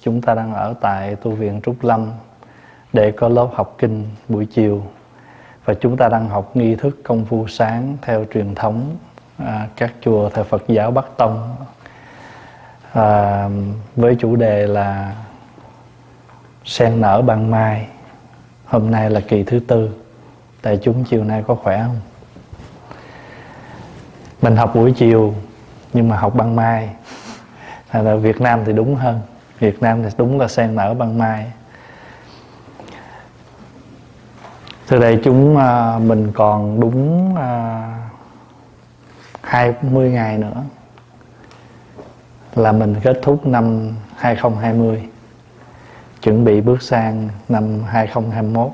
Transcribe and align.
chúng 0.00 0.20
ta 0.20 0.34
đang 0.34 0.54
ở 0.54 0.74
tại 0.80 1.16
tu 1.16 1.30
viện 1.30 1.60
Trúc 1.64 1.84
Lâm 1.84 2.10
để 2.92 3.10
có 3.10 3.28
lớp 3.28 3.48
học 3.54 3.74
kinh 3.78 4.08
buổi 4.28 4.46
chiều. 4.46 4.82
Và 5.64 5.74
chúng 5.74 5.96
ta 5.96 6.08
đang 6.08 6.28
học 6.28 6.56
nghi 6.56 6.74
thức 6.74 7.00
công 7.04 7.24
phu 7.24 7.46
sáng 7.48 7.96
theo 8.02 8.24
truyền 8.34 8.54
thống 8.54 8.96
à, 9.38 9.68
các 9.76 9.92
chùa 10.00 10.28
theo 10.28 10.44
Phật 10.44 10.62
giáo 10.68 10.90
Bắc 10.90 11.04
Tông. 11.16 11.56
À, 12.92 13.48
với 13.96 14.16
chủ 14.18 14.36
đề 14.36 14.66
là 14.66 15.14
sen 16.64 17.00
nở 17.00 17.22
ban 17.22 17.50
mai 17.50 17.86
hôm 18.64 18.90
nay 18.90 19.10
là 19.10 19.20
kỳ 19.20 19.42
thứ 19.42 19.58
tư. 19.58 19.90
Tại 20.62 20.78
chúng 20.82 21.04
chiều 21.04 21.24
nay 21.24 21.44
có 21.46 21.54
khỏe 21.54 21.82
không? 21.82 22.00
Mình 24.42 24.56
học 24.56 24.74
buổi 24.74 24.92
chiều 24.92 25.34
nhưng 25.92 26.08
mà 26.08 26.16
học 26.16 26.34
ban 26.34 26.56
mai. 26.56 26.90
Là 27.92 28.16
Việt 28.16 28.40
Nam 28.40 28.62
thì 28.66 28.72
đúng 28.72 28.94
hơn. 28.94 29.20
Việt 29.58 29.82
Nam 29.82 30.02
thì 30.02 30.08
đúng 30.16 30.40
là 30.40 30.48
sen 30.48 30.74
nở 30.74 30.94
ban 30.94 31.18
mai. 31.18 31.52
Từ 34.88 34.98
đây 34.98 35.20
chúng 35.24 35.56
à, 35.56 35.98
mình 35.98 36.32
còn 36.34 36.80
đúng 36.80 37.34
à, 37.36 37.82
20 39.42 40.10
ngày 40.10 40.38
nữa 40.38 40.62
là 42.54 42.72
mình 42.72 42.94
kết 43.02 43.18
thúc 43.22 43.46
năm 43.46 43.92
2020 44.16 45.08
chuẩn 46.22 46.44
bị 46.44 46.60
bước 46.60 46.82
sang 46.82 47.28
năm 47.48 47.82
2021 47.82 48.70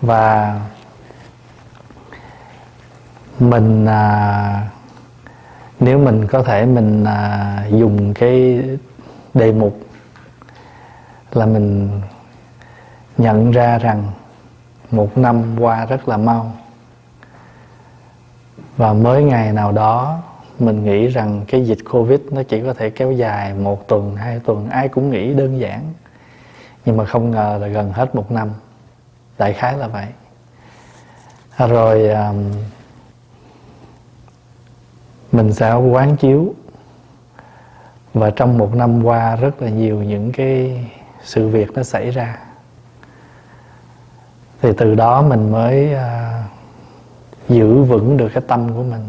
và 0.00 0.60
mình 3.38 3.86
à, 3.86 4.66
nếu 5.80 5.98
mình 5.98 6.26
có 6.26 6.42
thể 6.42 6.66
mình 6.66 7.04
à, 7.04 7.64
dùng 7.70 8.14
cái 8.14 8.62
đề 9.34 9.52
mục 9.52 9.78
là 11.32 11.46
mình 11.46 12.00
nhận 13.18 13.50
ra 13.50 13.78
rằng 13.78 14.10
một 14.90 15.18
năm 15.18 15.56
qua 15.60 15.86
rất 15.86 16.08
là 16.08 16.16
mau. 16.16 16.52
Và 18.76 18.92
mới 18.92 19.22
ngày 19.22 19.52
nào 19.52 19.72
đó 19.72 20.22
mình 20.58 20.84
nghĩ 20.84 21.06
rằng 21.06 21.44
cái 21.48 21.66
dịch 21.66 21.78
covid 21.90 22.20
nó 22.30 22.42
chỉ 22.42 22.62
có 22.62 22.74
thể 22.74 22.90
kéo 22.90 23.12
dài 23.12 23.54
một 23.54 23.88
tuần 23.88 24.16
hai 24.16 24.38
tuần 24.38 24.70
ai 24.70 24.88
cũng 24.88 25.10
nghĩ 25.10 25.34
đơn 25.34 25.60
giản. 25.60 25.92
Nhưng 26.84 26.96
mà 26.96 27.04
không 27.04 27.30
ngờ 27.30 27.58
là 27.60 27.66
gần 27.66 27.92
hết 27.92 28.14
một 28.14 28.32
năm. 28.32 28.50
Đại 29.38 29.52
khái 29.52 29.78
là 29.78 29.88
vậy. 29.88 30.06
Rồi 31.58 32.08
um, 32.08 32.52
mình 35.32 35.52
sẽ 35.52 35.72
quán 35.72 36.16
chiếu 36.16 36.54
và 38.14 38.30
trong 38.30 38.58
một 38.58 38.74
năm 38.74 39.04
qua 39.04 39.36
rất 39.36 39.62
là 39.62 39.68
nhiều 39.68 40.02
những 40.02 40.32
cái 40.32 40.84
sự 41.22 41.48
việc 41.48 41.72
nó 41.74 41.82
xảy 41.82 42.10
ra. 42.10 42.38
Thì 44.62 44.72
từ 44.76 44.94
đó 44.94 45.22
mình 45.22 45.52
mới 45.52 45.94
uh, 45.94 46.00
giữ 47.48 47.82
vững 47.82 48.16
được 48.16 48.28
cái 48.34 48.42
tâm 48.48 48.74
của 48.74 48.82
mình. 48.82 49.08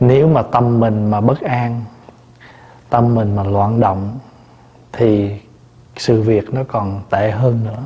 Nếu 0.00 0.28
mà 0.28 0.42
tâm 0.42 0.80
mình 0.80 1.10
mà 1.10 1.20
bất 1.20 1.40
an 1.40 1.82
tâm 2.90 3.14
mình 3.14 3.36
mà 3.36 3.42
loạn 3.42 3.80
động 3.80 4.18
thì 4.92 5.40
sự 5.96 6.22
việc 6.22 6.54
nó 6.54 6.62
còn 6.68 7.02
tệ 7.10 7.30
hơn 7.30 7.64
nữa. 7.64 7.82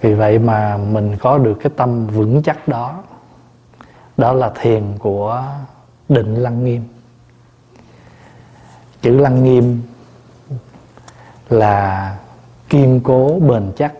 Vì 0.00 0.14
vậy 0.14 0.38
mà 0.38 0.76
mình 0.76 1.16
có 1.20 1.38
được 1.38 1.58
cái 1.62 1.72
tâm 1.76 2.06
vững 2.06 2.42
chắc 2.42 2.68
đó. 2.68 3.02
Đó 4.16 4.32
là 4.32 4.50
thiền 4.60 4.82
của 4.98 5.44
định 6.08 6.34
lăng 6.34 6.64
nghiêm 6.64 6.82
chữ 9.02 9.18
lăng 9.18 9.44
nghiêm 9.44 9.82
là 11.48 12.16
kiên 12.68 13.00
cố 13.04 13.38
bền 13.48 13.72
chắc. 13.76 13.92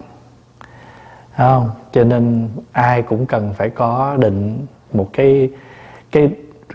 Không? 1.36 1.70
Cho 1.92 2.04
nên 2.04 2.48
ai 2.72 3.02
cũng 3.02 3.26
cần 3.26 3.54
phải 3.54 3.70
có 3.70 4.16
định 4.20 4.66
một 4.92 5.10
cái 5.12 5.50
cái 6.10 6.30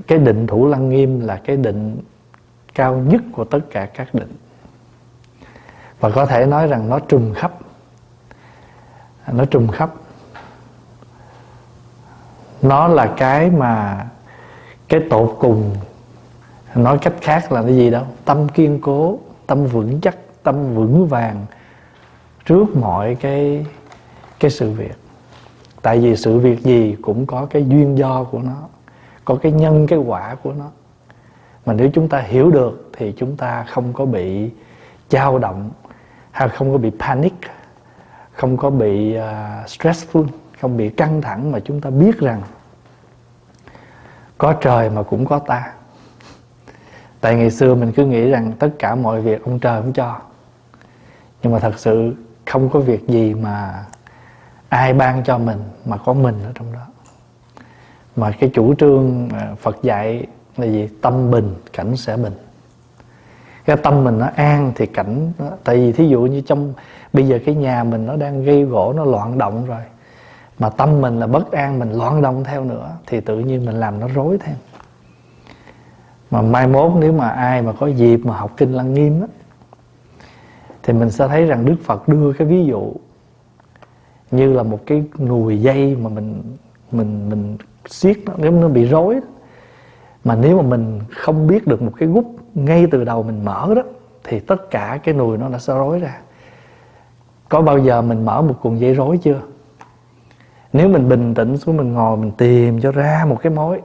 cái 0.08 0.18
định 0.18 0.48
thủ 0.48 0.68
lăng 0.68 0.90
nghiêm 0.90 1.20
là 1.20 1.42
cái 1.46 1.58
định 1.58 2.02
cao 2.74 2.96
nhất 2.96 3.22
của 3.32 3.44
tất 3.44 3.60
cả 3.72 3.86
các 3.86 4.16
định. 4.16 4.36
Và 6.00 6.10
có 6.10 6.26
thể 6.26 6.46
nói 6.46 6.68
rằng 6.68 6.90
nó 6.90 7.00
trùng 7.00 7.34
khắp. 7.34 7.54
Nó 9.32 9.46
trùng 9.46 9.68
khắp. 9.68 9.90
Nó 12.62 12.88
là 12.88 13.14
cái 13.18 13.50
mà 13.50 14.06
cái 14.88 15.02
tột 15.10 15.38
cùng 15.40 15.76
nói 16.76 16.98
cách 16.98 17.14
khác 17.22 17.52
là 17.52 17.62
cái 17.62 17.76
gì 17.76 17.90
đâu? 17.90 18.04
Tâm 18.26 18.50
kiên 18.50 18.80
cố 18.82 19.20
tâm 19.48 19.66
vững 19.66 20.02
chắc 20.02 20.18
tâm 20.44 20.76
vững 20.76 21.08
vàng 21.08 21.46
trước 22.46 22.76
mọi 22.76 23.16
cái 23.16 23.66
cái 24.40 24.52
sự 24.52 24.72
việc. 24.72 24.96
Tại 25.82 26.00
vì 26.00 26.16
sự 26.16 26.40
việc 26.40 26.60
gì 26.60 26.96
cũng 27.02 27.26
có 27.26 27.46
cái 27.46 27.66
duyên 27.68 27.98
do 27.98 28.24
của 28.24 28.40
nó 28.40 28.56
có 29.26 29.36
cái 29.36 29.52
nhân 29.52 29.88
cái 29.88 30.00
quả 30.00 30.36
của 30.44 30.54
nó. 30.54 30.66
Mà 31.66 31.74
nếu 31.74 31.90
chúng 31.94 32.10
ta 32.10 32.20
hiểu 32.20 32.52
được 32.52 32.90
thì 32.98 33.14
chúng 33.18 33.38
ta 33.38 33.64
không 33.64 33.94
có 33.94 34.06
bị 34.06 34.50
dao 35.10 35.40
động 35.40 35.70
hay 36.32 36.50
không 36.50 36.72
có 36.72 36.78
bị 36.78 36.92
panic 37.00 37.34
không 38.32 38.58
có 38.58 38.70
bị 38.70 39.18
uh, 39.18 39.22
stressful 39.68 40.26
không 40.62 40.78
bị 40.78 40.90
căng 40.90 41.22
thẳng 41.22 41.52
mà 41.52 41.60
chúng 41.60 41.82
ta 41.82 41.90
biết 41.90 42.20
rằng 42.20 42.42
có 44.38 44.54
trời 44.54 44.90
mà 44.90 45.04
cũng 45.04 45.26
có 45.26 45.40
ta 45.40 45.74
tại 47.24 47.36
ngày 47.36 47.52
xưa 47.52 47.76
mình 47.76 47.92
cứ 47.92 48.06
nghĩ 48.06 48.30
rằng 48.30 48.52
tất 48.60 48.70
cả 48.80 48.96
mọi 48.96 49.22
việc 49.22 49.44
ông 49.44 49.60
trời 49.60 49.82
cũng 49.82 49.94
cho. 49.94 50.18
Nhưng 51.44 51.54
mà 51.54 51.60
thật 51.60 51.80
sự 51.80 52.14
không 52.46 52.70
có 52.70 52.80
việc 52.80 53.08
gì 53.08 53.34
mà 53.34 53.86
ai 54.70 54.94
ban 54.94 55.24
cho 55.24 55.38
mình 55.38 55.58
mà 55.86 55.98
có 55.98 56.14
mình 56.14 56.36
ở 56.44 56.52
trong 56.56 56.74
đó. 56.74 56.80
Mà 58.16 58.32
cái 58.40 58.52
chủ 58.54 58.76
trương 58.76 59.30
à, 59.34 59.56
Phật 59.62 59.84
dạy 59.84 60.26
là 60.58 60.66
gì? 60.66 60.90
Tâm 61.02 61.32
bình 61.32 61.56
cảnh 61.74 61.98
sẽ 61.98 62.18
bình. 62.18 62.34
Cái 63.66 63.78
tâm 63.78 64.04
mình 64.04 64.20
nó 64.20 64.30
an 64.36 64.72
thì 64.76 64.86
cảnh 64.86 65.32
nó, 65.40 65.50
tại 65.64 65.76
vì 65.76 65.92
thí 65.92 66.08
dụ 66.08 66.22
như 66.22 66.42
trong 66.42 66.74
bây 67.14 67.28
giờ 67.28 67.40
cái 67.46 67.56
nhà 67.56 67.84
mình 67.84 68.06
nó 68.06 68.16
đang 68.16 68.44
gây 68.44 68.64
gỗ 68.64 68.94
nó 68.94 69.06
loạn 69.06 69.38
động 69.38 69.66
rồi 69.66 69.82
mà 70.60 70.70
tâm 70.70 71.02
mình 71.02 71.20
là 71.20 71.28
bất 71.28 71.52
an 71.52 71.80
mình 71.80 71.92
loạn 71.92 72.22
động 72.22 72.44
theo 72.44 72.64
nữa 72.64 72.90
thì 73.08 73.22
tự 73.22 73.40
nhiên 73.40 73.66
mình 73.66 73.76
làm 73.76 74.00
nó 74.00 74.08
rối 74.08 74.38
thêm 74.42 74.56
mà 76.34 76.42
mai 76.42 76.68
mốt 76.68 76.92
nếu 77.00 77.14
mà 77.14 77.30
ai 77.30 77.62
mà 77.62 77.72
có 77.72 77.88
dịp 77.88 78.18
mà 78.26 78.38
học 78.38 78.52
kinh 78.58 78.74
lăng 78.74 78.94
nghiêm 78.94 79.22
á, 79.22 79.28
thì 80.84 80.94
mình 80.94 81.12
sẽ 81.12 81.28
thấy 81.28 81.46
rằng 81.46 81.66
đức 81.66 81.76
phật 81.84 82.08
đưa 82.08 82.34
cái 82.34 82.48
ví 82.48 82.66
dụ 82.66 82.94
như 84.32 84.54
là 84.54 84.64
một 84.64 84.80
cái 84.86 85.04
nùi 85.20 85.62
dây 85.62 85.96
mà 85.96 86.10
mình 86.10 86.44
mình 86.92 87.30
mình 87.30 87.58
siết 87.86 88.18
nó 88.26 88.34
nếu 88.38 88.52
nó 88.52 88.68
bị 88.68 88.86
rối 88.86 89.16
đó. 89.16 89.22
mà 90.24 90.36
nếu 90.36 90.62
mà 90.62 90.70
mình 90.70 91.00
không 91.16 91.48
biết 91.48 91.68
được 91.68 91.82
một 91.82 91.92
cái 91.98 92.10
gút 92.10 92.26
ngay 92.54 92.88
từ 92.92 93.04
đầu 93.04 93.24
mình 93.24 93.46
mở 93.46 93.74
đó, 93.76 93.82
thì 94.24 94.40
tất 94.40 94.72
cả 94.72 95.00
cái 95.04 95.16
nùi 95.16 95.38
nó 95.38 95.50
đã 95.50 95.60
sẽ 95.60 95.74
rối 95.74 96.00
ra 96.00 96.20
có 97.50 97.62
bao 97.62 97.78
giờ 97.78 98.02
mình 98.02 98.26
mở 98.26 98.42
một 98.42 98.56
cuộn 98.62 98.78
dây 98.78 98.94
rối 98.94 99.18
chưa 99.18 99.42
nếu 100.74 100.90
mình 100.90 101.10
bình 101.10 101.34
tĩnh 101.34 101.58
xuống, 101.58 101.78
mình 101.78 101.94
ngồi, 101.94 102.18
mình 102.18 102.32
tìm 102.32 102.82
cho 102.82 102.92
ra 102.92 103.26
một 103.30 103.38
cái 103.42 103.52
mối 103.52 103.82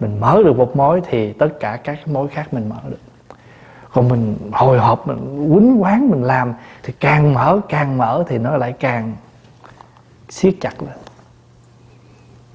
mình 0.00 0.20
mở 0.20 0.42
được 0.44 0.56
một 0.56 0.76
mối 0.76 1.02
thì 1.08 1.32
tất 1.32 1.48
cả 1.60 1.76
các 1.76 2.08
mối 2.08 2.28
khác 2.28 2.54
mình 2.54 2.68
mở 2.68 2.76
được. 2.88 3.00
Còn 3.92 4.08
mình 4.08 4.36
hồi 4.52 4.78
hộp, 4.78 5.08
mình 5.08 5.48
quýnh 5.54 5.82
quán, 5.82 6.10
mình 6.10 6.24
làm 6.24 6.54
thì 6.82 6.92
càng 7.00 7.34
mở 7.34 7.60
càng 7.68 7.98
mở 7.98 8.24
thì 8.28 8.38
nó 8.38 8.56
lại 8.56 8.72
càng 8.72 9.14
siết 10.28 10.54
chặt 10.60 10.82
lên. 10.82 10.96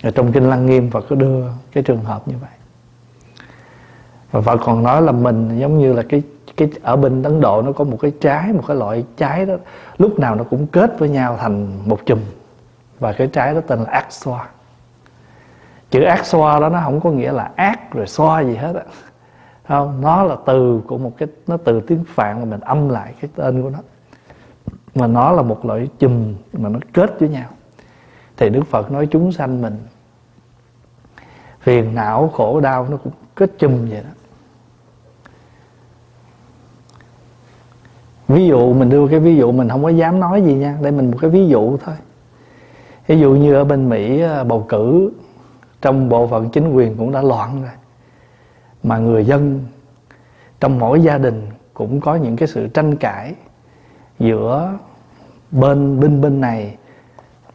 Ở 0.03 0.11
trong 0.11 0.31
kinh 0.31 0.49
lăng 0.49 0.65
nghiêm 0.65 0.91
Phật 0.91 1.05
có 1.09 1.15
đưa 1.15 1.43
cái 1.71 1.83
trường 1.83 2.03
hợp 2.03 2.27
như 2.27 2.35
vậy. 2.41 2.49
Và 4.31 4.41
Phật 4.41 4.59
còn 4.65 4.83
nói 4.83 5.01
là 5.01 5.11
mình 5.11 5.59
giống 5.59 5.79
như 5.79 5.93
là 5.93 6.03
cái 6.09 6.23
cái, 6.57 6.69
ở 6.81 6.95
bên 6.95 7.23
Ấn 7.23 7.41
Độ 7.41 7.61
nó 7.61 7.71
có 7.71 7.83
một 7.83 7.97
cái 8.01 8.11
trái, 8.21 8.53
một 8.53 8.63
cái 8.67 8.77
loại 8.77 9.03
trái 9.17 9.45
đó, 9.45 9.53
lúc 9.97 10.19
nào 10.19 10.35
nó 10.35 10.43
cũng 10.43 10.67
kết 10.67 10.99
với 10.99 11.09
nhau 11.09 11.37
thành 11.41 11.89
một 11.89 11.99
chùm. 12.05 12.19
Và 12.99 13.13
cái 13.13 13.27
trái 13.27 13.53
đó 13.53 13.61
tên 13.67 13.79
là 13.79 13.91
ác 13.91 14.05
chữ 15.91 16.03
ác 16.03 16.25
xoa 16.25 16.59
đó 16.59 16.69
nó 16.69 16.81
không 16.83 16.99
có 16.99 17.11
nghĩa 17.11 17.31
là 17.31 17.51
ác 17.55 17.93
rồi 17.93 18.07
xoa 18.07 18.41
gì 18.41 18.55
hết 18.55 18.75
á. 18.75 18.83
Không, 19.67 20.01
nó 20.01 20.23
là 20.23 20.35
từ 20.45 20.81
của 20.87 20.97
một 20.97 21.11
cái, 21.17 21.27
nó 21.47 21.57
từ 21.57 21.81
tiếng 21.81 22.03
phạn 22.07 22.39
mà 22.39 22.45
mình 22.45 22.59
âm 22.59 22.89
lại 22.89 23.13
cái 23.21 23.31
tên 23.35 23.63
của 23.63 23.69
nó. 23.69 23.79
Mà 24.95 25.07
nó 25.07 25.31
là 25.31 25.41
một 25.41 25.65
loại 25.65 25.87
chùm 25.99 26.33
mà 26.53 26.69
nó 26.69 26.79
kết 26.93 27.19
với 27.19 27.29
nhau. 27.29 27.49
Thì 28.37 28.49
đức 28.49 28.63
phật 28.67 28.91
nói 28.91 29.07
chúng 29.11 29.31
sanh 29.31 29.61
mình, 29.61 29.77
phiền 31.59 31.95
não 31.95 32.31
khổ 32.33 32.59
đau 32.59 32.87
nó 32.91 32.97
cũng 32.97 33.13
kết 33.35 33.51
chùm 33.59 33.89
vậy 33.89 34.01
đó. 34.03 34.09
Ví 38.27 38.47
dụ, 38.47 38.73
mình 38.73 38.89
đưa 38.89 39.07
cái 39.07 39.19
ví 39.19 39.35
dụ 39.35 39.51
mình 39.51 39.69
không 39.69 39.83
có 39.83 39.89
dám 39.89 40.19
nói 40.19 40.41
gì 40.41 40.53
nha 40.53 40.77
đây 40.81 40.91
mình 40.91 41.11
một 41.11 41.17
cái 41.21 41.29
ví 41.29 41.47
dụ 41.47 41.77
thôi. 41.77 41.95
Ví 43.07 43.19
dụ 43.19 43.31
như 43.31 43.53
ở 43.53 43.63
bên 43.63 43.89
mỹ 43.89 44.21
à, 44.21 44.43
bầu 44.43 44.65
cử 44.69 45.11
trong 45.81 46.09
bộ 46.09 46.27
phận 46.27 46.49
chính 46.49 46.73
quyền 46.73 46.97
cũng 46.97 47.11
đã 47.11 47.21
loạn 47.21 47.61
rồi. 47.61 47.71
Mà 48.83 48.97
người 48.97 49.25
dân 49.25 49.65
trong 50.59 50.79
mỗi 50.79 51.01
gia 51.01 51.17
đình 51.17 51.47
cũng 51.73 52.01
có 52.01 52.15
những 52.15 52.35
cái 52.35 52.47
sự 52.47 52.67
tranh 52.67 52.95
cãi 52.95 53.35
giữa 54.19 54.77
bên 55.51 55.99
binh 55.99 56.21
bên 56.21 56.41
này 56.41 56.75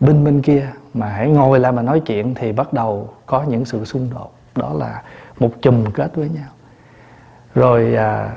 binh 0.00 0.25
bên 0.25 0.43
kia. 0.43 0.69
Mà 0.94 1.08
hãy 1.08 1.31
ngồi 1.31 1.61
lại 1.61 1.73
mà 1.73 1.82
nói 1.82 2.00
chuyện 2.00 2.34
thì 2.34 2.52
bắt 2.52 2.73
đầu 2.73 3.08
có 3.26 3.43
những 3.43 3.64
sự 3.64 3.84
xung 3.84 4.08
đột. 4.14 4.32
Đó 4.55 4.73
là 4.73 5.02
một 5.38 5.50
chùm 5.62 5.84
kết 5.84 6.17
với 6.17 6.28
nhau. 6.28 6.49
Rồi 7.55 7.94
à, 7.96 8.37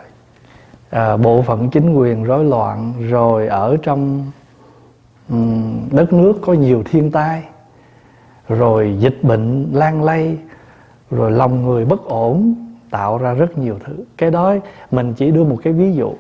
à, 0.89 1.17
bộ 1.17 1.41
phận 1.41 1.69
chính 1.69 1.93
quyền 1.93 2.23
rối 2.23 2.43
loạn 2.43 2.93
rồi 3.09 3.47
ở 3.47 3.77
trong 3.83 4.31
um, 5.29 5.89
đất 5.91 6.13
nước 6.13 6.33
có 6.41 6.53
nhiều 6.53 6.83
thiên 6.85 7.11
tai 7.11 7.43
rồi 8.49 8.95
dịch 8.99 9.23
bệnh 9.23 9.69
lan 9.73 10.03
lây 10.03 10.37
rồi 11.11 11.31
lòng 11.31 11.65
người 11.65 11.85
bất 11.85 12.05
ổn 12.05 12.55
tạo 12.89 13.17
ra 13.17 13.33
rất 13.33 13.57
nhiều 13.57 13.79
thứ. 13.85 14.03
Cái 14.17 14.31
đó 14.31 14.55
mình 14.91 15.13
chỉ 15.13 15.31
đưa 15.31 15.43
một 15.43 15.57
cái 15.63 15.73
ví 15.73 15.93
dụ. 15.93 16.13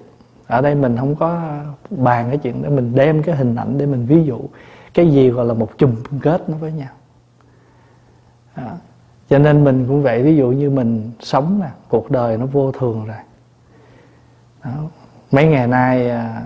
Ở 0.47 0.61
đây 0.61 0.75
mình 0.75 0.97
không 0.97 1.15
có 1.15 1.41
bàn 1.89 2.25
cái 2.29 2.37
chuyện 2.37 2.63
đó 2.63 2.69
mình 2.69 2.95
đem 2.95 3.23
cái 3.23 3.35
hình 3.35 3.55
ảnh 3.55 3.77
để 3.77 3.85
mình 3.85 4.05
ví 4.05 4.23
dụ. 4.23 4.39
Cái 4.93 5.11
gì 5.11 5.29
gọi 5.29 5.45
là 5.45 5.53
một 5.53 5.69
chùm 5.77 5.95
kết 6.21 6.49
nó 6.49 6.57
với 6.57 6.71
nhau. 6.71 6.93
À, 8.53 8.71
cho 9.29 9.39
nên 9.39 9.63
mình 9.63 9.85
cũng 9.87 10.03
vậy 10.03 10.23
ví 10.23 10.35
dụ 10.35 10.51
như 10.51 10.69
mình 10.69 11.11
sống 11.19 11.59
nè 11.61 11.69
cuộc 11.89 12.11
đời 12.11 12.37
nó 12.37 12.45
vô 12.45 12.71
thường 12.71 13.05
rồi. 13.05 13.17
Đó. 14.63 14.71
mấy 15.31 15.45
ngày 15.45 15.67
nay 15.67 16.09
à, 16.09 16.41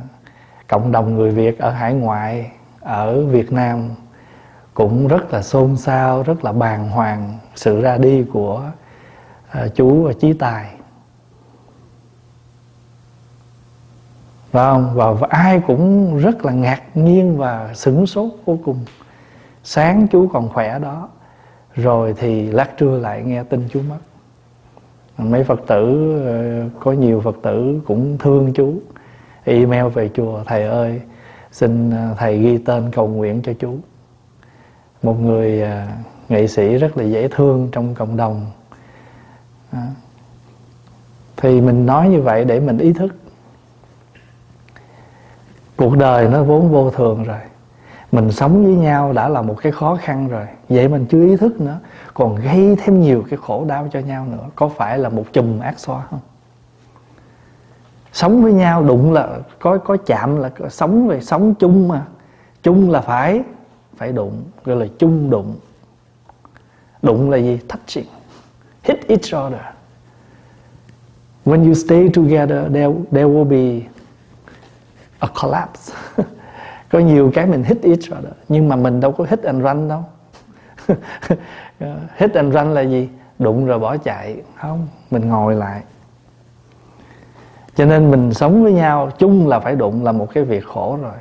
cộng 0.68 0.92
đồng 0.92 1.16
người 1.16 1.32
việt 1.32 1.60
ở 1.60 1.70
hải 1.70 1.94
ngoại 1.94 2.52
ở 2.80 3.26
việt 3.26 3.52
nam 3.52 3.90
cũng 4.74 5.08
rất 5.08 5.34
là 5.34 5.42
xôn 5.42 5.78
xao 5.78 6.24
rất 6.24 6.46
là 6.46 6.52
bàng 6.52 6.90
hoàng 6.90 7.38
sự 7.56 7.82
ra 7.82 7.98
đi 7.98 8.26
của 8.34 8.72
à, 9.50 9.68
chú 9.76 10.04
và 10.04 10.14
chí 10.14 10.34
tài. 10.34 10.74
Vâng 14.52 14.92
và, 14.94 15.12
và 15.12 15.28
ai 15.30 15.62
cũng 15.68 16.18
rất 16.18 16.46
là 16.46 16.52
ngạc 16.54 16.82
nhiên 16.94 17.38
và 17.38 17.74
sửng 17.74 18.08
sốt 18.08 18.32
vô 18.46 18.58
cùng. 18.66 18.86
Sáng 19.64 20.08
chú 20.08 20.30
còn 20.34 20.50
khỏe 20.50 20.80
đó 20.80 21.10
rồi 21.76 22.14
thì 22.18 22.52
lát 22.52 22.78
trưa 22.78 22.98
lại 22.98 23.24
nghe 23.24 23.44
tin 23.44 23.68
chú 23.72 23.82
mất. 23.90 23.98
Mấy 25.18 25.44
phật 25.44 25.62
tử 25.68 26.14
ờ, 26.26 26.70
có 26.80 26.92
nhiều 26.92 27.22
phật 27.22 27.36
tử 27.42 27.82
cũng 27.88 28.18
thương 28.18 28.54
chú. 28.54 28.74
Email 29.44 29.88
về 29.88 30.10
chùa 30.14 30.44
thầy 30.46 30.64
ơi 30.64 31.02
xin 31.52 31.92
ờ, 31.92 32.16
thầy 32.18 32.40
ghi 32.40 32.58
tên 32.58 32.92
cầu 32.92 33.08
nguyện 33.08 33.42
cho 33.42 33.54
chú 33.60 33.78
một 35.04 35.22
người 35.22 35.62
à, 35.62 35.88
nghệ 36.30 36.48
sĩ 36.48 36.78
rất 36.78 36.98
là 36.98 37.04
dễ 37.04 37.28
thương 37.28 37.70
trong 37.72 37.96
cộng 37.96 38.18
đồng. 38.18 38.46
À, 39.72 39.88
thì 41.38 41.62
mình 41.62 41.86
nói 41.86 42.10
như 42.10 42.22
vậy 42.22 42.46
để 42.46 42.60
mình 42.60 42.78
ý 42.78 42.94
thức. 42.94 43.16
Cuộc 45.76 45.98
đời 45.98 46.30
nó 46.30 46.44
vốn 46.44 46.72
vô 46.72 46.90
thường 46.90 47.24
rồi. 47.24 47.40
Mình 48.12 48.32
sống 48.32 48.64
với 48.64 48.76
nhau 48.76 49.14
đã 49.14 49.30
là 49.30 49.42
một 49.42 49.56
cái 49.62 49.72
khó 49.72 49.98
khăn 50.02 50.28
rồi. 50.28 50.48
Vậy 50.70 50.88
mình 50.88 51.06
chưa 51.10 51.26
ý 51.26 51.38
thức 51.38 51.62
nữa, 51.62 51.80
còn 52.14 52.36
gây 52.36 52.78
thêm 52.84 53.02
nhiều 53.02 53.24
cái 53.30 53.40
khổ 53.42 53.66
đau 53.68 53.88
cho 53.92 54.00
nhau 54.00 54.26
nữa. 54.32 54.46
Có 54.56 54.68
phải 54.68 54.98
là 54.98 55.10
một 55.10 55.26
chùm 55.34 55.60
ác 55.60 55.80
xoa 55.80 56.04
không? 56.10 56.20
Sống 58.14 58.44
với 58.44 58.54
nhau 58.54 58.84
đụng 58.84 59.14
là 59.14 59.30
có 59.60 59.78
có 59.78 59.98
chạm 60.06 60.38
là 60.38 60.50
sống 60.70 61.08
về 61.08 61.22
sống 61.22 61.54
chung 61.54 61.88
mà. 61.88 62.06
Chung 62.64 62.92
là 62.92 63.02
phải 63.02 63.44
phải 63.98 64.12
đụng 64.12 64.44
gọi 64.64 64.76
là 64.76 64.86
chung 65.00 65.30
đụng. 65.30 65.56
Đụng 67.02 67.30
là 67.30 67.38
gì? 67.38 67.60
Touching. 67.70 68.06
Hit 68.84 69.08
each 69.08 69.46
other. 69.46 69.62
When 71.46 71.66
you 71.66 71.74
stay 71.74 72.10
together 72.10 72.74
there 72.74 72.92
there 73.12 73.28
will 73.28 73.48
be 73.48 73.88
a 75.20 75.28
collapse. 75.42 75.94
Có 76.92 77.00
nhiều 77.00 77.32
cái 77.34 77.46
mình 77.46 77.64
hit 77.64 77.82
each 77.84 78.20
other 78.20 78.34
nhưng 78.50 78.70
mà 78.70 78.76
mình 78.76 79.00
đâu 79.00 79.12
có 79.12 79.26
hit 79.30 79.44
and 79.44 79.64
run 79.64 79.88
đâu. 79.88 80.06
Hit 82.18 82.34
and 82.34 82.54
run 82.54 82.74
là 82.74 82.82
gì? 82.82 83.10
Đụng 83.40 83.66
rồi 83.66 83.80
bỏ 83.80 83.98
chạy. 83.98 84.42
Không 84.62 84.88
mình 85.12 85.30
ngồi 85.30 85.56
lại. 85.56 85.82
Cho 87.76 87.86
nên 87.86 88.12
mình 88.12 88.34
sống 88.34 88.64
với 88.64 88.74
nhau 88.74 89.12
chung 89.18 89.48
là 89.48 89.60
phải 89.60 89.76
đụng 89.76 90.04
là 90.04 90.12
một 90.12 90.28
cái 90.34 90.44
việc 90.44 90.66
khổ 90.66 91.00
rồi, 91.02 91.16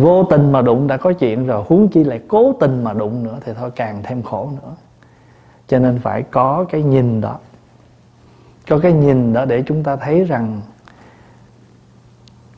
vô 0.00 0.24
tình 0.24 0.52
mà 0.52 0.62
đụng 0.62 0.86
đã 0.86 0.96
có 0.96 1.12
chuyện 1.12 1.46
rồi, 1.46 1.64
huống 1.68 1.88
chi 1.88 2.04
lại 2.04 2.20
cố 2.28 2.52
tình 2.60 2.84
mà 2.84 2.92
đụng 2.92 3.22
nữa 3.22 3.36
thì 3.44 3.52
thôi 3.58 3.70
càng 3.76 4.00
thêm 4.02 4.22
khổ 4.22 4.50
nữa. 4.62 4.72
Cho 5.68 5.78
nên 5.78 5.98
phải 5.98 6.22
có 6.22 6.64
cái 6.70 6.82
nhìn 6.82 7.20
đó. 7.20 7.38
Có 8.68 8.78
cái 8.78 8.92
nhìn 8.92 9.32
đó 9.32 9.44
để 9.44 9.62
chúng 9.66 9.82
ta 9.82 9.96
thấy 9.96 10.24
rằng 10.24 10.60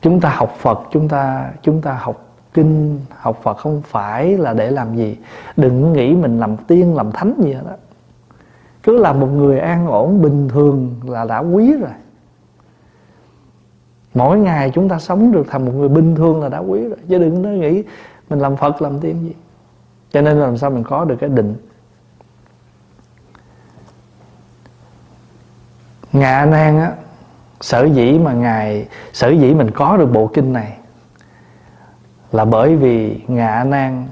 chúng 0.01 0.21
ta 0.21 0.29
học 0.29 0.55
phật, 0.59 0.81
chúng 0.93 1.09
ta 1.09 1.51
chúng 1.63 1.83
ta 1.83 1.99
học 2.01 2.25
kinh, 2.55 3.01
học 3.19 3.41
phật 3.43 3.57
không 3.57 3.83
phải 3.85 4.39
là 4.39 4.53
để 4.53 4.71
làm 4.71 4.97
gì. 4.97 5.19
Đừng 5.57 5.93
nghĩ 5.93 6.15
mình 6.15 6.41
làm 6.41 6.57
tiên, 6.57 6.97
làm 6.97 7.13
thánh 7.13 7.35
gì 7.39 7.53
đó 7.53 7.61
cứ 8.83 8.99
làm 8.99 9.21
một 9.21 9.27
người 9.27 9.59
an 9.59 9.87
ổn 9.87 10.23
bình 10.23 10.49
thường 10.49 10.95
là 11.07 11.25
đã 11.25 11.39
quý 11.39 11.73
rồi 11.73 11.91
mỗi 14.15 14.39
ngày 14.39 14.71
chúng 14.75 14.89
ta 14.89 14.99
sống 14.99 15.33
được 15.33 15.47
thành 15.51 15.65
một 15.65 15.73
người 15.75 15.89
bình 15.89 16.15
thường 16.17 16.43
là 16.43 16.49
đã 16.49 16.59
quý 16.59 16.81
rồi. 16.81 16.99
Chứ 17.09 17.19
đừng 17.19 17.43
nói 17.43 17.53
nghĩ 17.53 17.83
mình 18.31 18.39
làm 18.39 18.57
phật 18.57 18.83
làm 18.83 19.01
tiên 19.01 19.23
gì. 19.23 19.35
Cho 20.13 20.21
nên 20.21 20.41
làm 20.41 20.57
sao 20.57 20.71
mình 20.71 20.85
có 20.85 21.05
được 21.05 21.17
cái 21.21 21.29
định. 21.29 21.57
Ngạ 26.13 26.45
nan 26.45 26.81
á, 26.81 26.93
sở 27.61 27.85
dĩ 27.85 28.19
mà 28.19 28.33
ngài, 28.33 28.89
sở 29.13 29.29
dĩ 29.29 29.55
mình 29.55 29.71
có 29.71 29.97
được 29.97 30.07
bộ 30.07 30.27
kinh 30.27 30.53
này 30.53 30.79
là 32.33 32.45
bởi 32.45 32.77
vì 32.77 33.21
ngạ 33.29 33.65
nan 33.65 34.07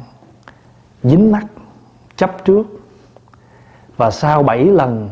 dính 1.02 1.32
mắt, 1.32 1.46
chấp 2.16 2.44
trước 2.44 2.66
và 3.96 4.10
sau 4.10 4.42
bảy 4.42 4.64
lần 4.64 5.10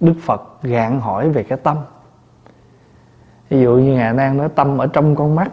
đức 0.00 0.14
phật 0.22 0.62
gạn 0.62 1.00
hỏi 1.00 1.30
về 1.30 1.42
cái 1.42 1.58
tâm 1.62 1.76
ví 3.50 3.60
dụ 3.60 3.76
như 3.76 3.94
ngài 3.94 4.12
nan 4.12 4.36
nói 4.36 4.48
tâm 4.54 4.78
ở 4.78 4.86
trong 4.86 5.16
con 5.16 5.34
mắt. 5.34 5.50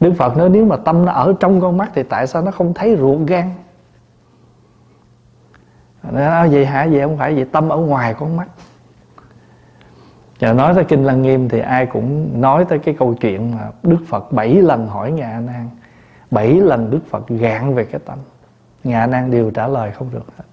Đức 0.00 0.12
phật 0.18 0.36
nói 0.36 0.48
nếu 0.48 0.64
mà 0.64 0.76
tâm 0.76 1.04
nó 1.04 1.12
ở 1.12 1.34
trong 1.40 1.60
con 1.60 1.76
mắt 1.76 1.90
thì 1.94 2.02
tại 2.02 2.26
sao 2.26 2.42
nó 2.42 2.50
không 2.50 2.74
thấy 2.74 2.96
ruột 2.96 3.28
gan? 3.28 3.50
Nó 6.02 6.20
ờ, 6.20 6.48
vậy 6.50 6.66
hả? 6.66 6.88
Vậy 6.90 7.00
không 7.00 7.18
phải, 7.18 7.34
vậy 7.34 7.46
tâm 7.52 7.68
ở 7.68 7.76
ngoài 7.76 8.14
con 8.14 8.36
mắt. 8.36 8.48
Và 10.40 10.52
nói 10.52 10.74
tới 10.74 10.84
kinh 10.84 11.04
lăng 11.04 11.22
nghiêm 11.22 11.48
thì 11.48 11.60
ai 11.60 11.86
cũng 11.86 12.40
nói 12.40 12.64
tới 12.64 12.78
cái 12.78 12.94
câu 12.98 13.14
chuyện 13.14 13.56
mà 13.56 13.70
đức 13.82 13.98
phật 14.08 14.32
bảy 14.32 14.54
lần 14.54 14.86
hỏi 14.86 15.12
ngài 15.12 15.32
a 15.32 15.40
nan 15.40 15.70
bảy 16.30 16.54
lần 16.54 16.90
đức 16.90 17.00
phật 17.10 17.28
gạn 17.28 17.74
về 17.74 17.84
cái 17.84 18.00
tâm. 18.04 18.18
Ngài 18.84 19.00
a 19.00 19.06
nan 19.06 19.30
đều 19.30 19.50
trả 19.50 19.68
lời 19.68 19.90
không 19.92 20.10
được 20.12 20.26
hết. 20.36 20.44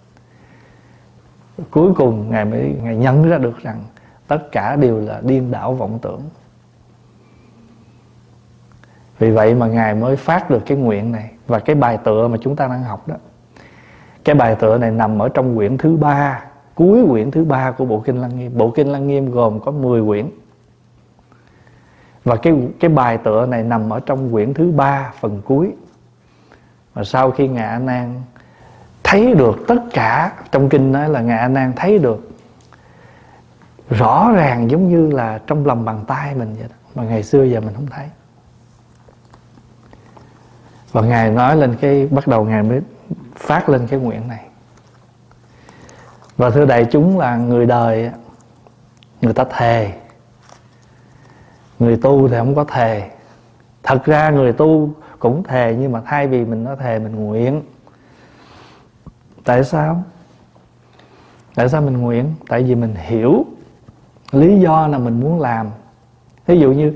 Cuối 1.72 1.94
cùng 1.96 2.32
ngài 2.32 2.46
mới, 2.46 2.76
ngài 2.84 2.96
nhận 2.96 3.30
ra 3.30 3.38
được 3.38 3.60
rằng 3.62 3.84
tất 4.28 4.52
cả 4.52 4.76
đều 4.76 5.00
là 5.00 5.22
điên 5.24 5.52
đảo 5.52 5.74
vọng 5.74 6.00
tưởng. 6.02 6.22
Vì 9.20 9.32
vậy 9.32 9.56
mà 9.56 9.68
ngài 9.68 9.96
mới 9.96 10.16
phát 10.16 10.50
được 10.50 10.64
cái 10.66 10.78
nguyện 10.78 11.12
này 11.12 11.32
và 11.48 11.60
cái 11.60 11.76
bài 11.76 11.98
tựa 12.04 12.28
mà 12.28 12.38
chúng 12.42 12.56
ta 12.56 12.68
đang 12.68 12.84
học 12.84 13.08
đó. 13.08 13.16
Cái 14.24 14.36
bài 14.36 14.56
tựa 14.56 14.78
này 14.78 14.92
nằm 14.92 15.22
ở 15.22 15.30
trong 15.30 15.56
quyển 15.56 15.78
thứ 15.78 15.96
ba, 15.96 16.44
cuối 16.76 17.06
quyển 17.10 17.32
thứ 17.32 17.44
ba 17.44 17.72
của 17.72 17.86
bộ 17.86 18.00
kinh 18.00 18.22
lăng 18.22 18.40
nghiêm. 18.40 18.58
Bộ 18.58 18.72
kinh 18.72 18.88
lăng 18.88 19.08
nghiêm 19.08 19.32
gồm 19.32 19.60
có 19.60 19.72
10 19.72 20.06
quyển. 20.06 20.30
Và 22.24 22.36
cái 22.36 22.54
cái 22.80 22.90
bài 22.90 23.18
tựa 23.18 23.46
này 23.46 23.64
nằm 23.64 23.94
ở 23.94 24.00
trong 24.00 24.32
quyển 24.32 24.54
thứ 24.54 24.72
ba 24.72 25.12
phần 25.20 25.42
cuối. 25.46 25.74
Và 26.94 27.04
sau 27.04 27.32
khi 27.32 27.48
ngài 27.48 27.68
a 27.68 27.80
nan 27.80 28.22
thấy 29.04 29.36
được 29.36 29.56
tất 29.68 29.80
cả, 29.94 30.32
trong 30.52 30.70
kinh 30.70 30.92
nói 30.92 31.10
là 31.10 31.22
ngài 31.22 31.38
a 31.40 31.48
nan 31.48 31.74
thấy 31.76 31.98
được 31.98 32.27
rõ 33.90 34.32
ràng 34.36 34.72
giống 34.72 34.90
như 34.90 35.12
là 35.12 35.40
trong 35.48 35.66
lòng 35.66 35.86
bàn 35.86 36.04
tay 36.08 36.36
mình 36.36 36.56
vậy 36.60 36.68
đó, 36.70 36.76
mà 36.96 37.04
ngày 37.04 37.24
xưa 37.24 37.44
giờ 37.44 37.60
mình 37.62 37.74
không 37.76 37.88
thấy. 37.88 38.06
Và 40.92 41.02
ngài 41.02 41.32
nói 41.32 41.56
lên 41.56 41.76
cái, 41.82 42.08
bắt 42.08 42.28
đầu 42.28 42.46
ngài 42.46 42.64
mới 42.64 42.82
phát 43.36 43.70
lên 43.70 43.88
cái 43.88 44.00
nguyện 44.00 44.28
này. 44.28 44.46
Và 46.38 46.50
thưa 46.50 46.66
đại 46.66 46.86
chúng 46.92 47.20
là 47.20 47.38
người 47.38 47.66
đời 47.66 48.12
người 49.22 49.34
ta 49.34 49.44
thề. 49.50 49.92
Người 51.80 51.98
tu 51.98 52.28
thì 52.28 52.38
không 52.38 52.56
có 52.56 52.64
thề. 52.64 53.10
Thật 53.84 54.06
ra 54.06 54.30
người 54.30 54.54
tu 54.54 54.94
cũng 55.20 55.44
thề, 55.44 55.76
nhưng 55.80 55.92
mà 55.92 56.02
thay 56.06 56.28
vì 56.28 56.46
mình 56.46 56.64
nói 56.64 56.76
thề, 56.80 57.00
mình 57.00 57.16
nguyện. 57.16 57.62
Tại 59.44 59.64
sao? 59.64 60.04
Tại 61.56 61.70
sao 61.70 61.82
mình 61.82 61.98
nguyện? 61.98 62.34
Tại 62.48 62.64
vì 62.64 62.76
mình 62.76 62.96
hiểu 62.96 63.46
lý 64.32 64.60
do 64.60 64.88
là 64.88 64.98
mình 64.98 65.20
muốn 65.20 65.40
làm. 65.40 65.68
Ví 66.46 66.60
dụ 66.60 66.72
như 66.72 66.94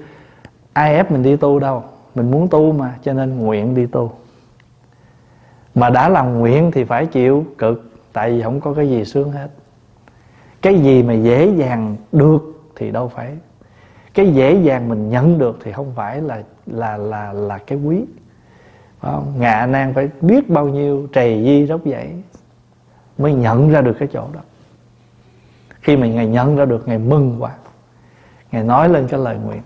ai 0.73 0.95
ép 0.95 1.11
mình 1.11 1.23
đi 1.23 1.35
tu 1.35 1.59
đâu, 1.59 1.83
mình 2.15 2.31
muốn 2.31 2.47
tu 2.47 2.71
mà, 2.71 2.95
cho 3.03 3.13
nên 3.13 3.38
nguyện 3.38 3.75
đi 3.75 3.85
tu. 3.85 4.11
Mà 5.75 5.89
đã 5.89 6.09
làm 6.09 6.39
nguyện 6.39 6.71
thì 6.71 6.83
phải 6.83 7.05
chịu 7.05 7.45
cực, 7.57 7.91
tại 8.13 8.31
vì 8.31 8.41
không 8.41 8.61
có 8.61 8.73
cái 8.73 8.89
gì 8.89 9.05
sướng 9.05 9.31
hết. 9.31 9.47
Cái 10.61 10.79
gì 10.79 11.03
mà 11.03 11.13
dễ 11.13 11.45
dàng 11.55 11.95
được 12.11 12.61
thì 12.75 12.91
đâu 12.91 13.07
phải. 13.07 13.31
Cái 14.13 14.29
dễ 14.29 14.53
dàng 14.53 14.89
mình 14.89 15.09
nhận 15.09 15.38
được 15.38 15.57
thì 15.63 15.71
không 15.71 15.91
phải 15.95 16.21
là 16.21 16.43
là 16.65 16.97
là 16.97 17.33
là 17.33 17.57
cái 17.57 17.79
quý. 17.85 18.05
Phải 19.00 19.11
không? 19.11 19.33
ngạ 19.39 19.65
nan 19.65 19.93
phải 19.93 20.09
biết 20.21 20.50
bao 20.50 20.67
nhiêu 20.67 21.07
trầy 21.13 21.43
di 21.45 21.65
rốc 21.67 21.85
dậy 21.85 22.09
mới 23.17 23.33
nhận 23.33 23.69
ra 23.69 23.81
được 23.81 23.95
cái 24.00 24.07
chỗ 24.13 24.27
đó 24.33 24.39
khi 25.81 25.97
mà 25.97 26.07
ngài 26.07 26.27
nhận 26.27 26.55
ra 26.55 26.65
được, 26.65 26.88
ngài 26.88 26.97
mừng 26.97 27.35
quá. 27.39 27.51
Ngài 28.51 28.63
nói 28.63 28.89
lên 28.89 29.07
cái 29.07 29.19
lời 29.19 29.38
nguyện. 29.38 29.61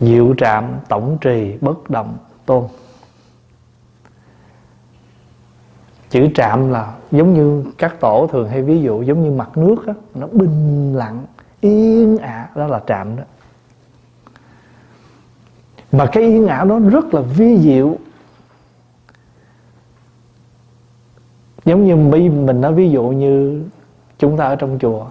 Diệu 0.00 0.34
trạm 0.38 0.64
tổng 0.88 1.18
trì 1.20 1.58
bất 1.60 1.90
động 1.90 2.16
tôn. 2.46 2.64
Chữ 6.10 6.28
trạm 6.34 6.70
là 6.70 6.94
giống 7.10 7.34
như 7.34 7.64
các 7.78 8.00
tổ 8.00 8.28
thường 8.32 8.48
hay 8.48 8.62
ví 8.62 8.82
dụ 8.82 9.02
giống 9.02 9.24
như 9.24 9.30
mặt 9.30 9.56
nước 9.56 9.86
á, 9.86 9.94
nó 10.14 10.26
bình 10.26 10.94
lặng, 10.94 11.26
yên 11.60 12.18
ả, 12.18 12.48
đó 12.54 12.66
là 12.66 12.80
trạm 12.86 13.16
đó. 13.16 13.22
Mà 15.92 16.06
cái 16.12 16.22
yên 16.22 16.46
ả 16.46 16.64
đó 16.64 16.78
rất 16.78 17.14
là 17.14 17.20
vi 17.20 17.58
diệu. 17.58 17.96
Giống 21.64 21.84
như 21.84 21.96
mình 21.96 22.60
nói 22.60 22.72
ví 22.74 22.90
dụ 22.90 23.04
như 23.04 23.62
chúng 24.18 24.36
ta 24.36 24.44
ở 24.44 24.56
trong 24.56 24.78
chùa. 24.78 25.06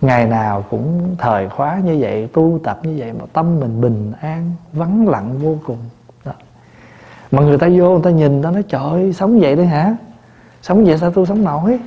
Ngày 0.00 0.26
nào 0.26 0.64
cũng 0.70 1.16
thời 1.18 1.48
khóa 1.48 1.80
như 1.84 1.96
vậy 2.00 2.28
tu 2.32 2.60
tập 2.64 2.80
như 2.82 2.96
vậy 2.98 3.12
mà 3.12 3.24
tâm 3.32 3.60
mình 3.60 3.80
bình 3.80 4.12
an 4.20 4.52
vắng 4.72 5.08
lặng 5.08 5.38
vô 5.38 5.56
cùng. 5.66 5.78
Đó. 6.24 6.32
mà 7.30 7.42
người 7.42 7.58
ta 7.58 7.68
vô 7.76 7.90
người 7.90 8.02
ta 8.02 8.10
nhìn 8.10 8.42
ta 8.42 8.50
nói 8.50 8.64
trời 8.68 8.82
ơi, 8.82 9.12
sống 9.12 9.40
vậy 9.40 9.56
đấy 9.56 9.66
hả? 9.66 9.96
Sống 10.62 10.84
vậy 10.84 10.98
sao 10.98 11.10
tôi 11.10 11.26
sống 11.26 11.44
nổi? 11.44 11.80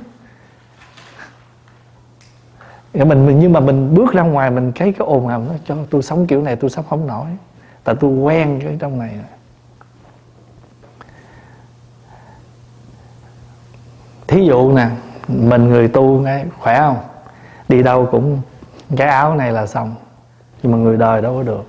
Mình, 2.94 3.26
mình 3.26 3.38
nhưng 3.40 3.52
mà 3.52 3.60
mình 3.60 3.94
bước 3.94 4.12
ra 4.12 4.22
ngoài 4.22 4.50
mình 4.50 4.72
thấy 4.74 4.92
cái 4.92 5.06
ồn 5.06 5.28
ào 5.28 5.40
nó 5.40 5.54
cho 5.64 5.76
tôi 5.90 6.02
sống 6.02 6.26
kiểu 6.26 6.42
này 6.42 6.56
tôi 6.56 6.70
sống 6.70 6.84
không 6.88 7.06
nổi. 7.06 7.26
Tại 7.84 7.94
tôi 8.00 8.10
quen 8.10 8.60
cái 8.62 8.76
trong 8.80 8.98
này 8.98 9.18
thí 14.26 14.46
dụ 14.46 14.72
nè 14.72 14.88
mình 15.28 15.68
người 15.68 15.88
tu 15.88 16.20
nghe 16.20 16.44
khỏe 16.58 16.78
không? 16.78 16.98
Đi 17.68 17.82
đâu 17.82 18.08
cũng 18.10 18.40
cái 18.96 19.08
áo 19.08 19.34
này 19.34 19.52
là 19.52 19.66
xong, 19.66 19.94
nhưng 20.62 20.72
mà 20.72 20.78
người 20.78 20.96
đời 20.96 21.22
đâu 21.22 21.36
có 21.36 21.42
được. 21.42 21.64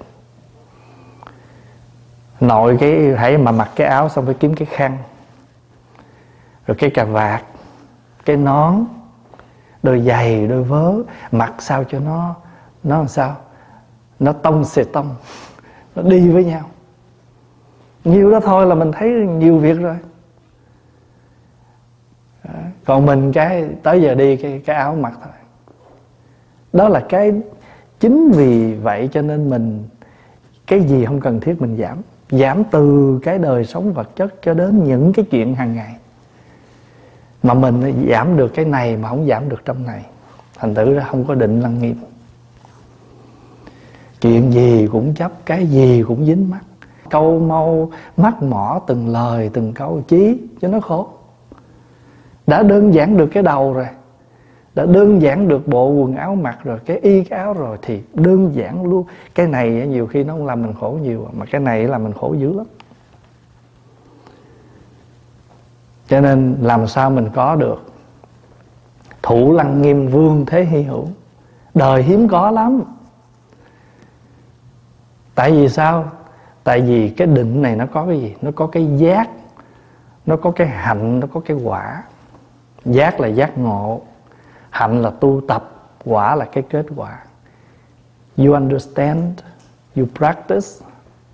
Nội 2.39 2.77
cái, 2.79 3.15
hãy 3.17 3.37
mà 3.37 3.51
mặc 3.51 3.69
cái 3.75 3.87
áo 3.87 4.09
xong 4.09 4.25
phải 4.25 4.35
kiếm 4.39 4.55
cái 4.55 4.67
khăn, 4.71 4.97
rồi 6.67 6.75
cái 6.75 6.89
cà 6.89 7.03
vạt, 7.03 7.43
cái 8.25 8.37
nón, 8.37 8.85
đôi 9.83 10.01
giày, 10.01 10.47
đôi 10.47 10.63
vớ, 10.63 10.93
mặc 11.31 11.53
sao 11.59 11.83
cho 11.83 11.99
nó 11.99 12.35
nó 12.83 12.97
làm 12.97 13.07
sao? 13.07 13.35
Nó 14.19 14.31
tông 14.31 14.65
xì 14.65 14.83
tông, 14.83 15.15
nó 15.95 16.01
đi 16.01 16.29
với 16.29 16.45
nhau. 16.45 16.63
Nhiều 18.03 18.31
đó 18.31 18.39
thôi 18.39 18.65
là 18.65 18.75
mình 18.75 18.91
thấy 18.91 19.09
nhiều 19.09 19.57
việc 19.57 19.79
rồi 19.79 19.95
còn 22.85 23.05
mình 23.05 23.31
cái, 23.33 23.65
tới 23.83 24.01
giờ 24.01 24.15
đi, 24.15 24.35
cái 24.35 24.61
cái 24.65 24.75
áo 24.75 24.95
mặc 24.95 25.13
thôi. 25.23 25.33
Đó 26.73 26.89
là 26.89 26.99
cái, 27.09 27.33
chính 27.99 28.31
vì 28.31 28.73
vậy 28.73 29.09
cho 29.11 29.21
nên 29.21 29.49
mình, 29.49 29.83
cái 30.67 30.81
gì 30.81 31.05
không 31.05 31.19
cần 31.19 31.39
thiết 31.39 31.61
mình 31.61 31.77
giảm. 31.77 31.97
Giảm 32.29 32.63
từ 32.71 33.19
cái 33.23 33.37
đời 33.37 33.65
sống 33.65 33.93
vật 33.93 34.15
chất 34.15 34.41
cho 34.41 34.53
đến 34.53 34.83
những 34.83 35.13
cái 35.13 35.25
chuyện 35.31 35.55
hàng 35.55 35.75
ngày. 35.75 35.95
Mà 37.43 37.53
mình 37.53 38.07
giảm 38.09 38.37
được 38.37 38.53
cái 38.53 38.65
này 38.65 38.97
mà 38.97 39.09
không 39.09 39.27
giảm 39.27 39.49
được 39.49 39.65
trong 39.65 39.85
này. 39.85 40.05
Thành 40.57 40.75
thử 40.75 40.93
ra 40.93 41.03
không 41.03 41.25
có 41.25 41.35
định 41.35 41.61
lăng 41.61 41.79
nghiêm. 41.79 41.95
Chuyện 44.21 44.53
gì 44.53 44.87
cũng 44.91 45.13
chấp, 45.15 45.31
cái 45.45 45.67
gì 45.67 46.03
cũng 46.07 46.25
dính 46.25 46.49
mắt. 46.49 46.61
Câu 47.09 47.39
mau, 47.39 47.91
mắt 48.17 48.43
mỏ 48.43 48.81
từng 48.87 49.07
lời, 49.07 49.49
từng 49.53 49.73
câu 49.73 50.03
chí, 50.07 50.37
cho 50.61 50.67
nó 50.67 50.79
khổ 50.79 51.07
đã 52.47 52.63
đơn 52.63 52.93
giản 52.93 53.17
được 53.17 53.27
cái 53.27 53.43
đầu 53.43 53.73
rồi. 53.73 53.87
Đã 54.75 54.85
đơn 54.85 55.21
giản 55.21 55.47
được 55.47 55.67
bộ 55.67 55.89
quần 55.89 56.15
áo 56.15 56.35
mặc 56.35 56.59
rồi, 56.63 56.79
cái 56.85 56.97
y 56.97 57.23
cái 57.23 57.39
áo 57.39 57.53
rồi 57.53 57.77
thì 57.81 58.01
đơn 58.13 58.55
giản 58.55 58.85
luôn. 58.85 59.05
Cái 59.35 59.47
này 59.47 59.69
nhiều 59.87 60.07
khi 60.07 60.23
nó 60.23 60.33
không 60.33 60.45
làm 60.45 60.61
mình 60.61 60.73
khổ 60.79 60.99
nhiều, 61.01 61.27
mà 61.33 61.45
cái 61.45 61.61
này 61.61 61.87
làm 61.87 62.03
mình 62.03 62.13
khổ 62.13 62.33
dữ 62.33 62.53
lắm. 62.53 62.65
Cho 66.07 66.21
nên 66.21 66.57
làm 66.61 66.87
sao 66.87 67.09
mình 67.09 67.29
có 67.33 67.55
được 67.55 67.93
thủ 69.21 69.53
lăng 69.53 69.81
nghiêm 69.81 70.07
vương 70.07 70.45
thế 70.45 70.63
hy 70.63 70.81
hữu? 70.81 71.07
Đời 71.73 72.03
hiếm 72.03 72.27
có 72.27 72.51
lắm. 72.51 72.81
Tại 75.35 75.51
vì 75.51 75.69
sao? 75.69 76.11
Tại 76.63 76.81
vì 76.81 77.09
cái 77.09 77.27
định 77.27 77.61
này 77.61 77.75
nó 77.75 77.85
có 77.91 78.05
cái 78.05 78.19
gì? 78.19 78.35
Nó 78.41 78.51
có 78.55 78.67
cái 78.67 78.87
giác, 78.97 79.29
nó 80.25 80.37
có 80.37 80.51
cái 80.51 80.67
hạnh, 80.67 81.19
nó 81.19 81.27
có 81.33 81.39
cái 81.39 81.57
quả 81.63 82.03
giác 82.85 83.19
là 83.19 83.27
giác 83.27 83.57
ngộ 83.57 84.01
hạnh 84.69 85.01
là 85.01 85.09
tu 85.09 85.41
tập 85.47 85.71
quả 86.05 86.35
là 86.35 86.45
cái 86.45 86.63
kết 86.69 86.85
quả. 86.95 87.23
You 88.37 88.53
understand 88.53 89.39
you 89.95 90.05
practice 90.15 90.67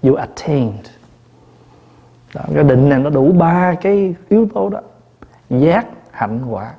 you 0.04 0.16
attained. 0.16 0.86
Đó, 2.34 2.42
cái 2.54 2.64
định 2.64 2.90
này 2.90 3.00
nó 3.00 3.10
đủ 3.10 3.32
ba 3.32 3.74
cái 3.82 4.16
yếu 4.30 4.48
tố 4.54 4.70
đó. 4.70 4.80
Giác 5.50 5.86
hạnh 6.12 6.46
quả. 6.50 6.74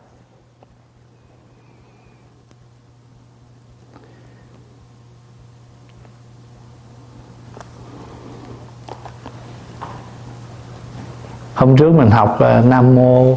Hôm 11.54 11.76
trước 11.76 11.92
mình 11.92 12.10
học 12.10 12.34
uh, 12.34 12.66
nam 12.66 12.94
mô 12.94 13.34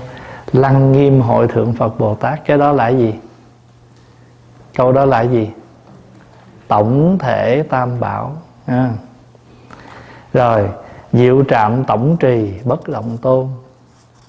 lăng 0.51 0.91
nghiêm 0.91 1.21
hội 1.21 1.47
thượng 1.47 1.73
phật 1.73 1.99
bồ 1.99 2.15
tát, 2.15 2.45
cái 2.45 2.57
đó 2.57 2.71
là 2.71 2.87
gì? 2.87 3.13
Câu 4.75 4.91
đó 4.91 5.05
là 5.05 5.21
gì? 5.21 5.51
Tổng 6.67 7.17
thể 7.19 7.63
tam 7.69 7.99
bảo. 7.99 8.37
À. 8.65 8.93
rồi, 10.33 10.69
diệu 11.13 11.43
trạm 11.43 11.83
tổng 11.83 12.17
trì, 12.19 12.53
bất 12.63 12.87
động 12.87 13.17
tôn. 13.21 13.47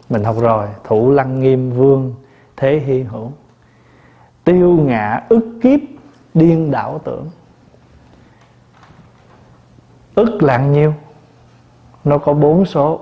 Mình 0.09 0.25
học 0.25 0.37
rồi, 0.41 0.69
thủ 0.85 1.11
lăng 1.11 1.41
nghiêm 1.41 1.71
vương, 1.71 2.15
thế 2.57 2.83
hy 2.87 3.03
hữu. 3.03 3.33
Tiêu 4.45 4.79
ngã 4.81 5.21
ức 5.29 5.59
kiếp, 5.63 5.81
điên 6.35 6.71
đảo 6.71 7.01
tưởng. 7.05 7.31
Ức 10.15 10.43
là 10.43 10.59
nhiêu? 10.59 10.95
Nó 12.05 12.19
có 12.19 12.33
bốn 12.33 12.65
số. 12.65 13.01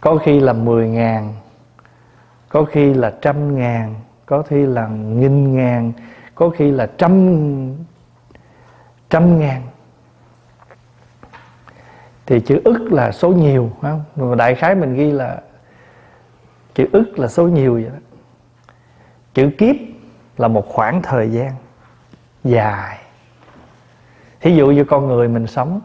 Có 0.00 0.16
khi 0.16 0.40
là 0.40 0.52
mười 0.52 0.88
ngàn 0.88 1.34
có 2.52 2.64
khi 2.64 2.94
là 2.94 3.12
trăm 3.20 3.56
ngàn 3.56 3.94
có 4.26 4.42
khi 4.42 4.66
là 4.66 4.88
nghìn 4.88 5.56
ngàn 5.56 5.92
có 6.34 6.48
khi 6.48 6.70
là 6.70 6.86
trăm 6.98 7.36
trăm 9.10 9.38
ngàn. 9.38 9.62
Thì 12.26 12.40
chữ 12.40 12.60
ức 12.64 12.92
là 12.92 13.12
số 13.12 13.28
nhiều 13.28 13.70
không? 13.82 14.04
Mà 14.16 14.34
đại 14.34 14.54
khái 14.54 14.74
mình 14.74 14.94
ghi 14.94 15.12
là 15.12 15.40
chữ 16.74 16.86
ức 16.92 17.18
là 17.18 17.28
số 17.28 17.48
nhiều 17.48 17.72
vậy 17.72 17.84
đó. 17.84 17.98
Chữ 19.34 19.50
kiếp 19.58 19.76
là 20.38 20.48
một 20.48 20.68
khoảng 20.68 21.02
thời 21.02 21.30
gian 21.30 21.52
dài. 22.44 22.98
Thí 24.40 24.56
dụ 24.56 24.70
như 24.70 24.84
con 24.84 25.08
người 25.08 25.28
mình 25.28 25.46
sống 25.46 25.80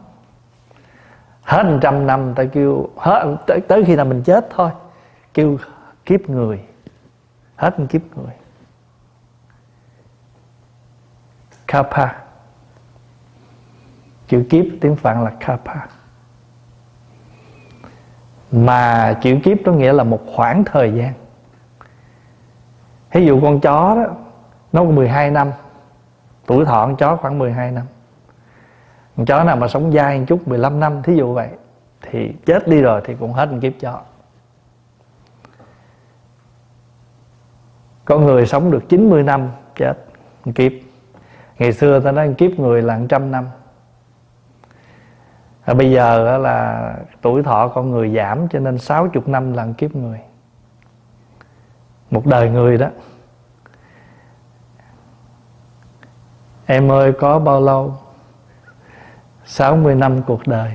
hết 1.42 1.78
trăm 1.82 2.06
năm 2.06 2.34
ta 2.34 2.44
kêu 2.44 2.88
hết 2.96 3.36
tới, 3.46 3.60
tới 3.68 3.84
khi 3.84 3.96
nào 3.96 4.04
mình 4.04 4.22
chết 4.22 4.46
thôi 4.50 4.70
kêu 5.34 5.58
kiếp 6.08 6.30
người. 6.30 6.60
Hết 7.56 7.80
một 7.80 7.86
kiếp 7.88 8.02
người. 8.16 8.34
Kappa 11.66 12.08
chữ 14.28 14.46
kiếp, 14.50 14.64
tiếng 14.80 14.96
phạn 14.96 15.24
là 15.24 15.32
kappa 15.40 15.86
mà 18.52 19.14
chữ 19.22 19.38
kiếp 19.44 19.58
có 19.66 19.72
nghĩa 19.72 19.92
là 19.92 20.04
một 20.04 20.20
khoảng 20.34 20.64
thời 20.64 20.92
gian. 20.94 21.12
Ví 23.12 23.26
dụ 23.26 23.40
con 23.40 23.60
chó 23.60 23.94
đó, 23.94 24.14
nó 24.72 24.84
12 24.84 25.30
năm. 25.30 25.52
Tuổi 26.46 26.64
thọ 26.64 26.86
con 26.86 26.96
chó 26.96 27.16
khoảng 27.16 27.38
12 27.38 27.70
năm. 27.70 27.84
Con 29.16 29.26
chó 29.26 29.44
nào 29.44 29.56
mà 29.56 29.68
sống 29.68 29.92
dai 29.92 30.18
một 30.18 30.24
chút 30.28 30.48
15 30.48 30.80
năm, 30.80 31.02
thí 31.02 31.16
dụ 31.16 31.34
vậy, 31.34 31.48
thì 32.02 32.34
chết 32.46 32.68
đi 32.68 32.80
rồi 32.80 33.00
thì 33.04 33.14
cũng 33.20 33.32
hết 33.32 33.52
một 33.52 33.58
kiếp 33.62 33.72
chó. 33.80 34.00
Có 38.08 38.18
người 38.18 38.46
sống 38.46 38.70
được 38.70 38.88
90 38.88 39.22
năm 39.22 39.48
chết, 39.76 39.94
một 40.44 40.52
kiếp. 40.54 40.72
Ngày 41.58 41.72
xưa 41.72 42.00
ta 42.00 42.12
nói 42.12 42.34
kiếp 42.38 42.50
người 42.58 42.82
là 42.82 43.00
trăm 43.08 43.30
năm. 43.30 43.46
À 45.64 45.74
bây 45.74 45.90
giờ 45.90 46.38
là 46.38 46.94
tuổi 47.22 47.42
thọ 47.42 47.68
con 47.68 47.90
người 47.90 48.14
giảm 48.16 48.48
cho 48.48 48.58
nên 48.58 48.78
60 48.78 49.22
năm 49.26 49.52
là 49.52 49.68
kiếp 49.78 49.96
người. 49.96 50.18
Một 52.10 52.26
đời 52.26 52.50
người 52.50 52.78
đó. 52.78 52.88
Em 56.66 56.92
ơi, 56.92 57.12
có 57.12 57.38
bao 57.38 57.60
lâu? 57.60 57.96
60 59.44 59.94
năm 59.94 60.22
cuộc 60.22 60.46
đời. 60.46 60.72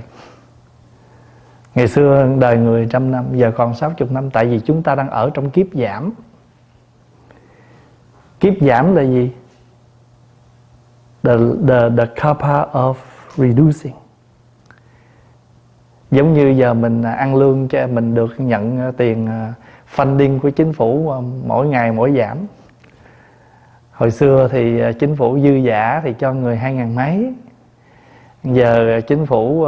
Ngày 1.75 1.87
xưa 1.87 2.27
đời 2.39 2.57
người 2.57 2.87
trăm 2.91 3.11
năm, 3.11 3.25
Giờ 3.31 3.51
còn 3.55 3.75
60 3.75 4.07
năm. 4.11 4.29
Tại 4.29 4.45
vì 4.45 4.59
chúng 4.59 4.83
ta 4.83 4.95
đang 4.95 5.09
ở 5.09 5.29
trong 5.33 5.49
kiếp 5.49 5.67
giảm. 5.73 6.13
Kiếp 8.43 8.53
giảm 8.62 8.95
là 8.95 9.01
gì? 9.01 9.31
The, 11.23 11.38
the, 11.67 11.89
the 11.97 12.05
kappa 12.15 12.65
of 12.71 12.93
reducing. 13.35 13.93
Giống 16.12 16.33
như 16.33 16.47
giờ 16.47 16.73
mình 16.73 17.01
à, 17.01 17.12
ăn 17.12 17.35
lương 17.35 17.67
cho 17.67 17.88
mình 17.88 18.15
được 18.15 18.39
nhận 18.39 18.79
à, 18.79 18.91
tiền 18.97 19.27
à, 19.27 19.53
funding 19.95 20.39
của 20.39 20.50
chính 20.50 20.73
phủ 20.73 21.13
mỗi 21.45 21.67
ngày 21.67 21.91
mỗi 21.91 22.13
giảm. 22.17 22.38
Hồi 23.91 24.12
xưa 24.12 24.47
thì 24.51 24.81
chính 25.00 25.15
phủ 25.15 25.39
dư 25.39 25.53
giả 25.53 26.01
thì 26.03 26.13
cho 26.19 26.33
người 26.33 26.57
hai 26.57 26.73
ngàn 26.73 26.95
mấy. 26.95 27.33
Giờ 28.43 29.01
chính 29.07 29.25
phủ 29.25 29.67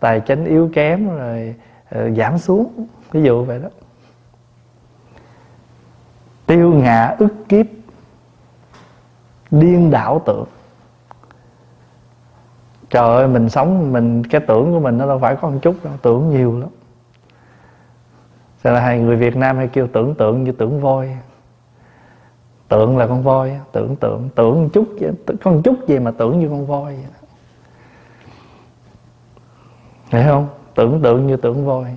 tài 0.00 0.20
chính 0.20 0.44
yếu 0.44 0.70
kém 0.74 1.08
rồi 1.08 1.54
giảm 1.90 2.38
xuống. 2.38 2.86
Ví 3.12 3.22
dụ 3.22 3.44
vậy 3.44 3.60
đó. 3.62 3.68
Tiêu 6.46 6.74
ngạ 6.74 7.14
ức 7.18 7.34
kiếp 7.48 7.66
điên 9.50 9.90
đảo 9.90 10.22
tưởng 10.26 10.46
trời 12.90 13.16
ơi, 13.16 13.28
mình 13.28 13.48
sống, 13.48 13.92
mình, 13.92 14.24
cái 14.24 14.40
tưởng 14.40 14.72
của 14.72 14.80
mình 14.80 14.98
nó 14.98 15.06
đâu 15.06 15.18
phải 15.18 15.36
có 15.36 15.48
một 15.48 15.58
chút 15.62 15.76
đâu, 15.84 15.94
tưởng 16.02 16.30
nhiều 16.30 16.58
lắm. 16.58 16.68
Cho 18.64 18.72
là 18.72 18.80
hai 18.80 18.98
người 18.98 19.16
Việt 19.16 19.36
Nam 19.36 19.56
hay 19.56 19.68
kêu 19.68 19.88
tưởng 19.92 20.14
tượng 20.14 20.44
như 20.44 20.52
tưởng 20.52 20.80
voi? 20.80 21.16
Tượng 22.68 22.98
là 22.98 23.06
con 23.06 23.22
voi, 23.22 23.60
tưởng 23.72 23.96
tượng, 23.96 24.28
tưởng 24.34 24.62
một 24.62 24.68
chút 24.72 24.86
con 25.44 25.62
chút 25.62 25.76
gì 25.88 25.98
mà 25.98 26.10
tưởng 26.10 26.40
như 26.40 26.48
con 26.48 26.66
voi 26.66 26.98
vậy 30.10 30.24
không? 30.24 30.48
Tưởng 30.74 31.02
tượng 31.02 31.26
như 31.26 31.36
tưởng 31.36 31.66
voi. 31.66 31.96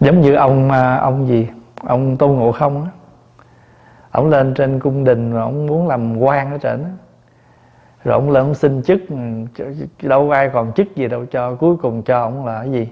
Giống 0.00 0.20
như 0.20 0.34
ông 0.34 0.70
à, 0.70 0.96
ông 0.96 1.26
gì? 1.28 1.48
Ông 1.82 2.16
tôn 2.16 2.30
ngộ 2.30 2.52
không 2.52 2.84
á 2.84 2.90
ông 4.10 4.28
lên 4.28 4.54
trên 4.54 4.80
cung 4.80 5.04
đình 5.04 5.32
rồi 5.32 5.42
ông 5.42 5.66
muốn 5.66 5.88
làm 5.88 6.18
quan 6.18 6.52
ở 6.52 6.58
trên 6.58 6.84
á. 6.84 6.90
Rồi 8.04 8.14
ông 8.14 8.30
lên 8.30 8.44
ông 8.44 8.54
xin 8.54 8.82
chức 8.82 9.00
ừ, 9.08 9.64
đâu 10.02 10.30
ai 10.30 10.50
còn 10.52 10.72
chức 10.72 10.96
gì 10.96 11.08
đâu 11.08 11.26
cho 11.30 11.54
cuối 11.54 11.76
cùng 11.76 12.02
cho 12.02 12.20
ông 12.20 12.46
là 12.46 12.58
cái 12.58 12.70
gì? 12.72 12.88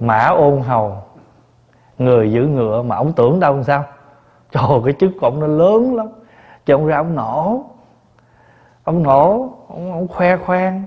Mã 0.00 0.24
ôn 0.24 0.60
hầu. 0.60 0.96
Người 1.98 2.32
giữ 2.32 2.46
ngựa 2.46 2.82
mà 2.82 2.96
ông 2.96 3.12
tưởng 3.12 3.40
đâu 3.40 3.54
làm 3.54 3.64
sao? 3.64 3.84
Trời 4.50 4.80
cái 4.84 4.94
chức 5.00 5.10
của 5.20 5.26
ông 5.26 5.40
nó 5.40 5.46
lớn 5.46 5.96
lắm. 5.96 6.06
Cho 6.66 6.74
ông 6.74 6.86
ra 6.86 6.96
ông 6.96 7.14
nổ. 7.14 7.64
Ông 8.84 9.02
nổ 9.02 9.52
ông, 9.68 9.92
ông 9.92 10.08
khoe 10.08 10.36
khoang. 10.36 10.82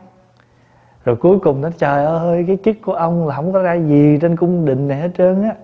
Rồi 1.05 1.15
cuối 1.15 1.39
cùng 1.39 1.61
nó 1.61 1.69
trời 1.77 2.05
ơi 2.05 2.43
cái 2.47 2.57
chức 2.63 2.75
của 2.85 2.93
ông 2.93 3.27
là 3.27 3.35
không 3.35 3.53
có 3.53 3.61
ra 3.61 3.73
gì 3.73 4.17
trên 4.21 4.35
cung 4.35 4.65
đình 4.65 4.87
này 4.87 4.97
hết 4.97 5.09
trơn 5.17 5.43
á. 5.43 5.55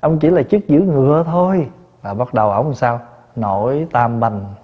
Ông 0.00 0.18
chỉ 0.18 0.30
là 0.30 0.42
chức 0.42 0.68
giữ 0.68 0.80
ngựa 0.80 1.24
thôi 1.26 1.68
và 2.02 2.14
bắt 2.14 2.34
đầu 2.34 2.50
ổng 2.50 2.74
sao? 2.74 3.00
Nổi 3.36 3.86
tam 3.92 4.20
bành 4.20 4.54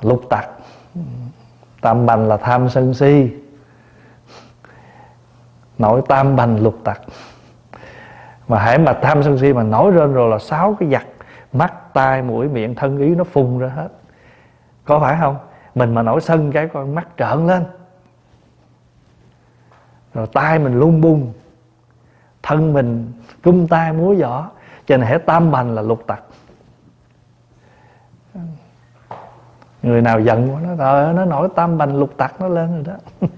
lục 0.00 0.22
tặc. 0.30 0.48
Tam 1.80 2.06
bành 2.06 2.28
là 2.28 2.36
tham 2.36 2.68
sân 2.68 2.94
si. 2.94 3.30
Nổi 5.78 6.02
tam 6.08 6.36
bành 6.36 6.62
lục 6.62 6.78
tặc. 6.84 7.00
Mà 8.48 8.58
hãy 8.58 8.78
mà 8.78 8.92
tham 9.02 9.22
sân 9.22 9.38
si 9.38 9.52
mà 9.52 9.62
nổi 9.62 9.92
lên 9.92 10.12
rồi 10.12 10.30
là 10.30 10.38
sáu 10.38 10.76
cái 10.80 10.88
giặc, 10.90 11.06
mắt, 11.52 11.94
tai, 11.94 12.22
mũi, 12.22 12.48
miệng, 12.48 12.74
thân 12.74 12.98
ý 12.98 13.14
nó 13.14 13.24
phun 13.24 13.58
ra 13.58 13.68
hết. 13.68 13.88
Có 14.84 15.00
phải 15.00 15.16
không? 15.20 15.36
Mình 15.74 15.94
mà 15.94 16.02
nổi 16.02 16.20
sân 16.20 16.52
cái 16.52 16.68
con 16.72 16.94
mắt 16.94 17.08
trợn 17.18 17.46
lên. 17.46 17.64
Rồi 20.14 20.26
tai 20.32 20.58
mình 20.58 20.78
lung 20.78 21.00
bung. 21.00 21.32
Thân 22.42 22.72
mình 22.72 23.12
cung 23.44 23.68
tay 23.68 23.92
múa 23.92 24.14
giỏ 24.14 24.44
cho 24.86 24.96
nên 24.96 25.06
hễ 25.06 25.18
tam 25.18 25.50
bành 25.50 25.74
là 25.74 25.82
lục 25.82 26.04
tặc. 26.06 26.22
Người 29.82 30.02
nào 30.02 30.20
giận 30.20 30.54
quá, 30.54 30.60
nó 30.60 30.74
rồi 30.74 31.14
nó 31.14 31.24
nổi 31.24 31.48
tam 31.56 31.78
bành 31.78 31.96
lục 31.96 32.10
tặc 32.16 32.40
nó 32.40 32.48
lên 32.48 32.74
rồi 32.74 32.84
đó. 32.84 32.94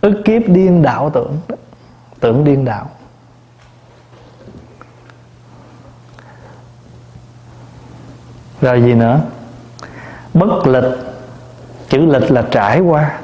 Ức 0.00 0.22
kiếp 0.24 0.42
điên 0.46 0.82
đạo 0.82 1.10
tưởng 1.10 1.40
tưởng 2.20 2.44
điên 2.44 2.64
đạo 2.64 2.90
rồi 8.60 8.82
gì 8.82 8.94
nữa? 8.94 9.20
Bất 10.34 10.66
lịch. 10.66 10.84
Chữ 11.88 12.06
lịch 12.06 12.30
là 12.30 12.48
trải 12.50 12.80
qua. 12.80 13.20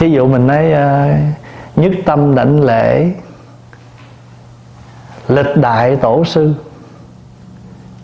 Thí 0.00 0.10
dụ 0.10 0.26
mình 0.26 0.46
nói 0.46 0.72
uh, 0.72 1.78
nhất 1.78 1.92
tâm 2.04 2.34
đảnh 2.34 2.60
lễ 2.60 3.12
lịch 5.28 5.56
đại 5.56 5.96
tổ 5.96 6.24
sư. 6.24 6.54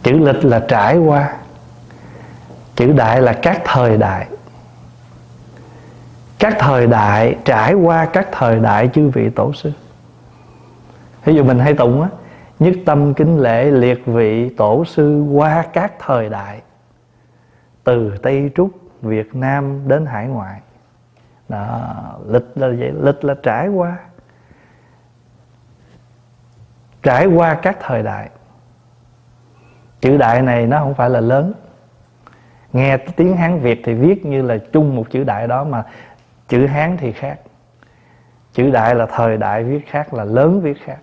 Chữ 0.03 0.13
lịch 0.13 0.45
là 0.45 0.61
trải 0.69 0.99
qua 0.99 1.37
chữ 2.75 2.93
đại 2.93 3.23
là 3.23 3.33
các 3.33 3.61
thời 3.65 3.97
đại. 3.97 4.27
Các 6.39 6.57
thời 6.59 6.87
đại 6.87 7.37
trải 7.45 7.75
qua 7.75 8.07
các 8.13 8.29
thời 8.33 8.59
đại 8.59 8.89
chư 8.95 9.09
vị 9.09 9.31
tổ 9.31 9.53
sư. 9.53 9.73
Ví 11.25 11.35
dụ 11.35 11.45
mình 11.45 11.59
hay 11.59 11.75
tụng 11.75 12.03
á 12.03 12.09
nhất 12.59 12.75
tâm 12.87 13.15
kính 13.15 13.39
lễ 13.39 13.65
liệt 13.65 14.07
vị 14.07 14.49
tổ 14.49 14.85
sư 14.85 15.25
qua 15.33 15.65
các 15.73 15.93
thời 16.07 16.29
đại 16.29 16.61
từ 17.85 18.17
tây 18.23 18.51
trúc 18.57 18.71
việt 19.03 19.35
nam 19.35 19.89
đến 19.89 20.07
hải 20.07 20.27
ngoại 20.27 20.61
đó 21.49 21.93
lịch 22.29 22.47
là 22.55 22.69
vậy 22.69 22.93
lịch 23.03 23.25
là 23.25 23.35
trải 23.43 23.69
qua. 23.69 23.99
Trải 27.03 27.27
qua 27.27 27.55
các 27.55 27.77
thời 27.81 28.03
đại. 28.03 28.31
Chữ 30.01 30.17
đại 30.17 30.43
này 30.43 30.67
nó 30.67 30.79
không 30.79 30.95
phải 30.95 31.11
là 31.11 31.21
lớn. 31.21 31.53
Nghe 32.73 32.97
tiếng 32.97 33.37
hán 33.37 33.59
việt 33.59 33.81
thì 33.85 33.95
viết 33.95 34.27
như 34.27 34.43
là 34.43 34.59
chung 34.73 34.97
một 34.97 35.07
chữ 35.11 35.25
đại 35.25 35.49
đó, 35.49 35.65
mà 35.65 35.85
chữ 36.49 36.67
hán 36.67 36.97
thì 36.97 37.13
khác. 37.13 37.41
Chữ 38.53 38.71
đại 38.71 38.95
là 38.95 39.07
thời 39.07 39.37
đại 39.37 39.65
viết 39.65 39.87
khác, 39.87 40.15
là 40.15 40.25
lớn 40.25 40.61
viết 40.61 40.85
khác. 40.85 40.99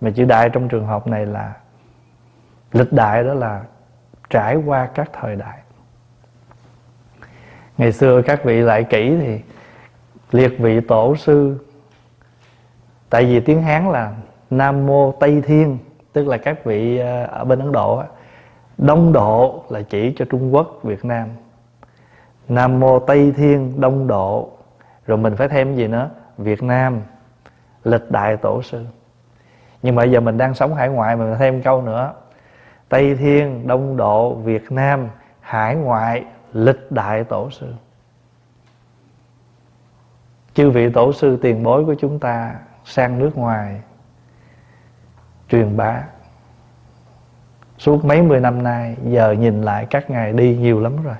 Mà 0.00 0.10
chữ 0.14 0.24
đại 0.24 0.50
trong 0.50 0.68
trường 0.68 0.86
hợp 0.86 1.06
này 1.06 1.26
là, 1.26 1.52
lịch 2.72 2.92
đại 2.92 3.24
đó 3.24 3.34
là 3.34 3.62
trải 4.30 4.56
qua 4.56 4.88
các 4.94 5.10
thời 5.12 5.36
đại 5.36 5.58
ngày 7.78 7.92
xưa 7.92 8.22
các 8.22 8.44
vị 8.44 8.60
lại 8.60 8.84
kỹ 8.84 9.16
thì 9.20 9.40
liệt 10.32 10.58
vị 10.58 10.80
tổ 10.80 11.16
sư. 11.16 11.58
Tại 13.10 13.24
vì 13.24 13.40
tiếng 13.40 13.62
hán 13.62 13.90
là 13.90 14.12
nam 14.50 14.86
mô 14.86 15.12
tây 15.12 15.42
thiên, 15.46 15.78
tức 16.12 16.26
là 16.26 16.36
các 16.36 16.64
vị 16.64 16.98
à, 16.98 17.24
ở 17.24 17.44
bên 17.44 17.58
ấn 17.58 17.72
độ 17.72 18.02
đông 18.78 19.12
độ 19.12 19.64
là 19.68 19.82
chỉ 19.82 20.12
cho 20.16 20.24
trung 20.30 20.54
quốc, 20.54 20.80
việt 20.82 21.04
nam. 21.04 21.28
Nam 22.48 22.80
mô 22.80 22.98
tây 22.98 23.32
thiên, 23.36 23.80
đông 23.80 24.06
độ. 24.06 24.50
Rồi 25.06 25.18
mình 25.18 25.36
phải 25.36 25.48
thêm 25.48 25.74
gì 25.74 25.86
nữa? 25.86 26.10
Việt 26.38 26.62
nam, 26.62 27.00
lịch 27.84 28.10
đại 28.10 28.36
tổ 28.36 28.62
sư. 28.62 28.84
Nhưng 29.82 29.94
mà 29.94 30.04
giờ 30.04 30.20
mình 30.20 30.38
đang 30.38 30.54
sống 30.54 30.74
hải 30.74 30.88
ngoại, 30.88 31.16
mình 31.16 31.34
thêm 31.38 31.62
câu 31.62 31.82
nữa. 31.82 32.12
Tây 32.88 33.14
thiên, 33.14 33.66
đông 33.66 33.96
độ, 33.96 34.34
việt 34.34 34.72
nam, 34.72 35.08
hải 35.40 35.74
ngoại 35.74 36.24
lịch 36.54 36.92
đại 36.92 37.24
tổ 37.24 37.50
sư. 37.50 37.74
Chư 40.54 40.70
vị 40.70 40.90
tổ 40.90 41.12
sư 41.12 41.38
tiền 41.42 41.62
bối 41.62 41.84
của 41.84 41.94
chúng 41.94 42.18
ta 42.18 42.54
sang 42.84 43.18
nước 43.18 43.36
ngoài 43.36 43.80
truyền 45.48 45.76
bá. 45.76 46.02
Suốt 47.78 48.04
mấy 48.04 48.22
mươi 48.22 48.40
năm 48.40 48.62
nay, 48.62 48.96
giờ 49.04 49.32
nhìn 49.32 49.62
lại 49.62 49.86
các 49.90 50.10
ngài 50.10 50.32
đi 50.32 50.56
nhiều 50.56 50.80
lắm 50.80 51.02
rồi. 51.02 51.16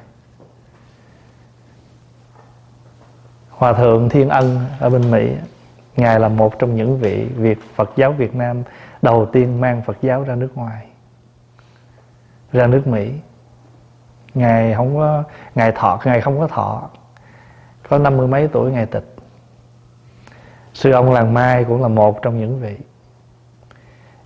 Hòa 3.50 3.72
thượng 3.72 4.08
thiên 4.08 4.28
ân 4.28 4.58
ở 4.80 4.90
bên 4.90 5.10
mỹ, 5.10 5.36
ngài 5.96 6.20
là 6.20 6.28
một 6.28 6.58
trong 6.58 6.74
những 6.74 6.98
vị 6.98 7.28
việt, 7.36 7.58
phật 7.74 7.90
giáo 7.96 8.12
việt 8.12 8.34
nam 8.34 8.62
đầu 9.02 9.26
tiên 9.32 9.60
mang 9.60 9.82
phật 9.82 9.96
giáo 10.02 10.24
ra 10.24 10.34
nước 10.34 10.50
ngoài, 10.54 10.86
ra 12.52 12.66
nước 12.66 12.86
mỹ 12.86 13.12
ngày 14.34 14.74
không 14.74 14.96
có, 14.96 15.24
ngày 15.54 15.72
thọ, 15.72 16.00
ngày 16.04 16.20
không 16.20 16.40
có 16.40 16.46
thọ. 16.46 16.90
Có 17.88 17.98
năm 17.98 18.16
mươi 18.16 18.26
mấy 18.26 18.48
tuổi 18.48 18.72
ngày 18.72 18.86
tịch. 18.86 19.16
Sư 20.74 20.92
ông 20.92 21.12
làng 21.12 21.34
mai 21.34 21.64
cũng 21.64 21.82
là 21.82 21.88
một 21.88 22.22
trong 22.22 22.38
những 22.38 22.60
vị. 22.60 22.76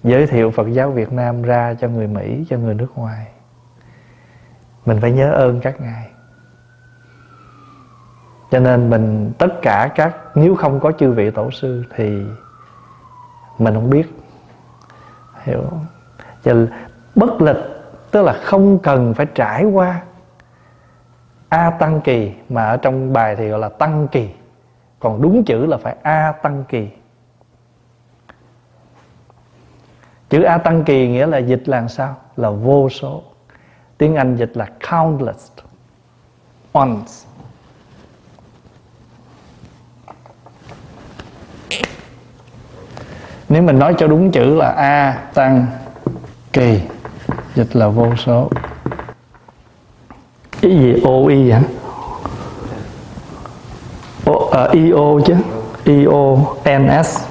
Giới 0.02 0.26
thiệu 0.26 0.50
phật 0.50 0.68
giáo 0.72 0.90
việt 0.90 1.12
nam 1.12 1.42
ra 1.42 1.74
cho 1.80 1.88
người 1.88 2.06
mỹ, 2.06 2.44
cho 2.50 2.56
người 2.56 2.74
nước 2.74 2.88
ngoài. 2.94 3.26
Mình 4.86 5.00
phải 5.00 5.12
nhớ 5.12 5.32
ơn 5.32 5.60
các 5.60 5.80
ngài. 5.80 6.10
Cho 8.50 8.60
nên 8.60 8.90
mình, 8.90 9.32
tất 9.38 9.62
cả 9.62 9.90
các, 9.94 10.16
nếu 10.34 10.56
không 10.56 10.80
có 10.80 10.92
chư 10.92 11.12
vị 11.12 11.30
tổ 11.30 11.50
sư 11.50 11.84
thì 11.96 12.22
mình 13.58 13.74
không 13.74 13.90
biết. 13.90 14.06
Hiểu 15.42 15.64
cho 16.44 16.54
bất 17.14 17.42
lịch 17.42 17.77
tức 18.18 18.24
là 18.24 18.32
không 18.32 18.78
cần 18.78 19.14
phải 19.14 19.26
trải 19.34 19.64
qua 19.64 20.02
a 21.48 21.70
tăng 21.70 22.00
kỳ, 22.00 22.32
mà 22.48 22.66
ở 22.66 22.76
trong 22.76 23.12
bài 23.12 23.36
thì 23.36 23.48
gọi 23.48 23.58
là 23.58 23.68
tăng 23.68 24.08
kỳ. 24.08 24.28
Còn 25.00 25.22
đúng 25.22 25.44
chữ 25.44 25.66
là 25.66 25.76
phải 25.76 25.96
a 26.02 26.32
tăng 26.42 26.64
kỳ. 26.68 26.88
Chữ 30.30 30.42
a 30.42 30.58
tăng 30.58 30.84
kỳ 30.84 31.08
nghĩa 31.08 31.26
là 31.26 31.38
dịch 31.38 31.68
là 31.68 31.88
sao? 31.88 32.16
Là 32.36 32.50
vô 32.50 32.88
số. 32.88 33.22
Tiếng 33.98 34.16
anh 34.16 34.36
dịch 34.36 34.56
là 34.56 34.66
countless 34.90 35.52
ones. 36.72 37.24
Nếu 43.48 43.62
mình 43.62 43.78
nói 43.78 43.94
cho 43.98 44.06
đúng 44.06 44.30
chữ 44.30 44.54
là 44.54 44.70
a 44.70 45.22
tăng 45.34 45.66
kỳ 46.52 46.80
dịch 47.58 47.76
là 47.76 47.88
vô 47.88 48.06
số. 48.16 48.50
Cái 50.60 50.70
gì 50.70 50.94
o 51.04 51.28
y 51.28 51.50
hả? 51.50 51.62
O, 54.24 54.32
uh, 54.32 54.52
à, 54.52 54.68
io 54.72 55.20
chứ. 55.26 55.34
Io 55.84 56.36
ns 56.78 57.27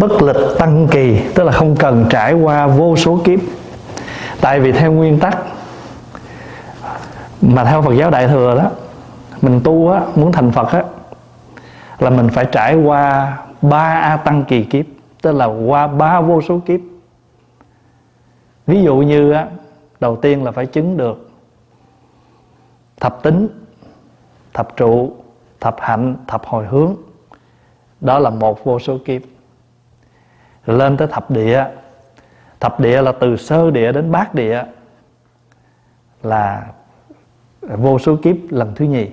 bất 0.00 0.22
lịch 0.22 0.36
tăng 0.58 0.88
kỳ, 0.90 1.20
tức 1.34 1.44
là 1.44 1.52
không 1.52 1.76
cần 1.76 2.06
trải 2.10 2.32
qua 2.34 2.66
vô 2.66 2.96
số 2.96 3.20
kiếp. 3.24 3.40
Tại 4.40 4.60
vì 4.60 4.72
theo 4.72 4.92
nguyên 4.92 5.18
tắc 5.18 5.38
mà 7.40 7.64
theo 7.64 7.82
Phật 7.82 7.92
giáo 7.94 8.10
Đại 8.10 8.28
thừa 8.28 8.54
đó, 8.54 8.70
mình 9.42 9.60
tu 9.64 9.90
á, 9.90 10.02
muốn 10.14 10.32
thành 10.32 10.50
Phật 10.50 10.68
á, 10.68 10.82
là 11.98 12.10
mình 12.10 12.28
phải 12.28 12.44
trải 12.52 12.74
qua 12.74 13.36
ba 13.62 14.00
a 14.00 14.16
tăng 14.16 14.44
kỳ 14.44 14.64
kiếp, 14.64 14.84
tức 15.22 15.32
là 15.32 15.44
qua 15.44 15.86
ba 15.86 16.20
vô 16.20 16.42
số 16.42 16.60
kiếp. 16.66 16.80
Ví 18.66 18.82
dụ 18.82 18.96
như 18.96 19.32
á, 19.32 19.46
đầu 20.00 20.16
tiên 20.16 20.44
là 20.44 20.50
phải 20.50 20.66
chứng 20.66 20.96
được 20.96 21.30
thập 23.00 23.22
tính, 23.22 23.48
thập 24.54 24.76
trụ, 24.76 25.12
thập 25.60 25.76
hạnh, 25.80 26.16
thập 26.26 26.46
hồi 26.46 26.66
hướng. 26.66 26.94
Đó 28.00 28.18
là 28.18 28.30
một 28.30 28.64
vô 28.64 28.78
số 28.78 28.98
kiếp 29.04 29.22
lên 30.66 30.96
tới 30.96 31.08
thập 31.08 31.30
địa. 31.30 31.64
Thập 32.60 32.80
địa 32.80 33.02
là 33.02 33.12
từ 33.12 33.36
sơ 33.36 33.70
địa 33.70 33.92
đến 33.92 34.12
bát 34.12 34.34
địa. 34.34 34.64
Là 36.22 36.66
vô 37.60 37.98
số 37.98 38.16
kiếp 38.22 38.36
lần 38.50 38.74
thứ 38.74 38.84
nhì. 38.84 39.10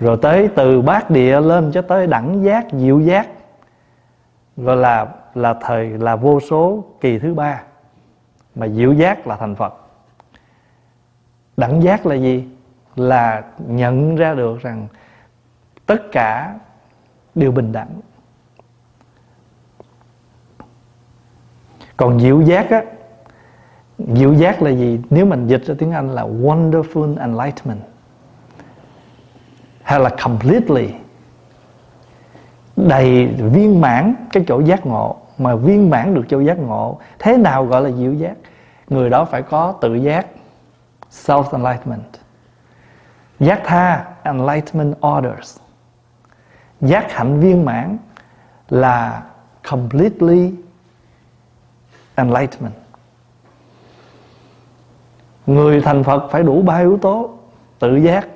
Rồi 0.00 0.18
tới 0.22 0.48
từ 0.56 0.82
bát 0.82 1.10
địa 1.10 1.40
lên 1.40 1.70
cho 1.72 1.82
tới 1.82 2.06
đẳng 2.06 2.44
giác, 2.44 2.66
diệu 2.72 3.00
giác. 3.00 3.28
Gọi 4.56 4.76
là 4.76 5.06
là 5.34 5.54
thời, 5.60 5.88
là 5.88 6.16
vô 6.16 6.40
số 6.40 6.84
kỳ 7.00 7.18
thứ 7.18 7.34
ba. 7.34 7.62
Mà 8.54 8.68
diệu 8.68 8.92
giác 8.92 9.26
là 9.26 9.36
thành 9.36 9.54
phật. 9.54 9.74
Đẳng 11.56 11.82
giác 11.82 12.06
là 12.06 12.14
gì? 12.14 12.48
Là 12.96 13.42
nhận 13.66 14.16
ra 14.16 14.34
được 14.34 14.60
rằng 14.62 14.86
tất 15.86 16.12
cả 16.12 16.54
đều 17.34 17.52
bình 17.52 17.72
đẳng. 17.72 18.00
Còn 21.96 22.20
diệu 22.20 22.40
giác 22.40 22.70
á 22.70 22.82
diệu 23.98 24.34
giác 24.34 24.62
là 24.62 24.70
gì? 24.70 25.00
Nếu 25.10 25.26
mình 25.26 25.46
dịch 25.46 25.64
ra 25.66 25.74
tiếng 25.78 25.92
anh 25.92 26.10
là 26.10 26.22
wonderful 26.22 27.18
enlightenment, 27.18 27.80
hay 29.82 30.00
là 30.00 30.10
completely, 30.22 30.88
đầy 32.76 33.26
viên 33.26 33.80
mãn 33.80 34.14
cái 34.32 34.44
chỗ 34.48 34.60
giác 34.60 34.86
ngộ. 34.86 35.16
Mà 35.38 35.54
viên 35.54 35.90
mãn 35.90 36.14
được 36.14 36.24
chỗ 36.28 36.40
giác 36.40 36.58
ngộ, 36.58 36.98
thế 37.18 37.36
nào 37.36 37.64
gọi 37.66 37.82
là 37.82 37.90
diệu 37.90 38.12
giác 38.12 38.34
người 38.88 39.10
đó 39.10 39.24
phải 39.24 39.42
có 39.42 39.72
tự 39.80 39.94
giác 39.94 40.26
self 41.10 41.44
enlightenment 41.52 42.16
giác 43.40 43.60
tha, 43.64 44.04
enlightenment 44.22 44.94
orders. 45.06 45.58
Giác 46.80 47.12
hạnh 47.12 47.40
viên 47.40 47.64
mãn 47.64 47.98
là 48.68 49.22
completely 49.70 50.54
enlightenment. 52.16 52.74
Người 55.46 55.80
thành 55.80 56.04
phật 56.04 56.28
phải 56.30 56.42
đủ 56.42 56.62
ba 56.62 56.78
yếu 56.78 56.98
tố 56.98 57.30
tự 57.78 57.96
giác 57.96 58.28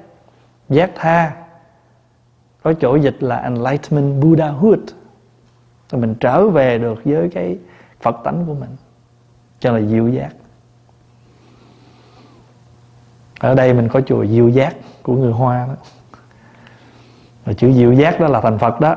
giác 0.69 0.90
tha, 0.95 1.37
có 2.62 2.73
chỗ 2.81 2.97
dịch 2.97 3.23
là 3.23 3.37
enlightenment 3.37 4.23
buddhahood. 4.23 4.81
Rồi 5.90 6.01
mình 6.01 6.14
trở 6.21 6.49
về 6.49 6.79
được 6.79 7.05
với 7.05 7.31
cái 7.35 7.59
phật 8.01 8.16
tánh 8.25 8.45
của 8.47 8.55
mình, 8.55 8.77
cho 9.61 9.73
là 9.73 9.81
diệu 9.81 10.09
giác. 10.09 10.31
Ở 13.38 13.55
đây 13.55 13.75
mình 13.75 13.88
có 13.88 14.01
chùa 14.01 14.27
diệu 14.27 14.49
giác 14.49 14.77
của 15.03 15.16
người 15.16 15.33
hoa 15.33 15.66
đó. 15.66 15.75
Và 17.45 17.53
chữ 17.53 17.73
diệu 17.73 17.93
giác 17.93 18.21
đó 18.21 18.27
là 18.27 18.40
thành 18.40 18.59
phật 18.59 18.81
đó. 18.81 18.97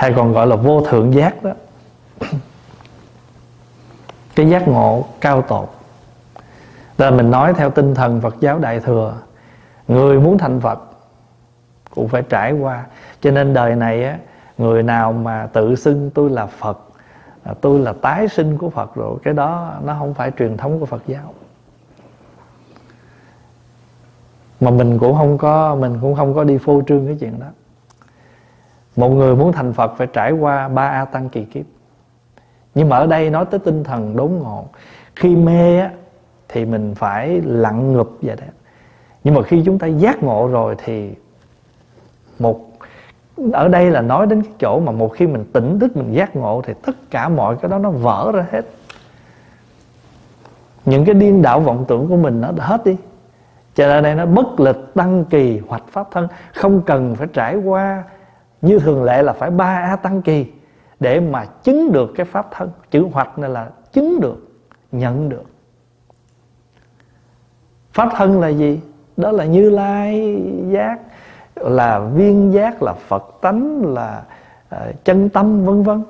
Hay 0.00 0.12
còn 0.16 0.32
gọi 0.32 0.46
là 0.46 0.56
vô 0.56 0.80
thượng 0.80 1.14
giác 1.14 1.42
đó. 1.42 1.50
Cái 4.34 4.48
giác 4.48 4.68
ngộ 4.68 5.04
cao 5.20 5.42
tột. 5.42 5.68
Là 6.98 7.10
mình 7.10 7.30
nói 7.30 7.54
theo 7.56 7.70
tinh 7.70 7.94
thần 7.94 8.20
Phật 8.20 8.36
giáo 8.40 8.58
Đại 8.58 8.80
thừa, 8.80 9.14
người 9.88 10.20
muốn 10.20 10.38
thành 10.38 10.60
Phật 10.60 10.78
cũng 11.94 12.08
phải 12.08 12.22
trải 12.22 12.52
qua. 12.52 12.84
Cho 13.20 13.30
nên 13.30 13.54
đời 13.54 13.76
này 13.76 14.04
á, 14.04 14.18
người 14.58 14.82
nào 14.82 15.12
mà 15.12 15.48
tự 15.52 15.74
xưng 15.74 16.10
tôi 16.14 16.30
là 16.30 16.46
Phật 16.46 16.78
à, 17.42 17.54
tôi 17.60 17.80
là 17.80 17.94
tái 18.02 18.28
sinh 18.28 18.58
của 18.58 18.70
Phật 18.70 18.94
rồi, 18.94 19.18
cái 19.22 19.34
đó 19.34 19.74
nó 19.84 19.96
không 19.98 20.14
phải 20.14 20.30
truyền 20.38 20.56
thống 20.56 20.80
của 20.80 20.86
Phật 20.86 21.02
giáo. 21.06 21.34
Mà 24.60 24.70
mình 24.70 24.98
cũng 24.98 25.16
không 25.16 25.38
có, 25.38 25.74
mình 25.74 25.98
cũng 26.02 26.14
không 26.14 26.34
có 26.34 26.44
đi 26.44 26.58
phô 26.58 26.82
trương 26.86 27.06
cái 27.06 27.16
chuyện 27.20 27.40
đó 27.40 27.46
một 29.00 29.08
người 29.08 29.36
muốn 29.36 29.52
thành 29.52 29.72
phật 29.72 29.94
phải 29.96 30.06
trải 30.06 30.32
qua 30.32 30.68
ba 30.68 30.88
a 30.88 31.04
tăng 31.04 31.28
kỳ 31.28 31.44
kiếp. 31.44 31.64
Nhưng 32.74 32.88
mà 32.88 32.96
ở 32.96 33.06
đây 33.06 33.30
nói 33.30 33.44
tới 33.50 33.60
tinh 33.60 33.84
thần 33.84 34.16
đốn 34.16 34.30
ngộ. 34.30 34.64
Khi 35.16 35.36
mê 35.36 35.80
á, 35.80 35.90
thì 36.48 36.64
mình 36.64 36.94
phải 36.94 37.40
lặng 37.44 37.92
ngụp 37.92 38.18
vậy 38.22 38.36
đó. 38.36 38.46
Nhưng 39.24 39.34
mà 39.34 39.42
khi 39.42 39.62
chúng 39.66 39.78
ta 39.78 39.86
giác 39.86 40.22
ngộ 40.22 40.48
rồi 40.48 40.76
thì 40.84 41.10
một, 42.38 42.70
ở 43.52 43.68
đây 43.68 43.90
là 43.90 44.00
nói 44.00 44.26
đến 44.26 44.42
cái 44.42 44.52
chỗ 44.58 44.80
mà 44.80 44.92
một 44.92 45.08
khi 45.08 45.26
mình 45.26 45.44
tỉnh 45.52 45.78
thức, 45.78 45.96
mình 45.96 46.12
giác 46.12 46.36
ngộ 46.36 46.62
thì 46.66 46.74
tất 46.82 46.96
cả 47.10 47.28
mọi 47.28 47.56
cái 47.56 47.70
đó 47.70 47.78
nó 47.78 47.90
vỡ 47.90 48.32
ra 48.34 48.46
hết. 48.50 48.62
Những 50.84 51.04
cái 51.04 51.14
điên 51.14 51.42
đạo 51.42 51.60
vọng 51.60 51.84
tưởng 51.88 52.08
của 52.08 52.16
mình 52.16 52.40
nó 52.40 52.50
hết 52.58 52.84
đi. 52.84 52.96
Cho 53.74 53.86
nên 53.86 54.02
đây 54.02 54.14
nó 54.14 54.26
bất 54.26 54.60
lịch 54.60 54.94
tăng 54.94 55.24
kỳ 55.24 55.60
hoạch 55.68 55.84
pháp 55.90 56.08
thân. 56.10 56.28
Không 56.54 56.82
cần 56.82 57.14
phải 57.14 57.26
trải 57.32 57.56
qua 57.56 58.04
như 58.62 58.78
thường 58.78 59.04
lệ 59.04 59.22
là 59.22 59.32
phải 59.32 59.50
ba 59.50 59.78
a 59.78 59.96
tăng 59.96 60.22
kỳ 60.22 60.46
để 61.00 61.20
mà 61.20 61.44
chứng 61.44 61.92
được 61.92 62.12
cái 62.16 62.26
pháp 62.26 62.48
thân. 62.50 62.70
Chữ 62.90 63.08
hoạch 63.12 63.38
này 63.38 63.50
là 63.50 63.70
chứng 63.92 64.20
được 64.20 64.48
nhận 64.92 65.28
được. 65.28 65.44
Pháp 67.92 68.08
thân 68.16 68.40
là 68.40 68.48
gì? 68.48 68.80
Đó 69.16 69.30
là 69.30 69.44
như 69.44 69.70
lai 69.70 70.42
giác 70.68 70.98
là 71.56 71.98
viên 71.98 72.52
giác 72.52 72.82
là 72.82 72.92
phật 72.92 73.24
tánh 73.40 73.94
là 73.94 74.22
uh, 74.74 75.04
chân 75.04 75.28
tâm 75.28 75.64
vân 75.64 75.82
vân. 75.82 76.02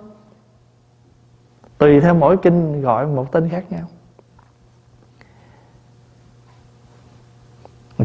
Tùy 1.78 2.00
theo 2.00 2.14
mỗi 2.14 2.36
kinh 2.36 2.82
gọi 2.82 3.06
một 3.06 3.32
tên 3.32 3.48
khác 3.48 3.64
nhau. 3.72 3.86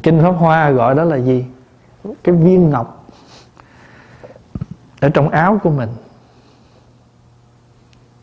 Kinh 0.04 0.22
pháp 0.22 0.32
hoa 0.32 0.70
gọi 0.70 0.96
đó 0.96 1.04
là 1.04 1.18
gì? 1.18 1.46
Cái 2.24 2.36
viên 2.36 2.70
ngọc 2.70 3.05
ở 5.06 5.10
trong 5.10 5.30
áo 5.30 5.60
của 5.64 5.70
mình. 5.70 5.90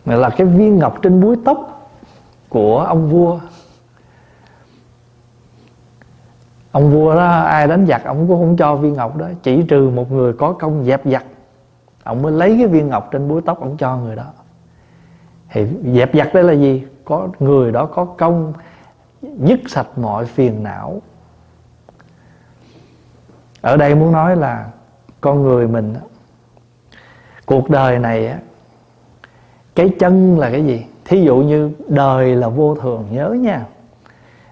Mà 0.04 0.14
là 0.14 0.30
cái 0.30 0.46
viên 0.46 0.78
ngọc 0.78 1.02
trên 1.02 1.20
búi 1.20 1.36
tóc 1.44 1.88
Của 2.48 2.78
ông 2.78 3.10
vua. 3.10 3.40
Ông 6.72 6.90
vua 6.90 7.14
đó, 7.14 7.40
ai 7.40 7.66
đánh 7.66 7.86
giặc 7.86 8.04
Ông 8.04 8.28
cũng 8.28 8.40
không 8.40 8.56
cho 8.56 8.76
viên 8.76 8.92
ngọc 8.92 9.16
đó, 9.16 9.26
Chỉ 9.42 9.62
trừ 9.62 9.90
một 9.90 10.12
người 10.12 10.32
có 10.32 10.52
công 10.52 10.84
dẹp 10.84 11.02
giặc. 11.04 11.24
Ông 12.04 12.22
mới 12.22 12.32
lấy 12.32 12.56
cái 12.58 12.66
viên 12.66 12.88
ngọc 12.88 13.08
trên 13.12 13.28
búi 13.28 13.42
tóc 13.46 13.60
Ông 13.60 13.76
cho 13.76 13.96
người 13.96 14.16
đó. 14.16 14.26
Thì 15.50 15.66
dẹp 15.84 16.14
giặc 16.14 16.34
đây 16.34 16.44
là 16.44 16.52
gì? 16.52 16.86
Có 17.04 17.28
người 17.40 17.72
đó 17.72 17.86
có 17.86 18.04
công 18.04 18.52
dứt 19.22 19.60
sạch 19.68 19.98
mọi 19.98 20.26
phiền 20.26 20.62
não. 20.62 21.02
Ở 23.60 23.76
đây 23.76 23.94
muốn 23.94 24.12
nói 24.12 24.36
là 24.36 24.66
con 25.20 25.42
người 25.42 25.68
mình 25.68 25.94
cuộc 27.46 27.70
đời 27.70 27.98
này 27.98 28.34
cái 29.74 29.88
chân 29.98 30.38
là 30.38 30.50
cái 30.50 30.64
gì? 30.64 30.86
Thí 31.04 31.22
dụ 31.22 31.36
như 31.36 31.70
đời 31.88 32.36
là 32.36 32.48
vô 32.48 32.74
thường, 32.74 33.08
nhớ 33.10 33.36
nha. 33.40 33.66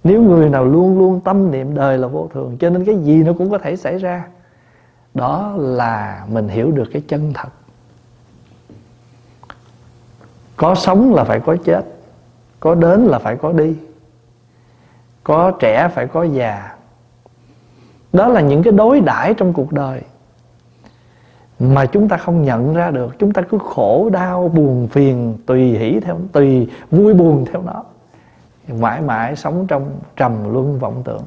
Nếu 0.05 0.23
người 0.23 0.49
nào 0.49 0.65
luôn 0.65 0.99
luôn 0.99 1.21
tâm 1.21 1.51
niệm 1.51 1.75
đời 1.75 1.99
là 1.99 2.09
vô 2.09 2.29
thường, 2.35 2.57
cho 2.61 2.71
nên 2.71 2.85
cái 2.85 2.97
gì 2.97 3.23
nó 3.23 3.33
cũng 3.33 3.51
có 3.51 3.59
thể 3.59 3.77
xảy 3.77 3.99
ra. 3.99 4.25
Đó 5.15 5.55
là 5.57 6.25
mình 6.29 6.49
hiểu 6.49 6.71
được 6.71 6.89
cái 6.93 7.03
chân 7.09 7.33
thật. 7.35 7.49
Có 10.57 10.75
sống 10.75 11.15
là 11.15 11.25
phải 11.25 11.41
có 11.41 11.57
chết, 11.65 11.83
có 12.61 12.75
đến 12.75 13.07
là 13.07 13.19
phải 13.19 13.37
có 13.37 13.53
đi, 13.53 13.77
có 15.25 15.51
trẻ 15.51 15.89
phải 15.95 16.07
có 16.07 16.23
già. 16.23 16.77
Đó 18.13 18.29
là 18.29 18.41
những 18.41 18.63
cái 18.63 18.73
đối 18.73 19.01
đãi 19.01 19.35
trong 19.35 19.53
cuộc 19.53 19.73
đời 19.73 20.03
mà 21.61 21.87
chúng 21.87 22.09
ta 22.09 22.17
không 22.17 22.43
nhận 22.43 22.75
ra 22.75 22.91
được, 22.91 23.19
chúng 23.19 23.33
ta 23.33 23.43
cứ 23.43 23.59
khổ 23.59 24.11
đau, 24.13 24.49
buồn 24.49 24.89
phiền, 24.89 25.39
tùy 25.47 25.79
hỷ 25.79 26.01
theo, 26.01 26.19
tùy 26.33 26.69
vui 26.91 27.15
buồn 27.15 27.45
theo 27.53 27.63
nó. 27.63 27.85
Mãi 28.69 29.01
mãi 29.01 29.37
sống 29.37 29.67
trong 29.67 29.91
trầm 30.17 30.53
luân 30.53 30.79
vọng 30.79 31.03
tưởng. 31.05 31.23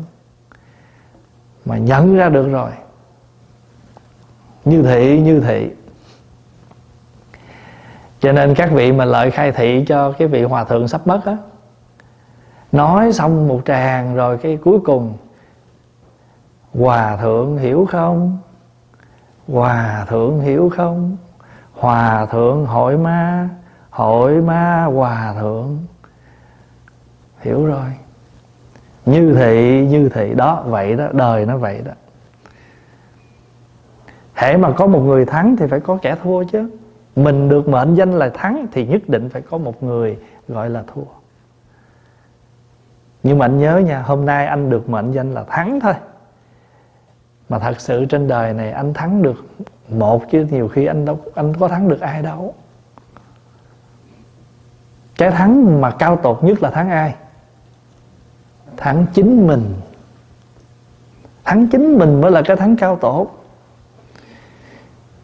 Mà 1.65 1.77
nhận 1.77 2.15
ra 2.15 2.29
được 2.29 2.51
rồi. 2.51 2.71
Như 4.65 4.81
thị 4.81 5.21
như 5.21 5.39
thị. 5.39 5.69
Cho 8.19 8.31
nên 8.31 8.55
các 8.55 8.71
vị 8.71 8.91
mà 8.91 9.05
lợi 9.05 9.31
khai 9.31 9.51
thị 9.51 9.85
cho 9.87 10.11
cái 10.11 10.27
vị 10.27 10.43
hòa 10.43 10.63
thượng 10.63 10.87
sắp 10.87 11.07
mất 11.07 11.21
á, 11.25 11.37
nói 12.71 13.13
xong 13.13 13.47
một 13.47 13.61
tràng 13.65 14.15
rồi 14.15 14.37
cái 14.37 14.57
cuối 14.57 14.79
cùng, 14.85 15.13
hòa 16.73 17.17
thượng 17.17 17.57
hiểu 17.57 17.85
không? 17.89 18.37
Hòa 19.47 20.06
thượng 20.10 20.39
hiểu 20.39 20.69
không? 20.75 21.17
Hòa 21.73 22.25
thượng 22.25 22.65
hội 22.65 22.97
ma 22.97 23.49
hội 23.89 24.41
ma 24.41 24.84
hòa 24.84 25.34
thượng. 25.39 25.77
Hiểu 27.39 27.65
rồi. 27.65 27.89
Như 29.06 29.34
thị 29.34 29.88
như 29.89 30.10
thị 30.10 30.34
đó, 30.34 30.63
vậy 30.65 30.95
đó, 30.95 31.08
đời 31.12 31.45
nó 31.45 31.58
vậy 31.58 31.82
đó. 31.86 31.91
Hễ 34.34 34.58
mà 34.58 34.71
có 34.71 34.88
một 34.88 34.99
người 34.99 35.25
thắng 35.25 35.56
thì 35.58 35.67
phải 35.67 35.79
có 35.79 35.97
kẻ 36.01 36.15
thua 36.23 36.43
chứ. 36.43 36.69
Mình 37.15 37.49
được 37.49 37.67
mệnh 37.67 37.95
danh 37.95 38.12
là 38.12 38.29
thắng 38.29 38.67
thì 38.71 38.88
nhất 38.88 39.01
định 39.08 39.29
phải 39.29 39.41
có 39.41 39.58
một 39.58 39.84
người 39.84 40.17
gọi 40.47 40.69
là 40.69 40.84
thua. 40.93 41.03
Nhưng 43.23 43.38
mà 43.38 43.45
anh 43.45 43.58
nhớ 43.58 43.77
nha, 43.77 44.01
hôm 44.01 44.25
nay 44.25 44.45
anh 44.45 44.69
được 44.69 44.89
mệnh 44.89 45.12
danh 45.12 45.32
là 45.32 45.43
thắng 45.43 45.79
thôi 45.79 45.93
mà 47.49 47.60
thật 47.60 47.82
sự 47.82 48.06
trên 48.06 48.27
đời 48.27 48.53
này 48.53 48.71
anh 48.71 48.93
thắng 48.93 49.21
được 49.21 49.45
một 49.89 50.23
chứ 50.32 50.47
nhiều 50.51 50.67
khi 50.67 50.86
anh 50.86 51.06
đâu 51.06 51.19
anh 51.36 51.53
có 51.56 51.67
thắng 51.67 51.88
được 51.88 51.99
ai 51.99 52.21
đâu. 52.21 52.53
Cái 55.17 55.32
thắng 55.32 55.82
mà 55.82 55.91
cao 55.91 56.15
tột 56.15 56.43
nhất 56.43 56.63
là 56.63 56.69
thắng 56.69 56.89
ai? 56.89 57.15
Thắng 58.77 59.06
chính 59.13 59.47
mình. 59.47 59.73
Thắng 61.43 61.67
chính 61.67 61.97
mình 61.97 62.21
mới 62.21 62.32
là 62.32 62.41
cái 62.41 62.58
thắng 62.58 62.75
cao 62.75 62.95
tột. 62.95 63.27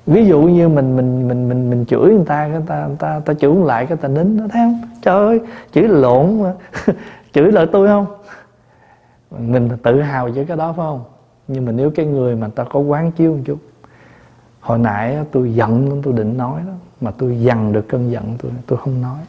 Ví 0.05 0.25
dụ 0.25 0.41
như 0.41 0.69
mình 0.69 0.95
mình 0.95 1.27
mình 1.27 1.49
mình 1.49 1.69
mình 1.69 1.85
chửi 1.85 2.13
người 2.13 2.25
ta 2.25 2.47
người 2.47 2.61
ta 2.67 2.85
người 2.87 2.95
ta, 2.99 3.11
người 3.13 3.21
ta 3.21 3.33
chửi 3.33 3.55
lại 3.55 3.85
cái 3.85 3.97
ta 3.97 4.07
nín 4.07 4.37
nó 4.37 4.47
thấy 4.47 4.61
không? 4.61 4.81
Trời 5.01 5.27
ơi 5.27 5.41
chửi 5.71 5.87
lộn 5.87 6.43
mà. 6.43 6.53
Chửi 7.33 7.51
lại 7.51 7.65
tôi 7.71 7.87
không? 7.87 8.05
Mình 9.31 9.69
tự 9.83 10.01
hào 10.01 10.29
với 10.29 10.45
cái 10.45 10.57
đó 10.57 10.73
phải 10.77 10.83
không? 10.85 11.03
Nhưng 11.49 11.65
mà 11.65 11.71
nếu 11.71 11.91
cái 11.95 12.05
người 12.05 12.35
mà 12.35 12.47
ta 12.55 12.63
có 12.63 12.79
quán 12.79 13.11
chiếu 13.11 13.33
một 13.33 13.41
chút, 13.45 13.59
hồi 14.59 14.77
nãy 14.77 15.17
tôi 15.31 15.53
giận 15.53 16.01
tôi 16.03 16.13
định 16.13 16.37
nói 16.37 16.61
đó, 16.67 16.73
mà 17.01 17.11
tôi 17.11 17.41
dằn 17.41 17.73
được 17.73 17.85
cơn 17.87 18.11
giận 18.11 18.35
tôi 18.41 18.51
tôi 18.67 18.79
không 18.79 19.01
nói. 19.01 19.19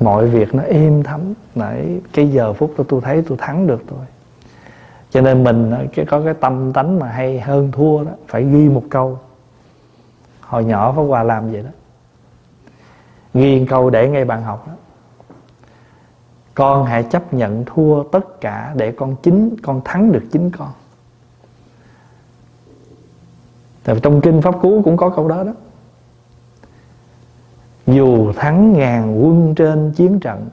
Mọi 0.00 0.28
việc 0.28 0.54
nó 0.54 0.62
êm 0.62 1.02
thấm, 1.02 1.20
nãy 1.54 2.00
cái 2.12 2.28
giờ 2.28 2.52
phút 2.52 2.74
đó 2.78 2.84
tôi 2.88 3.00
thấy 3.00 3.22
tôi 3.28 3.38
thắng 3.40 3.66
được 3.66 3.82
tôi 3.86 4.00
cho 5.14 5.20
nên 5.20 5.44
mình 5.44 5.70
ờ, 5.70 5.86
cái, 5.94 6.04
có 6.06 6.20
cái 6.24 6.34
tâm 6.34 6.72
tánh 6.72 6.98
mà 6.98 7.08
hay 7.08 7.40
hơn 7.40 7.72
thua 7.72 8.04
đó, 8.04 8.10
phải 8.28 8.44
ghi 8.44 8.68
một 8.68 8.84
câu. 8.90 9.18
Hồi 10.40 10.64
nhỏ 10.64 10.92
Pháp 10.92 11.02
Hòa 11.02 11.22
làm 11.22 11.52
vậy 11.52 11.62
đó. 11.62 11.70
Ghi 13.34 13.66
câu 13.66 13.90
để 13.90 14.08
ngay 14.08 14.24
bàn 14.24 14.42
học 14.42 14.68
đó. 14.68 14.72
Con 16.54 16.84
hãy 16.84 17.02
chấp 17.02 17.34
nhận 17.34 17.64
thua 17.64 18.02
tất 18.02 18.40
cả 18.40 18.72
để 18.76 18.92
con 18.92 19.16
chính, 19.22 19.56
con 19.62 19.80
thắng 19.84 20.12
được 20.12 20.22
chính 20.32 20.50
con. 20.50 20.68
Tại 23.84 23.96
trong 24.02 24.20
kinh 24.20 24.42
Pháp 24.42 24.54
Cú 24.62 24.82
cũng 24.84 24.96
có 24.96 25.10
câu 25.10 25.28
đó 25.28 25.44
đó 25.44 25.52
Dù 27.86 28.32
thắng 28.32 28.72
ngàn 28.72 29.24
quân 29.24 29.54
trên 29.54 29.92
chiến 29.92 30.20
trận, 30.20 30.48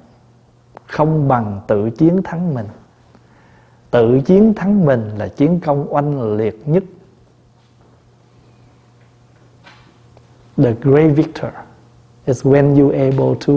Không 0.87 1.27
bằng 1.27 1.61
tự 1.67 1.89
chiến 1.89 2.21
thắng 2.23 2.53
mình 2.53 2.67
Tự 3.91 4.21
chiến 4.25 4.53
thắng 4.53 4.85
mình 4.85 5.09
là 5.17 5.27
chiến 5.27 5.59
công 5.59 5.93
oanh 5.93 6.37
liệt 6.37 6.63
nhất 6.65 6.83
The 10.57 10.73
great 10.81 11.15
victor 11.15 11.51
is 12.25 12.45
when 12.45 12.75
you 12.75 12.91
able 12.91 13.35
to 13.47 13.53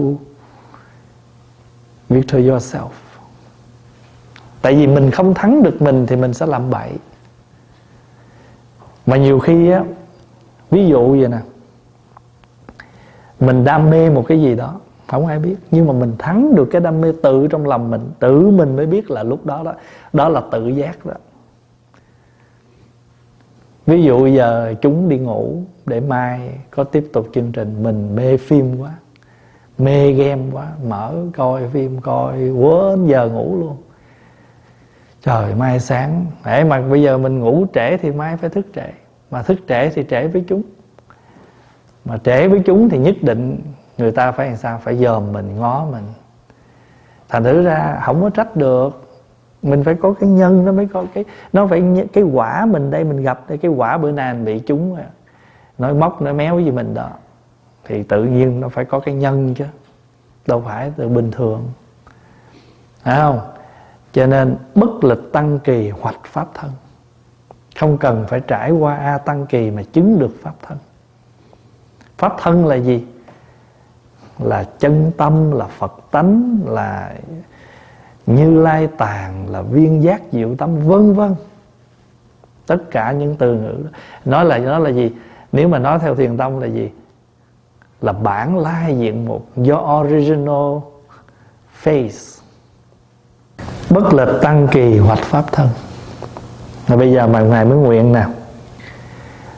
victor 2.08 2.40
yourself. 2.40 2.88
Tại 4.62 4.74
vì 4.74 4.86
mình 4.86 5.10
không 5.10 5.34
thắng 5.34 5.62
được 5.62 5.82
mình 5.82 6.06
thì 6.06 6.16
mình 6.16 6.34
sẽ 6.34 6.46
làm 6.46 6.70
bậy. 6.70 6.90
Mà 9.06 9.16
nhiều 9.16 9.38
khi 9.38 9.70
á, 9.70 9.84
ví 10.70 10.86
dụ 10.86 11.10
vậy 11.10 11.28
nè, 11.28 11.38
mình 13.40 13.64
đam 13.64 13.90
mê 13.90 14.10
một 14.10 14.24
cái 14.28 14.42
gì 14.42 14.56
đó, 14.56 14.80
không 15.06 15.26
ai 15.26 15.38
biết, 15.38 15.56
nhưng 15.70 15.86
mà 15.86 15.92
mình 15.92 16.12
thắng 16.18 16.54
được 16.54 16.68
cái 16.70 16.80
đam 16.80 17.00
mê 17.00 17.12
tự 17.22 17.46
trong 17.50 17.66
lòng 17.66 17.90
mình, 17.90 18.10
tự 18.18 18.50
mình 18.50 18.76
mới 18.76 18.86
biết 18.86 19.10
là 19.10 19.22
lúc 19.22 19.46
đó 19.46 19.62
đó, 19.64 19.74
đó 20.12 20.28
là 20.28 20.42
tự 20.50 20.68
giác 20.68 21.06
đó. 21.06 21.14
Ví 23.86 24.02
dụ 24.02 24.26
giờ 24.26 24.74
chúng 24.80 25.08
đi 25.08 25.18
ngủ 25.18 25.62
để 25.86 26.00
mai 26.00 26.58
có 26.70 26.84
tiếp 26.84 27.08
tục 27.12 27.28
chương 27.34 27.52
trình 27.52 27.82
mình 27.82 28.16
mê 28.16 28.36
phim 28.36 28.80
quá 28.80 28.94
mê 29.78 30.12
game 30.12 30.42
quá 30.52 30.72
mở 30.88 31.14
coi 31.36 31.68
phim 31.68 32.00
coi 32.00 32.50
quên 32.50 33.06
giờ 33.06 33.28
ngủ 33.28 33.56
luôn 33.60 33.76
trời, 35.24 35.54
mai 35.54 35.80
sáng. 35.80 36.26
Để 36.44 36.64
mà 36.64 36.80
bây 36.80 37.02
giờ 37.02 37.18
mình 37.18 37.40
ngủ 37.40 37.66
trễ 37.74 37.96
thì 37.96 38.12
mai 38.12 38.36
phải 38.36 38.50
thức 38.50 38.66
trễ. 38.74 38.90
Mà 39.30 39.42
thức 39.42 39.58
trễ 39.68 39.90
thì 39.90 40.04
trễ 40.10 40.26
với 40.26 40.44
chúng. 40.48 40.62
Mà 42.04 42.18
trễ 42.24 42.48
với 42.48 42.62
chúng 42.66 42.88
thì 42.88 42.98
nhất 42.98 43.14
định 43.22 43.60
người 43.98 44.10
ta 44.10 44.32
phải 44.32 44.46
làm 44.46 44.56
sao? 44.56 44.80
Phải 44.82 44.96
dòm 44.96 45.32
mình, 45.32 45.56
ngó 45.56 45.86
mình. 45.92 46.04
Thành 47.28 47.44
thử 47.44 47.62
ra 47.62 48.00
không 48.04 48.22
có 48.22 48.30
trách 48.30 48.56
được. 48.56 49.00
Mình 49.62 49.84
phải 49.84 49.94
có 49.94 50.14
cái 50.20 50.28
nhân, 50.28 50.64
nó 50.64 50.72
mới 50.72 50.88
có 50.92 51.04
cái, 51.14 51.24
nó 51.52 51.66
phải 51.66 51.82
cái 52.12 52.24
quả 52.24 52.66
mình 52.66 52.90
đây 52.90 53.04
mình 53.04 53.22
gặp 53.22 53.40
đây, 53.48 53.58
cái 53.58 53.70
quả 53.70 53.98
bữa 53.98 54.10
nay 54.10 54.34
mình 54.34 54.44
bị 54.44 54.58
chúng 54.58 54.96
nói 55.78 55.94
móc, 55.94 56.22
nói 56.22 56.34
méo 56.34 56.60
gì 56.60 56.70
mình 56.70 56.94
đó. 56.94 57.10
Thì 57.84 58.02
tự 58.02 58.24
nhiên 58.24 58.60
nó 58.60 58.68
phải 58.68 58.84
có 58.84 59.00
cái 59.00 59.14
nhân 59.14 59.54
chứ. 59.54 59.64
Đâu 60.46 60.62
phải 60.66 60.92
từ 60.96 61.08
bình 61.08 61.30
thường. 61.30 61.62
Phải 63.02 63.16
không? 63.16 63.53
Cho 64.14 64.26
nên 64.26 64.56
bất 64.74 65.04
lịch 65.04 65.32
tăng 65.32 65.58
kỳ 65.58 65.88
hoạch 65.88 66.20
pháp 66.24 66.48
thân. 66.54 66.70
Không 67.76 67.98
cần 67.98 68.24
phải 68.28 68.40
trải 68.40 68.70
qua 68.70 68.96
a 68.96 69.18
tăng 69.18 69.46
kỳ 69.46 69.70
mà 69.70 69.82
chứng 69.82 70.18
được 70.18 70.30
pháp 70.42 70.54
thân. 70.62 70.78
Pháp 72.18 72.36
thân 72.38 72.66
là 72.66 72.76
gì? 72.76 73.06
Là 74.38 74.64
chân 74.78 75.12
tâm, 75.16 75.50
là 75.50 75.64
phật 75.66 75.92
tánh, 76.10 76.58
là 76.66 77.14
như 78.26 78.62
lai 78.62 78.88
tàng, 78.98 79.50
là 79.50 79.62
viên 79.62 80.02
giác 80.02 80.22
diệu 80.32 80.54
tâm, 80.56 80.80
vân 80.80 81.14
vân. 81.14 81.34
Tất 82.66 82.78
cả 82.90 83.12
những 83.12 83.36
từ 83.36 83.54
ngữ 83.54 83.76
đó. 83.84 83.90
nói 84.24 84.44
là 84.44 84.58
nó 84.58 84.78
là 84.78 84.90
gì? 84.90 85.12
Nếu 85.52 85.68
mà 85.68 85.78
nói 85.78 85.98
theo 85.98 86.14
thiền 86.14 86.36
tông 86.36 86.58
là 86.58 86.66
gì? 86.66 86.90
Là 88.00 88.12
bản 88.12 88.58
lai 88.58 88.98
diện 88.98 89.24
mục 89.24 89.48
do 89.56 90.00
original 90.00 90.78
face 91.82 92.43
bất 93.94 94.14
lịch 94.14 94.42
tăng 94.42 94.68
kỳ 94.72 94.98
hoạch 94.98 95.18
pháp 95.18 95.52
thân. 95.52 95.68
Và 96.86 96.96
bây 96.96 97.12
giờ 97.12 97.26
mà 97.26 97.40
ngài 97.40 97.64
mới 97.64 97.78
nguyện 97.78 98.12
nào 98.12 98.30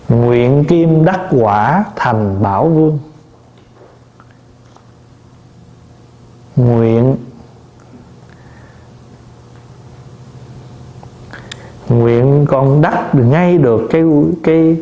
nguyện 0.09 0.64
kim 0.68 1.05
đắc 1.05 1.20
quả 1.31 1.85
thành 1.96 2.42
bảo 2.42 2.68
vương. 2.68 2.99
Nguyện 6.57 7.16
nguyện 11.88 12.46
con 12.49 12.83
đắc 12.83 13.14
được 13.14 13.25
ngay 13.25 13.59
được 13.59 13.88
cái 13.90 14.03
cái 14.42 14.77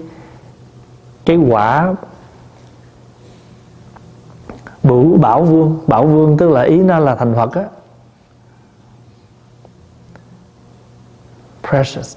cái 1.25 1.37
quả 1.37 1.95
bửu 4.83 5.17
bảo 5.17 5.45
vương. 5.45 5.81
Bảo 5.87 6.07
vương 6.07 6.37
tức 6.37 6.51
là 6.51 6.63
ý 6.63 6.77
nó 6.79 6.99
là 6.99 7.15
thành 7.15 7.35
phật 7.35 7.55
á. 7.55 7.65
Precious. 11.75 12.17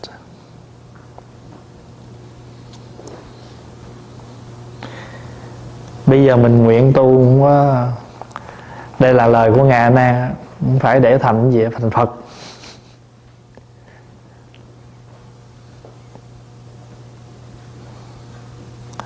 Bây 6.06 6.24
giờ 6.24 6.38
mình 6.38 6.64
nguyện 6.64 6.94
tu 6.94 7.04
không 7.04 7.42
có 7.42 7.88
đây 9.00 9.14
là 9.14 9.28
lời 9.28 9.52
của 9.56 9.64
ngài 9.64 9.92
na 9.92 10.32
không 10.60 10.80
phải 10.80 11.00
để 11.00 11.18
thành 11.18 11.52
gì, 11.52 11.66
thành 11.74 11.90
phật. 11.90 12.10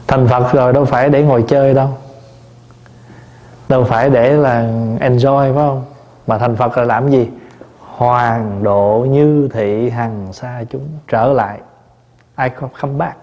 Thành 0.07 0.27
phật 0.27 0.53
rồi 0.53 0.73
đâu 0.73 0.85
phải 0.85 1.09
để 1.09 1.23
ngồi 1.23 1.43
chơi 1.47 1.73
đâu. 1.73 1.97
Đâu 3.69 3.83
phải 3.83 4.09
để 4.09 4.33
là 4.33 4.61
enjoy, 4.99 5.53
phải 5.53 5.63
không? 5.63 5.85
Mà 6.27 6.37
thành 6.37 6.55
phật 6.55 6.77
là 6.77 6.83
làm 6.83 7.09
gì? 7.09 7.29
Hoàng 8.01 8.63
độ 8.63 9.07
như 9.09 9.49
thị 9.53 9.89
hằng 9.89 10.33
xa 10.33 10.63
chúng 10.69 10.87
trở 11.07 11.33
lại. 11.33 11.61
I 12.37 12.49
come 12.79 12.93
back. 12.93 13.19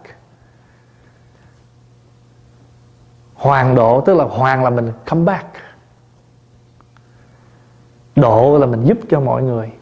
Hoàng 3.34 3.74
độ 3.74 4.00
tức 4.00 4.14
là 4.14 4.24
hoàng 4.24 4.64
là 4.64 4.70
mình 4.70 4.92
come 5.06 5.24
back. 5.24 5.46
Độ 8.16 8.58
là 8.58 8.66
mình 8.66 8.84
giúp 8.84 8.98
cho 9.10 9.20
mọi 9.20 9.42
người. 9.42 9.72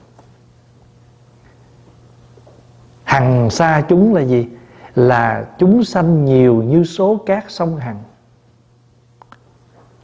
Hằng 3.05 3.51
xa 3.51 3.83
chúng 3.89 4.15
là 4.15 4.21
gì? 4.21 4.49
Là 4.95 5.47
chúng 5.59 5.85
sanh 5.85 6.25
nhiều 6.25 6.63
như 6.63 6.85
số 6.85 7.21
cát 7.27 7.45
sông 7.49 7.77
hằng. 7.77 8.03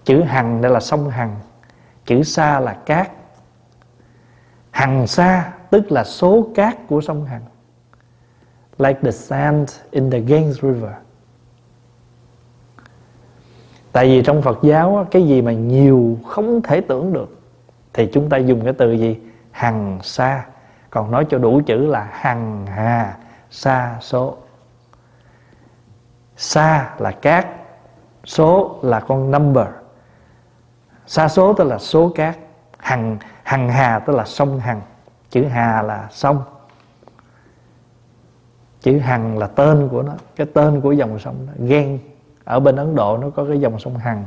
Chữ 0.05 0.22
hằng 0.22 0.62
đây 0.62 0.72
là 0.72 0.81
sông 0.81 1.11
hằng, 1.11 1.37
chữ 2.07 2.22
xa 2.22 2.61
là 2.61 2.72
cát 2.72 3.11
hằng 4.73 5.07
xa 5.07 5.53
tức 5.71 5.93
là 5.93 6.05
số 6.05 6.47
cát 6.55 6.89
của 6.89 7.01
sông 7.01 7.25
hằng. 7.25 7.43
Like 8.79 9.01
the 9.03 9.11
sand 9.11 9.71
in 9.91 10.11
the 10.11 10.21
Ganges 10.21 10.61
River. 10.63 10.93
Tại 13.93 14.07
vì 14.07 14.23
trong 14.23 14.43
Phật 14.43 14.59
giáo 14.63 15.07
cái 15.11 15.27
gì 15.27 15.43
mà 15.43 15.53
nhiều 15.53 16.19
không 16.27 16.63
thể 16.63 16.81
tưởng 16.81 17.13
được, 17.13 17.41
thì 17.93 18.11
chúng 18.13 18.29
ta 18.29 18.37
dùng 18.37 18.65
cái 18.65 18.73
từ 18.73 18.93
gì? 18.93 19.21
Hằng 19.51 19.99
xa 20.03 20.45
còn 20.91 21.11
nói 21.11 21.27
cho 21.31 21.39
đủ 21.39 21.61
chữ 21.67 21.87
là 21.87 22.09
hằng 22.13 22.67
hà, 22.67 23.17
sa 23.51 23.97
số. 24.01 24.37
Sa 26.37 26.95
là 26.99 27.11
cát, 27.11 27.47
số 28.25 28.79
là 28.83 29.01
con 29.01 29.31
number. 29.31 29.67
Sa 31.07 31.29
số 31.29 31.55
tức 31.55 31.65
là 31.65 31.79
số 31.79 32.13
cát. 32.15 32.39
Hằng 32.79 33.19
hằng 33.53 33.69
hà 33.69 33.99
tức 33.99 34.17
là 34.17 34.25
sông 34.25 34.61
hằng, 34.61 34.81
chữ 35.31 35.45
hà 35.45 35.83
là 35.83 36.09
sông. 36.11 36.43
Chữ 38.81 38.99
hằng 38.99 39.38
là 39.38 39.47
tên 39.47 39.88
của 39.88 40.03
nó, 40.03 40.12
cái 40.37 40.47
tên 40.55 40.81
của 40.81 40.93
dòng 40.93 41.19
sông 41.19 41.47
đó. 41.47 41.53
Ghen, 41.67 41.99
ở 42.45 42.61
bên 42.61 42.77
ấn 42.77 42.95
độ 42.95 43.19
nó 43.19 43.31
có 43.31 43.45
cái 43.45 43.61
dòng 43.61 43.79
sông 43.79 43.97
hằng, 43.97 44.27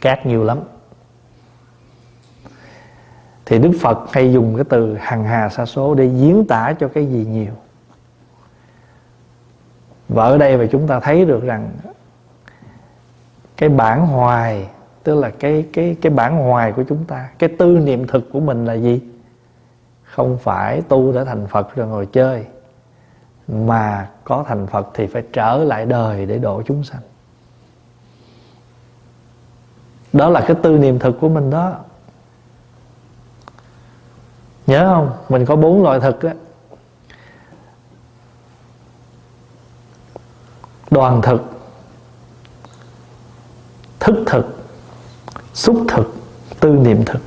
cát 0.00 0.26
nhiều 0.26 0.44
lắm. 0.44 0.60
Thì 3.46 3.58
đức 3.58 3.72
phật 3.80 3.98
hay 4.12 4.32
dùng 4.32 4.56
cái 4.56 4.64
từ 4.68 4.96
hằng 5.00 5.24
hà 5.24 5.48
sa 5.48 5.66
số 5.66 5.94
để 5.94 6.04
diễn 6.04 6.46
tả 6.48 6.72
cho 6.80 6.88
cái 6.88 7.06
gì 7.06 7.24
nhiều. 7.24 7.52
Và 10.08 10.24
ở 10.24 10.38
đây 10.38 10.56
mà 10.56 10.64
chúng 10.72 10.86
ta 10.86 11.00
thấy 11.00 11.24
được 11.24 11.42
rằng 11.42 11.70
cái 13.56 13.68
bản 13.68 14.06
hoài 14.06 14.68
tức 15.06 15.14
là 15.14 15.30
cái 15.30 15.66
cái 15.72 15.96
cái 16.00 16.12
bản 16.12 16.38
hoài 16.38 16.72
của 16.72 16.82
chúng 16.88 17.04
ta. 17.04 17.28
Cái 17.38 17.50
tư 17.58 17.66
niệm 17.66 18.06
thực 18.06 18.32
của 18.32 18.40
mình 18.40 18.64
là 18.64 18.74
gì? 18.74 19.00
Không 20.04 20.38
phải 20.38 20.82
tu 20.88 21.12
để 21.12 21.24
thành 21.24 21.46
phật 21.46 21.76
rồi 21.76 21.86
ngồi 21.86 22.06
chơi, 22.06 22.44
mà 23.48 24.10
có 24.24 24.44
thành 24.48 24.66
phật 24.66 24.86
thì 24.94 25.06
phải 25.06 25.22
trở 25.32 25.56
lại 25.56 25.86
đời 25.86 26.26
để 26.26 26.38
độ 26.38 26.62
chúng 26.66 26.84
sanh. 26.84 27.00
Đó 30.12 30.28
là 30.28 30.40
cái 30.40 30.56
tư 30.62 30.78
niệm 30.78 30.98
thực 30.98 31.20
của 31.20 31.28
mình 31.28 31.50
đó. 31.50 31.78
Nhớ 34.66 34.94
không? 34.94 35.12
Mình 35.28 35.46
có 35.46 35.56
bốn 35.56 35.82
loại 35.82 36.00
thực 36.00 36.22
á. 36.22 36.34
Đoàn 40.90 41.22
thực, 41.22 41.42
thức 44.00 44.24
thực 44.26 44.55
xúc 45.56 45.76
thực 45.88 46.14
tư 46.60 46.70
niệm 46.70 47.04
thực. 47.04 47.20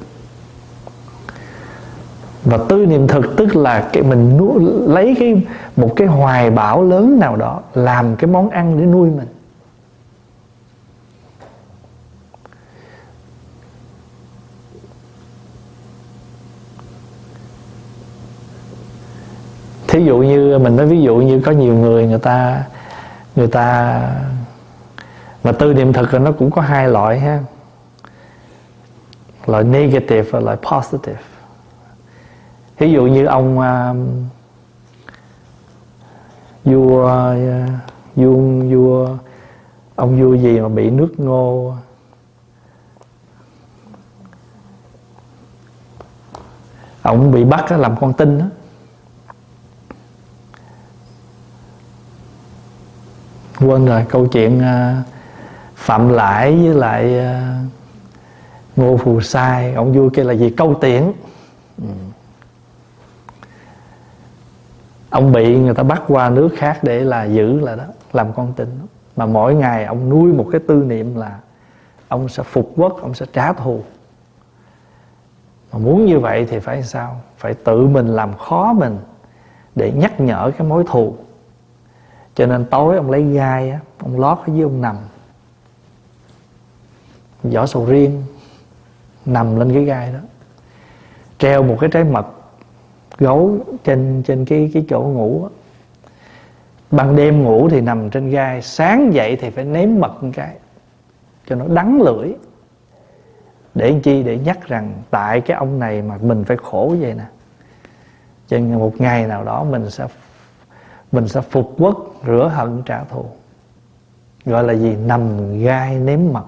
Và 2.43 2.57
tư 2.69 2.85
niệm 2.85 3.07
thực 3.07 3.37
tức 3.37 3.55
là 3.55 3.89
cái 3.93 4.03
mình 4.03 4.37
nuôi, 4.37 4.53
lấy 4.87 5.15
cái 5.19 5.47
một 5.75 5.93
cái 5.95 6.07
hoài 6.07 6.51
bão 6.51 6.83
lớn 6.83 7.19
nào 7.19 7.35
đó 7.35 7.61
làm 7.73 8.15
cái 8.15 8.31
món 8.31 8.49
ăn 8.49 8.77
để 8.79 8.85
nuôi 8.85 9.09
mình. 9.09 9.27
Thí 19.87 20.05
dụ 20.05 20.17
như 20.17 20.59
mình 20.59 20.75
nói 20.75 20.85
ví 20.85 21.01
dụ 21.01 21.15
như 21.15 21.41
có 21.45 21.51
nhiều 21.51 21.73
người 21.73 22.07
người 22.07 22.19
ta 22.19 22.63
người 23.35 23.47
ta 23.47 24.01
mà 25.43 25.51
tư 25.51 25.73
niệm 25.73 25.93
thực 25.93 26.13
là 26.13 26.19
nó 26.19 26.31
cũng 26.31 26.51
có 26.51 26.61
hai 26.61 26.89
loại 26.89 27.19
ha 27.19 27.39
loại 29.49 29.63
negative 29.63 30.31
và 30.31 30.39
loại 30.39 30.57
positive. 30.57 31.19
Ví 32.77 32.91
dụ 32.91 33.05
như 33.05 33.25
ông 33.25 33.59
um, 33.59 34.25
vua 36.63 37.31
uh, 37.33 37.69
vua 38.15 38.35
vua 38.69 39.17
ông 39.95 40.21
vua 40.21 40.33
gì 40.33 40.59
mà 40.59 40.69
bị 40.69 40.89
nước 40.89 41.19
ngô? 41.19 41.73
Ông 47.01 47.31
bị 47.31 47.43
bắt 47.43 47.71
làm 47.71 47.95
con 47.99 48.13
tin 48.13 48.39
đó 48.39 48.45
quên 53.59 53.85
rồi 53.85 54.05
câu 54.09 54.27
chuyện 54.27 54.57
uh, 54.57 55.05
phạm 55.75 56.09
lãi 56.09 56.55
với 56.55 56.75
lại 56.75 57.19
uh, 57.19 57.78
ngô 58.79 58.97
phù 58.97 59.21
sai, 59.21 59.73
ông 59.73 59.93
vua 59.93 60.09
kia 60.09 60.23
là 60.23 60.33
gì? 60.33 60.49
Câu 60.49 60.73
tiễn. 60.73 61.11
Ừ. 61.77 61.87
Ông 65.09 65.31
bị 65.31 65.59
người 65.59 65.73
ta 65.73 65.83
bắt 65.83 66.03
qua 66.07 66.29
nước 66.29 66.49
khác 66.57 66.79
để 66.83 67.03
là 67.03 67.23
giữ 67.23 67.59
là 67.59 67.75
đó, 67.75 67.83
làm 68.13 68.33
con 68.33 68.53
tin. 68.53 68.79
Mà 69.15 69.25
mỗi 69.25 69.55
ngày 69.55 69.85
ông 69.85 70.09
nuôi 70.09 70.33
một 70.33 70.47
cái 70.51 70.61
tư 70.67 70.83
niệm 70.87 71.15
là 71.15 71.39
ông 72.07 72.29
sẽ 72.29 72.43
phục 72.43 72.73
quốc, 72.75 73.01
ông 73.01 73.13
sẽ 73.13 73.25
trả 73.33 73.53
thù. 73.53 73.83
Mà 75.71 75.79
muốn 75.79 76.05
như 76.05 76.19
vậy 76.19 76.45
thì 76.49 76.59
phải 76.59 76.83
sao? 76.83 77.21
Phải 77.37 77.53
tự 77.53 77.87
mình 77.87 78.07
làm 78.07 78.37
khó 78.37 78.73
mình 78.73 78.97
để 79.75 79.91
nhắc 79.91 80.19
nhở 80.19 80.51
cái 80.57 80.67
mối 80.67 80.83
thù. 80.87 81.15
Cho 82.35 82.45
nên 82.45 82.65
tối 82.65 82.97
ông 82.97 83.11
lấy 83.11 83.23
gai 83.23 83.69
á, 83.69 83.79
ông 83.97 84.19
lót 84.19 84.37
ở 84.37 84.53
dưới 84.53 84.63
ông 84.63 84.81
nằm. 84.81 84.97
Vỏ 87.43 87.65
sầu 87.65 87.85
riêng 87.85 88.23
nằm 89.25 89.59
lên 89.59 89.73
cái 89.73 89.83
gai 89.83 90.13
đó, 90.13 90.19
treo 91.37 91.63
một 91.63 91.77
cái 91.79 91.89
trái 91.89 92.03
mật 92.03 92.25
gấu 93.17 93.57
trên 93.83 94.23
trên 94.23 94.45
cái 94.45 94.71
cái 94.73 94.85
chỗ 94.89 95.01
ngủ 95.01 95.41
đó. 95.43 95.49
ban 96.91 97.15
đêm 97.15 97.43
ngủ 97.43 97.69
thì 97.69 97.81
nằm 97.81 98.09
trên 98.09 98.29
gai, 98.29 98.61
sáng 98.61 99.13
dậy 99.13 99.37
thì 99.41 99.49
phải 99.49 99.65
nếm 99.65 99.89
mật 99.99 100.23
một 100.23 100.29
cái 100.33 100.55
cho 101.47 101.55
nó 101.55 101.65
đắng 101.67 102.01
lưỡi. 102.01 102.33
Để 103.75 103.99
chi? 104.03 104.23
Để 104.23 104.37
nhắc 104.37 104.67
rằng 104.67 104.93
tại 105.09 105.41
cái 105.41 105.57
ông 105.57 105.79
này 105.79 106.01
mà 106.01 106.17
mình 106.21 106.43
phải 106.43 106.57
khổ 106.57 106.95
vậy 106.99 107.13
nè. 107.13 107.25
Cho 108.47 108.57
nên 108.57 108.79
một 108.79 108.93
ngày 108.97 109.27
nào 109.27 109.43
đó 109.43 109.63
mình 109.63 109.89
sẽ 109.89 110.07
mình 111.11 111.27
sẽ 111.27 111.41
phục 111.41 111.75
quốc, 111.77 111.97
rửa 112.25 112.51
hận 112.55 112.81
trả 112.85 113.03
thù. 113.03 113.25
Gọi 114.45 114.63
là 114.63 114.73
gì? 114.73 114.95
Nằm 115.05 115.53
gai 115.59 115.95
nếm 115.95 116.19
mật. 116.31 116.45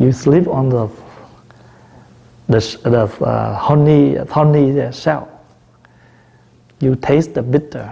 You 0.00 0.12
sleep 0.12 0.46
on 0.46 0.70
the 0.70 0.86
the, 2.48 2.90
the 2.90 3.02
uh, 3.02 3.58
honey 3.58 4.16
honey 4.30 4.80
uh, 4.80 4.90
shell. 4.94 5.28
You 6.80 6.94
taste 6.94 7.34
the 7.34 7.42
bitter. 7.42 7.86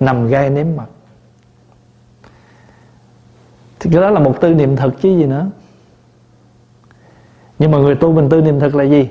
Nằm 0.00 0.28
gai 0.28 0.50
nếm 0.50 0.66
mật 0.76 0.86
thì 3.80 3.90
cái 3.92 4.00
đó 4.00 4.10
là 4.10 4.20
một 4.20 4.40
tư 4.40 4.54
niệm 4.54 4.76
thực 4.76 5.00
chứ 5.00 5.08
gì 5.08 5.26
nữa. 5.26 5.46
Nhưng 7.58 7.70
mà 7.70 7.78
người 7.78 7.94
tu 7.94 8.12
mình 8.12 8.28
tư 8.28 8.40
niệm 8.40 8.60
thực 8.60 8.74
là 8.74 8.84
gì? 8.84 9.08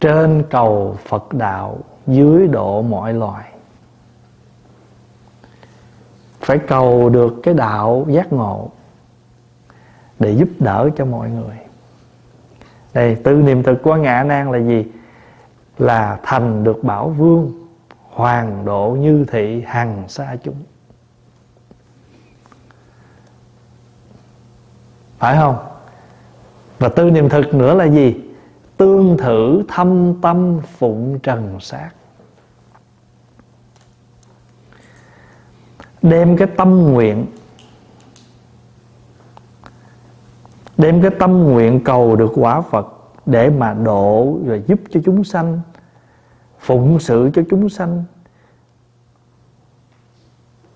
Trên 0.00 0.42
cầu 0.50 0.96
Phật 1.04 1.32
đạo 1.32 1.78
dưới 2.06 2.48
độ 2.48 2.82
mọi 2.82 3.14
loài 3.14 3.49
phải 6.50 6.58
cầu 6.58 7.08
được 7.08 7.40
cái 7.42 7.54
đạo 7.54 8.06
giác 8.08 8.32
ngộ 8.32 8.70
để 10.18 10.32
giúp 10.32 10.48
đỡ 10.58 10.90
cho 10.96 11.04
mọi 11.04 11.30
người. 11.30 11.56
Đây 12.94 13.14
tư 13.14 13.34
niệm 13.34 13.62
thực 13.62 13.82
của 13.82 13.96
ngã 13.96 14.22
nan 14.22 14.52
là 14.52 14.58
gì? 14.58 14.86
Là 15.78 16.18
thành 16.22 16.64
được 16.64 16.84
bảo 16.84 17.08
vương 17.08 17.52
hoàng 18.08 18.64
độ 18.64 18.96
như 19.00 19.24
thị, 19.28 19.64
hằng 19.66 20.04
xa 20.08 20.36
chúng. 20.42 20.62
Phải 25.18 25.36
không? 25.36 25.56
Và 26.78 26.88
tư 26.88 27.10
niệm 27.10 27.28
thực 27.28 27.54
nữa 27.54 27.74
là 27.74 27.84
gì? 27.84 28.16
Tương 28.76 29.18
thử 29.18 29.62
thâm 29.68 30.20
tâm 30.20 30.60
phụng 30.78 31.18
trần 31.18 31.60
sát. 31.60 31.90
Đem 36.02 36.36
cái 36.36 36.48
tâm 36.56 36.92
nguyện, 36.92 37.26
đem 40.78 41.02
cái 41.02 41.10
tâm 41.18 41.42
nguyện 41.42 41.84
cầu 41.84 42.16
được 42.16 42.32
quả 42.34 42.60
Phật 42.60 42.86
để 43.26 43.50
mà 43.50 43.74
độ 43.74 44.38
và 44.44 44.56
giúp 44.56 44.80
cho 44.90 45.00
chúng 45.04 45.24
sanh, 45.24 45.60
phụng 46.58 47.00
sự 47.00 47.30
cho 47.34 47.42
chúng 47.50 47.68
sanh. 47.68 48.04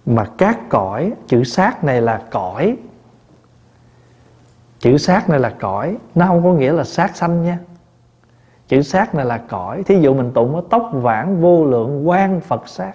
Mà 0.07 0.25
các 0.39 0.69
cõi, 0.69 1.13
chữ 1.27 1.45
sát 1.45 1.85
này 1.85 2.03
là 2.03 2.23
cõi. 2.31 2.77
Chữ 4.79 4.99
sát 4.99 5.29
này 5.29 5.41
là 5.41 5.55
cõi, 5.61 5.97
nó 6.15 6.27
không 6.27 6.45
có 6.45 6.53
nghĩa 6.53 6.73
là 6.73 6.85
sát 6.85 7.17
sanh 7.17 7.43
nha. 7.43 7.59
Chữ 8.69 8.83
sát 8.83 9.15
này 9.15 9.25
là 9.25 9.39
cõi, 9.39 9.83
thí 9.83 10.01
dụ 10.01 10.15
mình 10.15 10.33
tụng 10.35 10.55
ở 10.55 10.63
tóc 10.71 10.91
vãng 10.93 11.41
vô 11.41 11.65
lượng 11.65 12.09
quan 12.09 12.41
phật 12.41 12.69
sát 12.69 12.93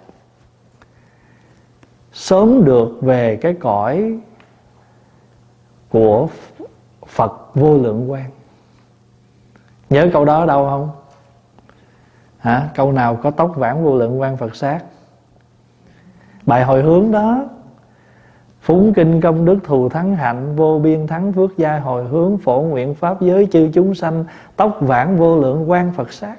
sớm 2.12 2.66
được 2.66 2.98
về 3.02 3.36
cái 3.42 3.54
cõi 3.54 4.20
của 5.90 6.28
phật 7.08 7.56
vô 7.56 7.78
lượng 7.78 8.12
quan 8.12 8.30
nhớ 9.90 10.10
câu 10.14 10.26
đó 10.26 10.46
đâu 10.46 10.70
không? 10.70 10.90
Hả? 12.38 12.70
Câu 12.76 12.92
nào 12.92 13.16
có 13.16 13.32
tóc 13.32 13.52
vãng 13.56 13.84
vô 13.84 13.98
lượng 13.98 14.22
quan 14.22 14.38
phật 14.38 14.56
sát? 14.56 14.84
Bài 16.46 16.64
hồi 16.64 16.82
hướng 16.82 17.12
đó, 17.12 17.46
phúng 18.62 18.94
kinh 18.94 19.22
công 19.22 19.46
đức 19.46 19.60
thù 19.64 19.90
thắng 19.90 20.16
hạnh, 20.16 20.56
vô 20.56 20.80
biên 20.80 21.08
thắng 21.08 21.34
phước 21.34 21.58
gia 21.58 21.80
hồi 21.80 22.04
hướng, 22.04 22.38
phổ 22.38 22.62
nguyện 22.62 22.96
pháp 22.96 23.22
giới 23.22 23.48
chư 23.52 23.70
chúng 23.74 23.96
sanh, 23.96 24.26
tóc 24.56 24.78
vãng 24.80 25.18
vô 25.18 25.38
lượng 25.38 25.70
quan 25.70 25.92
phật 25.92 26.14
sát. 26.14 26.36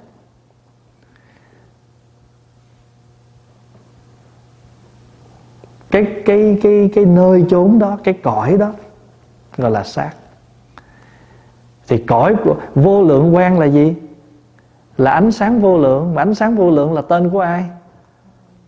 Cái 5.90 6.22
cái 6.24 6.58
cái 6.62 6.90
cái 6.94 7.04
nơi 7.04 7.44
chốn 7.50 7.78
đó 7.78 7.98
cái 8.04 8.14
cõi 8.22 8.56
đó 8.58 8.72
gọi 9.56 9.70
là 9.70 9.84
sát 9.84 10.10
thì 11.90 11.98
cõi 11.98 12.34
của 12.44 12.56
vô 12.74 13.02
lượng 13.02 13.34
quang 13.34 13.58
là 13.58 13.66
gì? 13.66 13.94
Là 14.96 15.10
ánh 15.10 15.32
sáng 15.32 15.60
vô 15.60 15.78
lượng. 15.78 16.14
Mà 16.14 16.22
ánh 16.22 16.34
sáng 16.34 16.56
vô 16.56 16.70
lượng 16.70 16.92
là 16.92 17.02
tên 17.02 17.30
của 17.30 17.40
ai? 17.40 17.64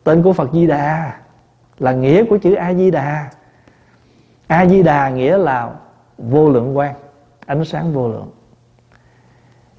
Tên 0.04 0.22
của 0.22 0.32
phật 0.32 0.50
di 0.52 0.66
đà. 0.66 1.14
Là 1.78 1.92
nghĩa 1.92 2.24
của 2.24 2.38
chữ 2.38 2.54
a 2.54 2.74
di 2.74 2.90
đà. 2.90 3.30
A 4.46 4.66
di 4.66 4.82
đà 4.82 5.08
nghĩa 5.08 5.38
là 5.38 5.70
vô 6.18 6.50
lượng 6.50 6.74
quang, 6.74 6.94
ánh 7.46 7.64
sáng 7.64 7.92
vô 7.92 8.08
lượng. 8.08 8.30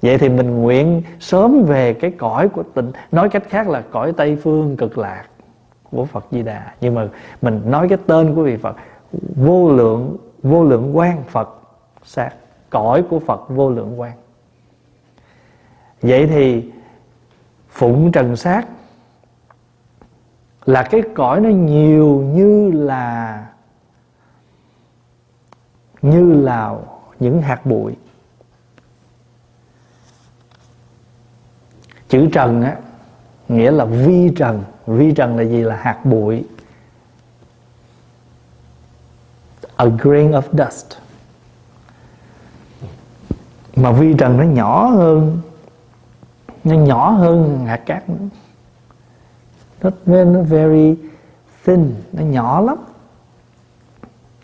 Vậy 0.02 0.18
thì 0.18 0.28
mình 0.28 0.62
nguyện 0.62 1.02
sớm 1.20 1.62
về 1.62 1.94
cái 1.94 2.10
cõi 2.10 2.48
của 2.48 2.62
tịnh 2.74 2.92
nói 3.12 3.28
cách 3.28 3.42
khác 3.48 3.68
là 3.68 3.82
cõi 3.90 4.12
tây 4.16 4.38
phương 4.42 4.76
cực 4.76 4.98
lạc 4.98 5.24
của 5.94 6.04
phật 6.04 6.26
di 6.30 6.42
đà. 6.42 6.74
Nhưng 6.80 6.94
mà 6.94 7.08
mình 7.42 7.62
nói 7.64 7.88
cái 7.88 7.98
tên 8.06 8.34
của 8.34 8.42
vị 8.42 8.56
phật, 8.56 8.76
vô 9.36 9.72
lượng 9.72 10.16
vô 10.42 10.64
lượng 10.64 10.96
quan 10.96 11.22
phật 11.24 11.48
sát 12.04 12.30
cõi 12.70 13.04
của 13.10 13.18
phật 13.18 13.48
vô 13.48 13.70
lượng 13.70 14.00
quan 14.00 14.12
vậy 16.02 16.26
thì 16.26 16.72
phụng 17.68 18.12
trần 18.12 18.36
sát 18.36 18.66
là 20.64 20.82
cái 20.82 21.02
cõi 21.14 21.40
nó 21.40 21.48
nhiều 21.48 22.22
như 22.34 22.70
là 22.70 23.46
như 26.02 26.32
là 26.32 26.74
những 27.20 27.42
hạt 27.42 27.66
bụi. 27.66 27.96
Chữ 32.08 32.28
trần 32.32 32.62
á 32.62 32.76
nghĩa 33.48 33.70
là 33.70 33.84
vi 33.84 34.30
trần. 34.36 34.64
Vi 34.86 35.12
trần 35.12 35.36
là 35.36 35.42
gì? 35.42 35.62
Là 35.62 35.76
hạt 35.76 36.04
bụi. 36.04 36.44
A 39.76 39.86
grain 39.86 40.30
of 40.30 40.42
dust. 40.52 40.86
Mà 43.76 43.92
vi 43.92 44.14
trần 44.18 44.36
nó 44.36 44.44
nhỏ 44.44 44.86
hơn. 44.86 45.40
Nó 46.64 46.74
nhỏ 46.74 47.10
hơn 47.10 47.66
hạt 47.66 47.80
cát 47.86 48.08
nó 48.08 49.90
nó, 50.06 50.24
nó 50.24 50.42
very 50.42 50.96
thin. 51.64 51.94
Nó 52.12 52.22
nhỏ 52.22 52.60
lắm. 52.60 52.76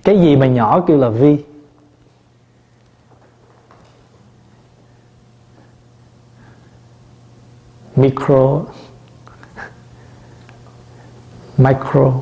Cái 0.05 0.20
gì 0.20 0.36
mà 0.36 0.46
nhỏ 0.46 0.84
kêu 0.86 0.98
là 0.98 1.09
vi. 1.09 1.44
Micro 7.96 8.62
micro. 11.61 12.12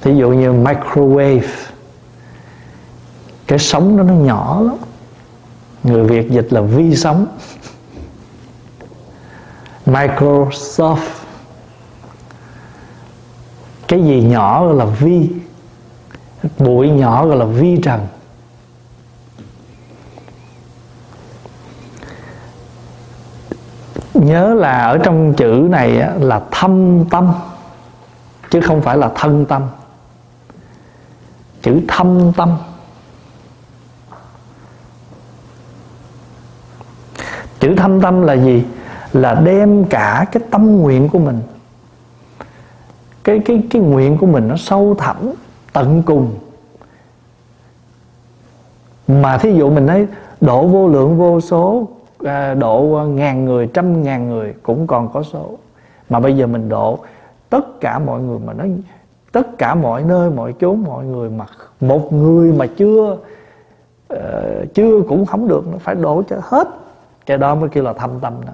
Thí 0.00 0.16
dụ 0.16 0.30
như 0.30 0.52
microwave, 0.52 1.48
cái 3.46 3.58
sóng 3.58 3.96
đó 3.96 4.04
nó 4.04 4.14
nhỏ 4.14 4.60
lắm. 4.60 4.76
Người 5.82 6.04
việt 6.04 6.30
dịch 6.30 6.52
là 6.52 6.60
vi 6.60 6.96
sóng. 6.96 7.26
Microsoft, 9.86 10.96
cái 13.88 14.04
gì 14.04 14.22
nhỏ 14.22 14.66
gọi 14.66 14.74
là 14.74 14.84
vi, 14.84 15.30
bụi 16.58 16.90
nhỏ 16.90 17.26
gọi 17.26 17.36
là 17.36 17.44
vi 17.44 17.76
trần. 17.82 18.06
Nhớ 24.14 24.54
là 24.54 24.84
ở 24.84 24.98
trong 24.98 25.34
chữ 25.34 25.66
này 25.70 26.02
là 26.20 26.42
thâm 26.50 27.04
tâm 27.10 27.32
chứ 28.52 28.60
không 28.60 28.82
phải 28.82 28.96
là 28.98 29.10
thân 29.14 29.44
tâm. 29.44 29.62
Chữ 31.62 31.80
thâm 31.88 32.32
tâm. 32.36 32.56
Chữ 37.60 37.74
thâm 37.76 38.00
tâm 38.00 38.22
là 38.22 38.32
gì? 38.32 38.64
Là 39.12 39.34
đem 39.34 39.84
cả 39.84 40.26
cái 40.32 40.42
tâm 40.50 40.76
nguyện 40.76 41.08
của 41.08 41.18
mình, 41.18 41.40
cái 43.24 43.38
cái 43.44 43.62
cái 43.70 43.82
nguyện 43.82 44.18
của 44.18 44.26
mình 44.26 44.48
nó 44.48 44.56
sâu 44.56 44.94
thẳm, 44.98 45.16
tận 45.72 46.02
cùng. 46.06 46.38
Mà 49.08 49.38
thí 49.38 49.52
dụ 49.52 49.70
mình 49.70 49.86
thấy 49.86 50.06
độ 50.40 50.66
vô 50.66 50.88
lượng 50.88 51.18
vô 51.18 51.40
số 51.40 51.88
à, 52.24 52.54
độ 52.54 52.82
ngàn 53.08 53.44
người, 53.44 53.70
trăm 53.74 54.02
ngàn 54.02 54.28
người 54.28 54.54
cũng 54.62 54.86
còn 54.86 55.12
có 55.12 55.22
số. 55.22 55.58
Mà 56.08 56.20
bây 56.20 56.36
giờ 56.36 56.46
mình 56.46 56.68
độ 56.68 56.98
tất 57.52 57.80
cả 57.80 57.98
mọi 57.98 58.20
người 58.20 58.38
mà 58.38 58.52
nó 58.52 58.64
tất 59.32 59.58
cả 59.58 59.74
mọi 59.74 60.02
nơi 60.02 60.30
mọi 60.30 60.54
chốn 60.60 60.84
mọi 60.84 61.04
người 61.04 61.30
mà 61.30 61.46
một 61.80 62.12
người 62.12 62.52
mà 62.52 62.66
chưa 62.76 63.16
uh, 64.14 64.18
chưa 64.74 65.00
cũng 65.08 65.26
không 65.26 65.48
được 65.48 65.66
nó 65.72 65.78
phải 65.78 65.94
đổ 65.94 66.22
cho 66.28 66.36
hết. 66.42 66.68
Cái 67.26 67.38
đó 67.38 67.54
mới 67.54 67.68
kêu 67.68 67.84
là 67.84 67.92
thâm 67.92 68.20
tâm 68.20 68.34
đó. 68.46 68.52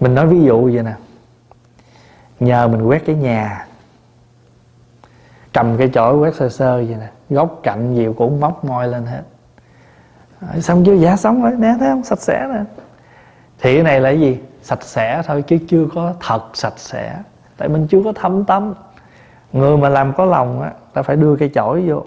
Mình 0.00 0.14
nói 0.14 0.26
ví 0.26 0.42
dụ 0.42 0.64
vậy 0.64 0.82
nè. 0.82 0.94
Nhờ 2.40 2.68
mình 2.68 2.82
quét 2.82 3.06
cái 3.06 3.16
nhà 3.16 3.66
cầm 5.52 5.76
cái 5.78 5.90
chổi 5.94 6.16
quét 6.16 6.34
sơ 6.34 6.48
sơ 6.48 6.76
vậy 6.76 6.96
nè. 7.00 7.10
Góc 7.30 7.60
cạnh 7.62 7.94
gì 7.94 8.08
cũng 8.16 8.40
móc 8.40 8.64
môi 8.64 8.88
lên 8.88 9.06
hết. 9.06 9.22
Ờ, 10.40 10.60
xong 10.60 10.84
chưa? 10.84 10.94
Dạ, 10.94 11.10
Giả 11.10 11.16
sống 11.16 11.42
rồi. 11.42 11.52
Nè 11.58 11.74
thấy 11.80 11.88
không? 11.90 12.02
Sạch 12.02 12.20
sẽ 12.20 12.46
nè. 12.52 12.60
Thì 13.58 13.74
cái 13.74 13.82
này 13.82 14.00
là 14.00 14.10
cái 14.10 14.20
gì? 14.20 14.38
Sạch 14.66 14.82
sẽ 14.82 15.22
thôi 15.26 15.44
chứ 15.46 15.58
chưa 15.68 15.86
có 15.94 16.14
thật 16.20 16.42
sạch 16.54 16.78
sẽ. 16.78 17.18
Tại 17.56 17.68
mình 17.68 17.86
chưa 17.86 18.02
có 18.04 18.12
thâm 18.12 18.44
tâm. 18.44 18.74
Người 19.52 19.76
mà 19.76 19.88
làm 19.88 20.12
có 20.12 20.24
lòng 20.24 20.62
á, 20.62 20.72
ta 20.92 21.02
phải 21.02 21.16
đưa 21.16 21.36
cây 21.36 21.50
chổi 21.54 21.84
vô. 21.88 22.04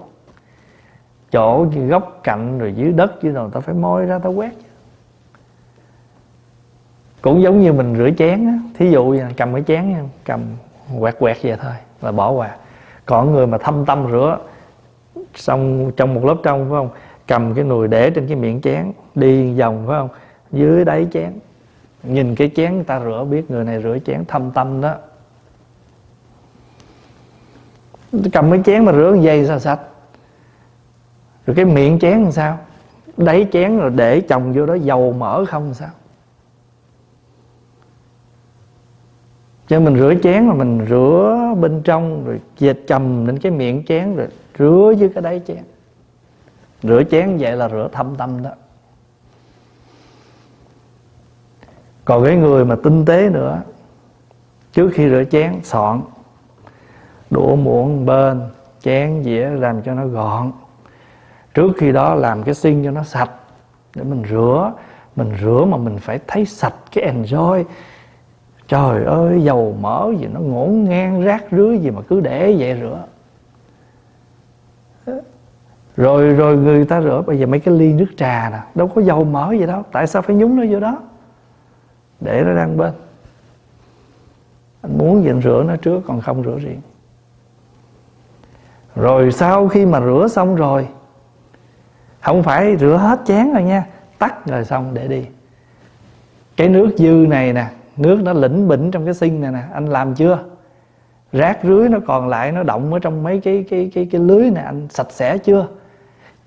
Chỗ 1.32 1.66
góc 1.89 2.20
cạnh 2.24 2.60
rồi 2.60 2.74
dưới 2.76 2.91
đất 2.91 3.12
dưới 3.22 3.34
nào 3.34 3.49
ta 3.49 3.60
phải 3.60 3.76
môi 3.76 4.05
ra 4.05 4.20
ta 4.20 4.30
quét. 4.30 4.51
Cũng 7.22 7.41
giống 7.41 7.60
như 7.62 7.74
mình 7.74 7.95
rửa 7.97 8.10
chén 8.18 8.47
á, 8.47 8.53
thí 8.78 8.91
dụ 8.91 9.05
như 9.05 9.24
cầm 9.38 9.53
cái 9.53 9.64
chén 9.68 9.95
cầm 10.26 10.41
quẹt 10.99 11.20
quẹt 11.20 11.38
vậy 11.43 11.57
thôi 11.62 11.74
là 12.01 12.12
bỏ 12.12 12.32
qua. 12.32 12.55
Còn 13.05 13.32
người 13.32 13.47
mà 13.47 13.57
thâm 13.57 13.86
tâm 13.86 14.07
rửa 14.12 14.38
xong 15.36 15.91
trong 15.97 16.14
một 16.14 16.26
lớp 16.26 16.36
trong, 16.43 16.60
phải 16.60 16.78
không? 16.78 16.89
Cầm 17.28 17.53
cái 17.53 17.64
nồi 17.64 17.88
để 17.88 18.10
trên 18.10 18.28
cái 18.28 18.36
miệng 18.36 18.62
chén, 18.62 18.91
đi 19.16 19.60
vòng, 19.60 19.84
phải 19.88 19.99
không? 19.99 20.10
Dưới 20.51 20.86
đáy 20.86 21.07
chén 21.14 21.34
nhìn 22.04 22.36
cái 22.36 22.52
chén 22.56 22.76
người 22.76 22.84
ta 22.84 23.00
rửa, 23.00 23.26
biết 23.30 23.52
người 23.52 23.64
này 23.64 23.84
rửa 23.84 23.97
chén 24.06 24.26
thâm 24.26 24.52
tâm 24.52 24.82
đó. 24.82 24.95
Cầm 28.34 28.52
cái 28.52 28.62
chén 28.66 28.86
mà 28.86 28.91
rửa 28.91 29.18
dây 29.22 29.47
sao 29.47 29.60
sạch? 29.60 29.80
Rồi 31.45 31.56
cái 31.56 31.66
miệng 31.66 32.00
chén 32.00 32.24
làm 32.24 32.32
sao? 32.32 32.58
Đáy 33.18 33.47
chén 33.52 33.78
rồi 33.78 33.91
để 33.95 34.22
chồng 34.22 34.54
vô 34.54 34.66
đó, 34.66 34.74
dầu 34.74 35.14
mỡ 35.14 35.45
không 35.45 35.74
sao? 35.74 35.89
Cho 39.68 39.80
mình 39.80 39.95
rửa 39.95 40.14
chén 40.24 40.47
mà 40.47 40.54
mình 40.54 40.86
rửa 40.89 41.38
bên 41.60 41.82
trong 41.84 42.26
rồi 42.26 42.41
dệt 42.58 42.78
chầm 42.88 43.26
lên 43.26 43.39
cái 43.39 43.52
miệng 43.52 43.86
chén 43.86 44.16
rồi 44.16 44.28
rửa 44.60 44.93
với 45.00 45.10
cái 45.10 45.22
đáy 45.22 45.41
chén. 45.47 45.64
Rửa 46.84 47.04
chén 47.12 47.38
vậy 47.38 47.56
là 47.56 47.70
rửa 47.70 47.89
thâm 47.91 48.16
tâm 48.16 48.43
đó. 48.43 48.52
Còn 52.10 52.24
cái 52.24 52.36
người 52.36 52.66
mà 52.66 52.76
tinh 52.84 53.05
tế 53.05 53.30
nữa, 53.30 53.62
trước 54.74 54.89
khi 54.93 55.10
rửa 55.10 55.24
chén, 55.32 55.53
soạn. 55.64 56.01
Đũa 57.30 57.55
muỗng 57.55 58.05
bên, 58.05 58.41
chén 58.82 59.24
dĩa 59.24 59.49
làm 59.49 59.82
cho 59.82 59.93
nó 59.93 60.05
gọn. 60.05 60.51
Trước 61.53 61.72
khi 61.78 61.91
đó 61.91 62.16
làm 62.16 62.43
cái 62.43 62.53
xiên 62.53 62.84
cho 62.84 62.91
nó 62.91 63.03
sạch, 63.03 63.32
để 63.95 64.03
mình 64.03 64.24
rửa. 64.30 64.74
Mình 65.16 65.32
rửa 65.41 65.66
mà 65.66 65.78
mình 65.78 65.97
phải 65.97 66.20
thấy 66.28 66.45
sạch 66.45 66.74
cái 66.91 67.14
enjoy. 67.14 67.64
Trời 68.68 69.03
ơi, 69.03 69.43
dầu 69.43 69.76
mỡ 69.82 70.12
gì 70.20 70.28
nó 70.34 70.39
ngổn 70.39 70.84
ngang 70.84 71.22
rác 71.22 71.43
rưới 71.51 71.78
gì 71.78 71.89
mà 71.89 72.01
cứ 72.01 72.20
để 72.20 72.55
vậy 72.60 72.80
rửa. 72.82 73.03
Rồi 75.97 76.30
rồi 76.30 76.57
người 76.57 76.86
ta 76.86 77.01
rửa, 77.01 77.24
bây 77.28 77.39
giờ 77.39 77.47
mấy 77.47 77.60
cái 77.60 77.74
ly 77.74 77.93
nước 77.93 78.10
trà 78.18 78.49
nè, 78.49 78.60
đâu 78.76 78.88
có 78.88 79.01
dầu 79.01 79.24
mỡ 79.24 79.51
gì 79.51 79.66
đâu. 79.66 79.84
Tại 79.91 80.07
sao 80.07 80.22
phải 80.22 80.36
nhúng 80.36 80.55
nó 80.55 80.64
vô 80.70 80.80
đó? 80.80 81.01
Để 82.22 82.43
nó 82.43 82.55
đang 82.55 82.78
bên. 82.78 82.91
Anh 84.82 84.97
muốn 84.97 85.24
gì 85.24 85.30
anh 85.30 85.41
rửa 85.41 85.63
nó 85.67 85.76
trước, 85.76 86.03
còn 86.07 86.22
không 86.22 86.43
rửa 86.43 86.57
riêng. 86.59 86.82
Rồi 88.95 89.32
sau 89.32 89.67
khi 89.67 89.86
mà 89.86 89.99
rửa 89.99 90.28
xong 90.32 90.55
rồi, 90.55 90.88
không 92.22 92.43
phải 92.43 92.78
rửa 92.80 92.97
hết 92.97 93.20
chén 93.26 93.53
rồi 93.53 93.63
nha, 93.63 93.86
tắt 94.17 94.45
rồi 94.45 94.65
xong 94.65 94.93
để 94.93 95.07
đi. 95.07 95.26
Cái 96.57 96.70
nước 96.70 96.89
dư 96.97 97.26
này 97.30 97.53
nè, 97.53 97.65
nước 97.97 98.22
nó 98.24 98.34
lĩnh 98.34 98.67
bỉnh 98.67 98.91
trong 98.91 99.05
cái 99.05 99.13
sinh 99.13 99.41
này 99.41 99.51
nè, 99.51 99.63
anh 99.74 99.86
làm 99.86 100.15
chưa? 100.15 100.39
Rác 101.32 101.59
rưới 101.63 101.89
nó 101.89 101.99
còn 102.07 102.28
lại, 102.28 102.51
nó 102.51 102.63
động 102.63 102.93
ở 102.93 102.99
trong 102.99 103.24
mấy 103.24 103.39
cái 103.39 103.65
cái 103.70 103.91
cái 103.93 104.07
cái 104.11 104.22
lưới 104.22 104.49
này 104.49 104.63
anh 104.63 104.88
sạch 104.89 105.07
sẽ 105.09 105.38
chưa? 105.38 105.67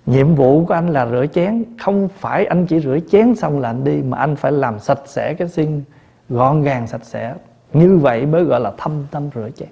Nhiệm 0.07 0.35
vụ 0.35 0.65
của 0.67 0.75
anh 0.75 0.89
là 0.89 1.07
rửa 1.07 1.27
chén. 1.27 1.65
Không 1.81 2.09
phải 2.19 2.47
anh 2.47 2.67
chỉ 2.67 2.81
rửa 2.81 2.99
chén 3.11 3.35
xong 3.35 3.61
là 3.61 3.71
anh 3.71 3.85
đi, 3.85 4.03
mà 4.03 4.19
anh 4.19 4.37
phải 4.37 4.53
làm 4.53 4.79
sạch 4.79 5.01
sẽ 5.07 5.35
cái 5.35 5.49
sinh 5.49 5.83
gọn 6.29 6.63
gàng 6.63 6.87
sạch 6.87 7.05
sẽ. 7.05 7.35
Như 7.73 7.99
vậy 7.99 8.27
mới 8.27 8.45
gọi 8.45 8.61
là 8.61 8.73
thâm 8.79 8.93
tâm 9.11 9.31
rửa 9.35 9.49
chén. 9.57 9.69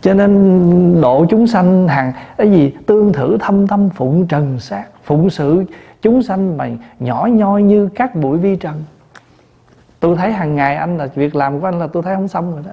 Cho 0.00 0.14
nên 0.14 1.00
độ 1.00 1.26
chúng 1.30 1.46
sanh 1.46 1.88
hàng, 1.88 2.12
cái 2.36 2.50
gì? 2.50 2.74
Tương 2.86 3.12
thử 3.12 3.38
thâm 3.40 3.66
tâm 3.66 3.90
phụng 3.90 4.26
trần 4.26 4.60
sát, 4.60 4.84
phụng 5.04 5.30
sự 5.30 5.64
chúng 6.02 6.22
sanh 6.22 6.56
mà 6.56 6.70
nhỏ 7.00 7.28
nhoi 7.32 7.62
như 7.62 7.88
các 7.94 8.14
bụi 8.14 8.38
vi 8.38 8.56
trần. 8.56 8.84
Tôi 10.00 10.16
thấy 10.16 10.32
hàng 10.32 10.56
ngày 10.56 10.76
anh 10.76 10.98
là 10.98 11.06
việc 11.14 11.36
làm 11.36 11.60
của 11.60 11.68
anh 11.68 11.78
là 11.78 11.86
tôi 11.86 12.02
thấy 12.02 12.14
không 12.14 12.28
xong 12.28 12.52
rồi 12.52 12.62
đó. 12.66 12.72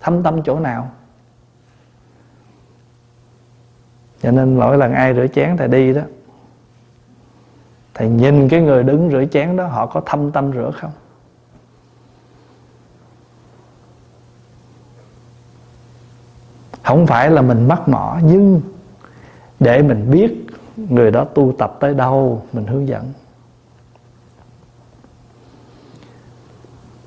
Thâm 0.00 0.22
tâm 0.22 0.42
chỗ 0.42 0.60
nào? 0.60 0.90
Cho 4.26 4.32
nên 4.32 4.56
mỗi 4.56 4.78
lần 4.78 4.92
ai 4.92 5.14
rửa 5.14 5.26
chén 5.26 5.56
thầy 5.56 5.68
đi 5.68 5.92
đó, 5.92 6.02
thầy 7.94 8.08
nhìn 8.08 8.48
cái 8.48 8.60
người 8.60 8.82
đứng 8.82 9.10
rửa 9.10 9.24
chén 9.32 9.56
đó, 9.56 9.66
họ 9.66 9.86
có 9.86 10.00
thâm 10.06 10.32
tâm 10.32 10.52
rửa 10.52 10.70
không? 10.80 10.90
Không 16.82 17.06
phải 17.06 17.30
là 17.30 17.42
mình 17.42 17.68
mắc 17.68 17.88
mỏ, 17.88 18.18
nhưng 18.22 18.60
để 19.60 19.82
mình 19.82 20.10
biết 20.10 20.46
người 20.76 21.10
đó 21.10 21.24
tu 21.24 21.52
tập 21.58 21.76
tới 21.80 21.94
đâu, 21.94 22.42
mình 22.52 22.66
hướng 22.66 22.88
dẫn. 22.88 23.12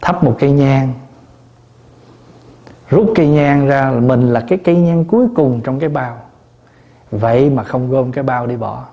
Thắp 0.01 0.24
một 0.24 0.36
cây 0.39 0.51
nhang, 0.51 0.93
rút 2.89 3.11
cây 3.15 3.28
nhang 3.28 3.67
ra 3.67 3.91
là 3.91 3.99
mình 3.99 4.34
là 4.34 4.45
cái 4.47 4.59
cây 4.63 4.76
nhang 4.76 5.05
cuối 5.05 5.28
cùng 5.36 5.61
trong 5.63 5.80
cái 5.80 5.89
bao 5.89 6.28
vậy 7.12 7.49
mà 7.49 7.64
không 7.64 7.89
gom 7.89 8.12
cái 8.12 8.24
bao 8.24 8.47
đi 8.47 8.55
bỏ. 8.55 8.86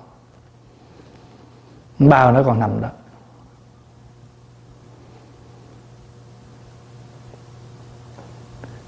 Bao 1.99 2.31
nó 2.31 2.43
còn 2.43 2.59
nằm 2.59 2.81
đó. 2.81 2.89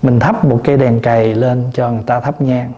Mình 0.02 0.20
thắp 0.20 0.46
một 0.46 0.62
cây 0.64 0.78
đèn 0.78 1.00
cày 1.00 1.36
lên 1.36 1.72
cho 1.74 1.92
người 1.92 2.04
ta 2.06 2.20
thắp 2.20 2.42
nhang. 2.42 2.74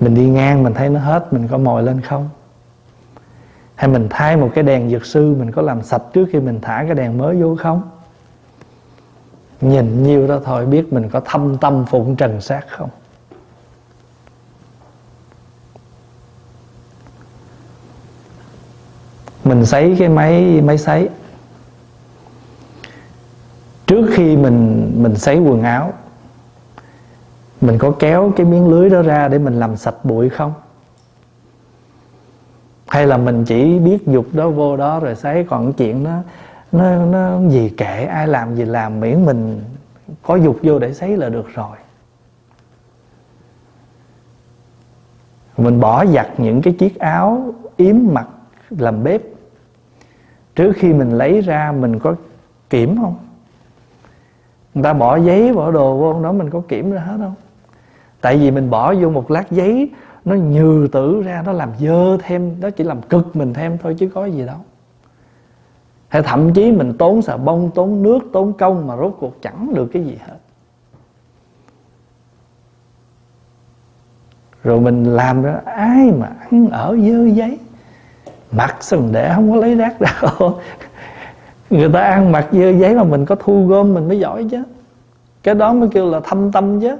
Mình 0.00 0.14
đi 0.14 0.28
ngang, 0.28 0.62
mình 0.62 0.74
thấy 0.74 0.88
nó 0.88 1.00
hết, 1.00 1.32
mình 1.32 1.48
có 1.48 1.58
mồi 1.58 1.82
lên 1.82 2.00
không? 2.00 2.28
Hay 3.74 3.88
mình 3.88 4.06
thay 4.10 4.36
một 4.36 4.50
cái 4.54 4.64
đèn 4.64 4.90
dược 4.90 5.06
sư, 5.06 5.34
mình 5.38 5.52
có 5.52 5.62
làm 5.62 5.82
sạch 5.82 6.02
trước 6.12 6.28
khi 6.32 6.40
mình 6.40 6.60
thả 6.62 6.84
cái 6.86 6.94
đèn 6.94 7.18
mới 7.18 7.42
vô 7.42 7.56
không? 7.60 7.82
Nhìn 9.60 10.02
nhiêu 10.02 10.26
đó 10.26 10.40
thôi, 10.44 10.66
biết 10.66 10.92
mình 10.92 11.08
có 11.08 11.20
thâm 11.20 11.56
tâm 11.56 11.84
phụng 11.86 12.16
trần 12.16 12.40
sát 12.40 12.64
không? 12.68 12.88
Mình 19.44 19.66
sấy 19.66 19.96
cái 19.98 20.08
máy 20.08 20.62
máy 20.62 20.78
sấy. 20.78 21.08
Trước 23.86 24.10
khi 24.14 24.36
mình 24.36 24.90
mình 25.02 25.16
sấy 25.16 25.38
quần 25.38 25.62
áo, 25.62 25.92
mình 27.60 27.78
có 27.78 27.90
kéo 27.98 28.32
cái 28.36 28.46
miếng 28.46 28.68
lưới 28.68 28.90
đó 28.90 29.02
ra 29.02 29.28
để 29.28 29.38
mình 29.38 29.60
làm 29.60 29.76
sạch 29.76 30.04
bụi 30.04 30.28
không? 30.28 30.52
Hay 32.86 33.06
là 33.06 33.16
mình 33.16 33.44
chỉ 33.44 33.78
biết 33.78 34.06
dục 34.06 34.26
đó, 34.32 34.48
vô 34.50 34.76
đó 34.76 35.00
rồi 35.00 35.14
sấy, 35.14 35.44
còn 35.44 35.72
chuyện 35.72 36.02
nó 36.02 36.18
nó 36.72 37.06
nó 37.06 37.48
gì 37.48 37.68
kệ, 37.68 38.04
ai 38.04 38.28
làm 38.28 38.56
gì 38.56 38.64
làm, 38.64 39.00
miễn 39.00 39.24
mình 39.24 39.64
có 40.22 40.36
dục 40.36 40.58
vô 40.62 40.78
để 40.78 40.94
sấy 40.94 41.16
là 41.16 41.28
được 41.28 41.46
rồi. 41.54 41.76
Mình 45.56 45.80
bỏ 45.80 46.06
giặt 46.06 46.28
những 46.38 46.62
cái 46.62 46.74
chiếc 46.78 46.98
áo 46.98 47.54
yếm 47.76 47.96
mặc 48.12 48.28
làm 48.70 49.04
bếp 49.04 49.20
trước 50.54 50.72
khi 50.76 50.92
mình 50.92 51.10
lấy 51.10 51.40
ra, 51.40 51.72
mình 51.72 51.98
có 51.98 52.14
kiểm 52.70 52.96
không? 52.96 53.16
Người 54.74 54.84
ta 54.84 54.92
bỏ 54.92 55.16
giấy, 55.16 55.52
bỏ 55.52 55.70
đồ 55.70 55.96
vô 55.96 56.22
đó 56.22 56.32
mình 56.32 56.50
có 56.50 56.62
kiểm 56.68 56.92
ra 56.92 57.00
hết 57.00 57.16
không 57.18 57.34
tại 58.24 58.38
vì 58.38 58.50
mình 58.50 58.70
bỏ 58.70 58.94
vô 58.94 59.10
một 59.10 59.30
lát 59.30 59.50
giấy, 59.50 59.90
nó 60.24 60.34
nhừ 60.34 60.88
tử 60.92 61.22
ra, 61.22 61.42
nó 61.46 61.52
làm 61.52 61.70
dơ 61.80 62.16
thêm, 62.22 62.60
nó 62.60 62.70
chỉ 62.70 62.84
làm 62.84 63.02
cực 63.02 63.36
mình 63.36 63.54
thêm 63.54 63.78
thôi 63.78 63.94
chứ 63.98 64.10
có 64.14 64.24
gì 64.24 64.46
đâu. 64.46 64.56
Hay 66.08 66.22
thậm 66.22 66.54
chí 66.54 66.72
mình 66.72 66.98
tốn 66.98 67.22
xà 67.22 67.36
bông, 67.36 67.70
tốn 67.74 68.02
nước, 68.02 68.18
tốn 68.32 68.52
công 68.52 68.86
mà 68.86 68.96
rốt 68.96 69.16
cuộc 69.18 69.42
chẳng 69.42 69.74
được 69.74 69.86
cái 69.86 70.04
gì 70.04 70.18
hết. 70.26 70.36
Rồi 74.62 74.80
mình 74.80 75.04
làm 75.04 75.42
ra 75.42 75.60
ai 75.64 76.12
mà 76.12 76.32
ăn 76.50 76.68
ở 76.68 76.96
dơ 76.96 77.26
giấy? 77.26 77.58
Mặc 78.56 78.76
sừng 78.80 79.12
để 79.12 79.32
không 79.34 79.52
có 79.52 79.56
lấy 79.56 79.74
rác 79.74 80.00
đâu, 80.00 80.60
người 81.70 81.90
ta 81.92 82.00
ăn 82.00 82.32
mặc 82.32 82.48
dơ 82.52 82.70
giấy 82.72 82.94
mà 82.94 83.04
mình 83.04 83.26
có 83.26 83.34
thu 83.34 83.66
gom 83.66 83.94
mình 83.94 84.08
mới 84.08 84.18
giỏi 84.18 84.46
chứ. 84.50 84.62
Cái 85.42 85.54
đó 85.54 85.72
mới 85.72 85.88
kêu 85.92 86.10
là 86.10 86.20
thâm 86.20 86.52
tâm 86.52 86.80
chứ. 86.80 86.96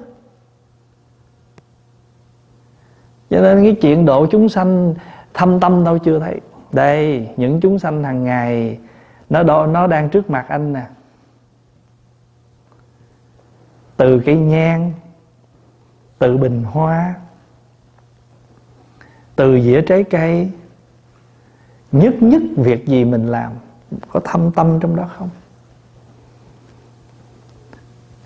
Cho 3.31 3.41
nên 3.41 3.63
cái 3.63 3.77
chuyện 3.81 4.05
độ 4.05 4.27
chúng 4.27 4.49
sanh 4.49 4.95
thâm 5.35 5.61
tâm 5.61 5.85
đâu 5.85 5.99
chưa 5.99 6.19
thấy. 6.19 6.41
Đây 6.73 7.29
những 7.37 7.61
chúng 7.61 7.79
sanh 7.79 8.05
hàng 8.05 8.25
ngày 8.25 8.79
nó 9.31 9.43
đo, 9.43 9.67
nó 9.67 9.87
đang 9.87 10.09
trước 10.09 10.31
mặt 10.31 10.47
anh 10.49 10.73
nè. 10.73 10.87
Từ 13.97 14.21
cây 14.27 14.37
nhang 14.37 14.93
từ 16.19 16.37
bình 16.37 16.65
hoa 16.65 17.15
từ 19.37 19.61
dĩa 19.61 19.81
trái 19.81 20.05
cây 20.05 20.51
nhất 21.95 22.15
nhất 22.21 22.43
việc 22.57 22.87
gì 22.87 23.05
mình 23.05 23.27
làm, 23.27 23.53
có 24.09 24.21
thâm 24.25 24.53
tâm 24.53 24.81
trong 24.81 24.97
đó 24.97 25.11
không? 25.19 25.29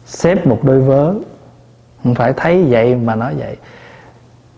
Xếp 0.07 0.47
một 0.47 0.61
đôi 0.63 0.81
vớ. 0.81 1.15
Không 2.05 2.15
phải 2.15 2.33
thấy 2.33 2.65
vậy 2.65 2.95
mà 2.95 3.15
nói 3.15 3.35
vậy. 3.39 3.57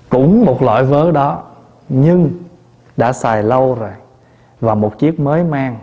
Cũng 0.09 0.45
một 0.45 0.63
loại 0.63 0.85
vớ 0.85 1.11
đó, 1.11 1.43
nhưng 1.89 2.31
đã 2.97 3.13
xài 3.13 3.43
lâu 3.43 3.75
rồi 3.75 3.93
và 4.61 4.75
một 4.75 4.99
chiếc 4.99 5.21
mới 5.21 5.45
mang. 5.45 5.79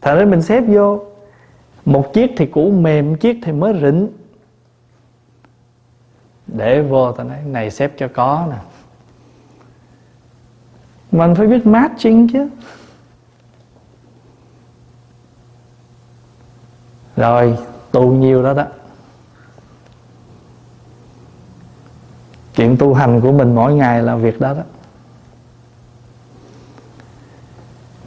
Thật 0.00 0.14
ra 0.14 0.24
mình 0.24 0.42
xếp 0.42 0.60
vô. 0.60 1.04
Một 1.84 2.12
chiếc 2.12 2.30
thì 2.36 2.46
cũ 2.46 2.70
mềm, 2.70 3.16
chiếc 3.16 3.38
thì 3.42 3.52
mới 3.52 3.80
rỉnh. 3.82 4.08
Để 6.46 6.82
vô 6.82 7.12
ta 7.12 7.24
nói, 7.24 7.38
này 7.46 7.70
xếp 7.70 7.92
cho 7.96 8.08
có 8.14 8.46
nè 8.50 8.56
mình 11.14 11.34
phải 11.34 11.46
biết 11.46 11.66
matching 11.66 12.28
chứ. 12.28 12.48
Rồi, 17.16 17.58
tu 17.90 18.12
nhiêu 18.12 18.42
đó 18.42 18.54
đó. 18.54 18.64
Chuyện 22.54 22.76
tu 22.76 22.94
hành 22.94 23.20
của 23.20 23.32
mình 23.32 23.54
mỗi 23.54 23.74
ngày 23.74 24.02
là 24.02 24.16
việc 24.16 24.40
đó 24.40 24.54
đó. 24.54 24.62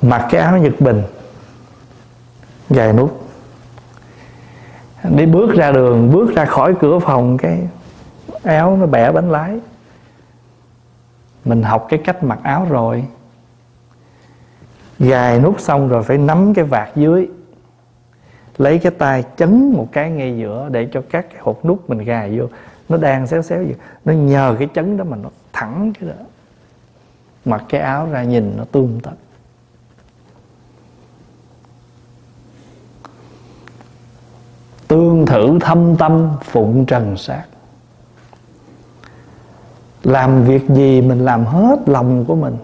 Mặc 0.01 0.27
cái 0.31 0.41
áo 0.41 0.57
nhật 0.57 0.73
bình, 0.79 1.03
gài 2.69 2.93
nút 2.93 3.29
đi 5.03 5.25
bước 5.25 5.55
ra 5.55 5.71
đường, 5.71 6.11
bước 6.11 6.35
ra 6.35 6.45
khỏi 6.45 6.75
cửa 6.79 6.99
phòng, 6.99 7.37
cái 7.37 7.67
áo 8.43 8.77
nó 8.77 8.85
bẻ 8.85 9.11
bánh 9.11 9.31
lái 9.31 9.59
mình 11.47 11.63
học 11.63 11.85
cái 11.89 11.99
cách 12.05 12.23
mặc 12.23 12.39
áo 12.43 12.67
rồi. 12.69 13.05
Gài 14.99 15.39
nút 15.39 15.59
xong 15.59 15.89
rồi 15.89 16.03
phải 16.03 16.17
nắm 16.17 16.53
cái 16.53 16.65
vạt 16.65 16.89
dưới. 16.95 17.29
Lấy 18.57 18.79
cái 18.79 18.91
tay 18.91 19.23
chấn 19.37 19.73
một 19.73 19.87
cái 19.91 20.09
ngay 20.09 20.37
giữa 20.37 20.69
để 20.71 20.87
cho 20.93 21.03
các 21.09 21.25
cái 21.29 21.39
hột 21.41 21.65
nút 21.65 21.89
mình 21.89 21.97
gài 21.97 22.39
vô. 22.39 22.45
Nó 22.89 22.97
đang 22.97 23.27
xéo 23.27 23.41
xéo 23.41 23.63
gì 23.63 23.73
nó 24.05 24.13
nhờ 24.13 24.55
cái 24.59 24.67
chấn 24.73 24.97
đó 24.97 25.03
mà 25.03 25.17
nó 25.17 25.29
thẳng 25.53 25.93
cái 25.99 26.09
đó. 26.09 26.15
Mặc 27.45 27.63
cái 27.69 27.81
áo 27.81 28.07
ra 28.11 28.23
nhìn 28.23 28.53
nó 28.57 28.63
tươm 28.71 28.99
tất. 28.99 29.11
Tương 34.87 35.25
thử 35.25 35.59
thâm 35.61 35.95
tâm 35.95 36.29
phụng 36.43 36.85
trần 36.85 37.17
sát 37.17 37.43
làm 40.07 40.43
việc 40.43 40.69
gì 40.69 41.01
mình 41.01 41.25
làm 41.25 41.45
hết 41.45 41.79
lòng 41.85 42.25
của 42.25 42.35
mình. 42.35 42.57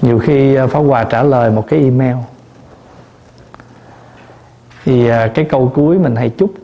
Nhiều 0.00 0.18
khi 0.18 0.54
à, 0.54 0.66
pháo 0.66 0.82
Hòa 0.82 1.04
trả 1.04 1.22
lời 1.22 1.50
một 1.50 1.66
cái 1.68 1.80
email. 1.80 2.16
Thì 4.84 5.08
à, 5.08 5.30
cái 5.34 5.44
câu 5.44 5.72
cuối 5.74 5.98
mình 5.98 6.16
hay 6.16 6.30
chúc. 6.30 6.54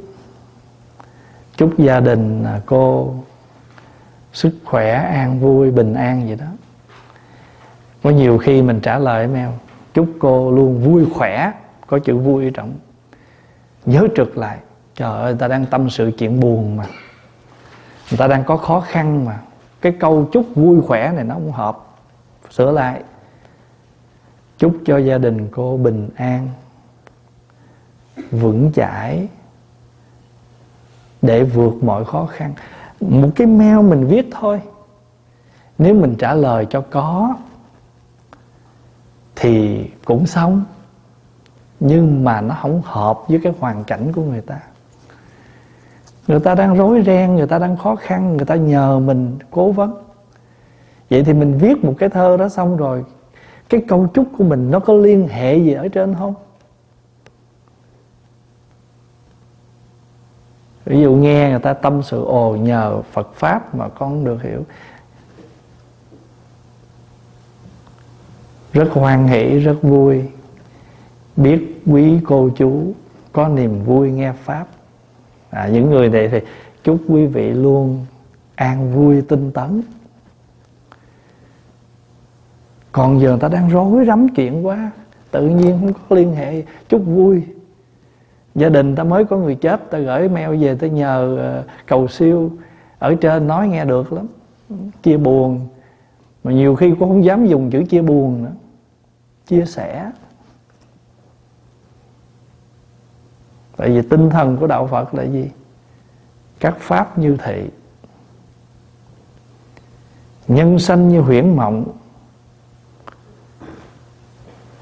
Chúc 1.57 1.79
gia 1.79 2.01
đình 2.01 2.45
à, 2.45 2.61
cô 2.67 3.15
sức 4.33 4.59
khỏe, 4.65 4.93
an 4.93 5.41
vui, 5.41 5.71
bình 5.71 5.95
an 5.95 6.27
vậy 6.27 6.37
đó. 6.37 6.47
Có 8.03 8.11
nhiều 8.11 8.39
khi 8.39 8.63
mình 8.63 8.81
trả 8.81 8.99
lời 8.99 9.21
email, 9.21 9.49
chúc 9.95 10.09
cô 10.19 10.53
luôn 10.53 10.81
vui 10.81 11.07
khỏe. 11.15 11.53
Có 11.87 11.99
chữ 11.99 12.17
vui 12.17 12.45
ở 12.45 12.51
trong. 12.55 12.73
Nhớ 13.87 14.07
trực 14.17 14.39
lại 14.39 14.59
trời 14.99 15.23
ơi, 15.23 15.35
ta 15.39 15.49
đang 15.49 15.67
tâm 15.67 15.91
sự 15.91 16.11
chuyện 16.19 16.41
buồn 16.41 16.77
mà. 16.77 16.85
Người 18.11 18.19
ta 18.19 18.27
đang 18.27 18.45
có 18.45 18.57
khó 18.57 18.81
khăn 18.81 19.25
mà. 19.25 19.41
Cái 19.81 19.93
câu 20.01 20.29
chúc 20.33 20.47
vui 20.55 20.81
khỏe 20.83 21.13
này 21.13 21.25
nó 21.25 21.35
không 21.35 21.53
hợp. 21.53 21.79
Sửa 22.51 22.71
lại. 22.71 23.03
Chúc 24.59 24.77
cho 24.85 24.99
gia 24.99 25.19
đình 25.19 25.49
cô 25.51 25.77
bình 25.77 26.09
an, 26.17 26.49
vững 28.31 28.73
chãi, 28.75 29.29
để 31.23 31.45
vượt 31.45 31.75
mọi 31.83 32.05
khó 32.05 32.27
khăn. 32.27 32.55
Một 33.01 33.29
cái 33.35 33.47
mail 33.47 33.81
mình 33.81 34.07
viết 34.07 34.29
thôi. 34.31 34.61
Nếu 35.79 35.95
mình 35.95 36.15
trả 36.19 36.35
lời 36.35 36.67
cho 36.71 36.81
có, 36.91 37.35
thì 39.37 39.85
cũng 40.05 40.27
xong. 40.27 40.65
Nhưng 41.81 42.25
mà 42.25 42.41
nó 42.41 42.57
không 42.63 42.83
hợp 42.85 43.19
với 43.29 43.41
cái 43.43 43.53
hoàn 43.61 43.85
cảnh 43.85 44.13
của 44.13 44.23
người 44.23 44.41
ta 44.41 44.61
người 46.29 46.41
ta 46.41 46.55
đang 46.55 46.77
rối 46.77 47.03
ren, 47.07 47.37
người 47.37 47.47
ta 47.47 47.59
đang 47.59 47.77
khó 47.77 47.97
khăn, 47.97 48.37
người 48.37 48.47
ta 48.47 48.55
nhờ 48.55 48.99
mình 48.99 49.39
cố 49.51 49.73
vấn. 49.73 49.95
Vậy 51.11 51.25
thì 51.25 51.33
mình 51.33 51.59
viết 51.59 51.85
một 51.85 51.95
cái 51.99 52.09
thơ 52.09 52.37
đó 52.37 52.49
xong 52.49 52.77
rồi, 52.77 53.05
cái 53.69 53.85
câu 53.89 54.09
trúc 54.15 54.27
của 54.39 54.45
mình 54.45 54.71
nó 54.71 54.81
có 54.81 54.95
liên 54.95 55.29
hệ 55.29 55.59
gì 55.59 55.73
ở 55.73 55.89
trên 55.89 56.15
không? 56.15 56.35
Ví 60.85 61.01
dụ 61.01 61.15
nghe 61.15 61.51
người 61.51 61.59
ta 61.59 61.73
tâm 61.73 62.03
sự, 62.03 62.25
ồ, 62.25 62.57
nhờ 62.57 63.03
Phật 63.13 63.35
pháp 63.35 63.75
mà 63.75 63.89
con 63.89 64.25
được 64.25 64.43
hiểu. 64.43 64.65
Rất 68.73 68.89
hoan 68.93 69.27
hỷ, 69.27 69.59
rất 69.59 69.77
vui. 69.83 70.25
Biết 71.37 71.83
quý 71.87 72.21
cô 72.27 72.51
chú, 72.57 72.93
có 73.33 73.49
niềm 73.49 73.85
vui 73.85 74.11
nghe 74.11 74.33
pháp 74.33 74.67
à, 75.51 75.69
những 75.73 75.91
người 75.91 76.09
này 76.09 76.29
thì 76.29 76.39
chúc 76.85 76.99
quý 77.09 77.27
vị 77.27 77.51
luôn 77.51 78.07
an 78.55 78.93
vui 78.93 79.23
tinh 79.29 79.51
tấn. 79.53 79.83
Còn 82.93 83.21
giờ 83.21 83.31
người 83.31 83.41
ta 83.41 83.49
đang 83.49 83.69
rối 83.69 84.05
rắm 84.07 84.29
chuyện 84.29 84.67
quá 84.67 84.91
tự 85.31 85.49
nhiên 85.49 85.79
không 85.81 85.93
có 86.09 86.17
liên 86.17 86.33
hệ 86.33 86.63
chúc 86.89 87.03
vui. 87.07 87.43
Gia 88.55 88.69
đình 88.69 88.97
ta 88.97 89.05
mới 89.05 89.25
có 89.25 89.37
người 89.37 89.55
chết 89.55 89.91
ta 89.91 89.99
gửi 89.99 90.29
mail 90.29 90.65
về 90.65 90.75
ta 90.75 90.87
nhờ 90.87 91.37
ờ, 91.39 91.65
cầu 91.87 92.09
siêu. 92.09 92.53
Ở 92.99 93.15
trên 93.15 93.47
nói 93.47 93.69
nghe 93.69 93.85
được 93.85 94.13
lắm. 94.13 94.27
Chia 95.03 95.17
buồn. 95.17 95.61
Mà 96.45 96.53
nhiều 96.53 96.75
khi 96.75 96.91
cũng 96.91 97.09
không 97.09 97.25
dám 97.25 97.47
dùng 97.47 97.71
chữ 97.71 97.83
chia 97.89 98.03
buồn 98.03 98.45
nữa. 98.45 98.53
Chia 99.47 99.65
sẻ. 99.65 100.11
Tại 103.79 103.89
vì 103.89 104.03
tinh 104.03 104.31
thần 104.31 104.57
của 104.57 104.67
đạo 104.67 104.87
phật 104.87 105.15
là 105.15 105.23
gì? 105.23 105.51
Các 106.61 106.75
pháp 106.81 107.19
như 107.19 107.37
thị. 107.45 107.69
Nhân 110.49 110.79
sanh 110.79 111.09
như 111.09 111.21
huyễn 111.21 111.57
mộng. 111.57 111.85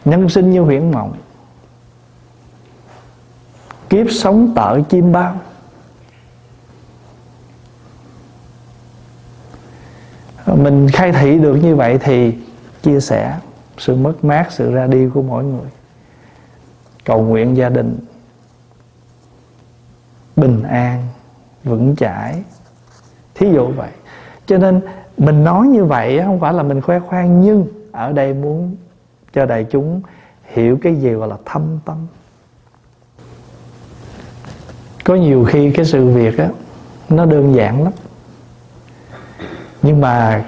Nhân 0.04 0.28
sinh 0.28 0.50
như 0.50 0.60
huyễn 0.60 0.90
mộng. 0.90 1.16
Kiếp 3.90 4.06
sống 4.10 4.52
tợ 4.56 4.80
chim 4.88 5.12
bao. 5.12 5.40
Mình 10.46 10.88
khai 10.92 11.12
thị 11.12 11.38
được 11.38 11.54
như 11.54 11.76
vậy 11.76 11.98
thì 11.98 12.34
chia 12.82 13.00
sẻ 13.00 13.38
sự 13.78 13.96
mất 13.96 14.24
mát, 14.24 14.46
sự 14.50 14.72
ra 14.72 14.86
đi 14.86 15.08
của 15.14 15.22
mỗi 15.22 15.44
người. 15.44 15.70
Cầu 17.04 17.22
nguyện 17.22 17.56
gia 17.56 17.68
đình 17.68 18.05
bình 20.36 20.62
an, 20.62 21.08
vững 21.64 21.96
chãi. 21.96 22.42
Thí 23.34 23.52
dụ 23.52 23.66
vậy. 23.66 23.90
Cho 24.46 24.58
nên 24.58 24.80
mình 25.18 25.44
nói 25.44 25.66
như 25.66 25.84
vậy 25.84 26.20
không 26.24 26.40
phải 26.40 26.52
là 26.52 26.62
mình 26.62 26.80
khoe 26.80 26.98
khoang, 26.98 27.40
nhưng 27.40 27.66
ở 27.92 28.12
đây 28.12 28.34
muốn 28.34 28.76
cho 29.32 29.46
đại 29.46 29.66
chúng 29.70 30.00
hiểu 30.44 30.78
cái 30.82 30.94
gì 30.94 31.10
gọi 31.10 31.28
là 31.28 31.36
thâm 31.44 31.78
tâm. 31.84 31.96
Có 35.04 35.14
nhiều 35.14 35.44
khi 35.44 35.70
cái 35.70 35.84
sự 35.84 36.08
việc 36.08 36.38
á, 36.38 36.48
nó 37.08 37.24
đơn 37.24 37.54
giản 37.54 37.84
lắm. 37.84 37.92
Nhưng 39.82 40.00
mà 40.00 40.44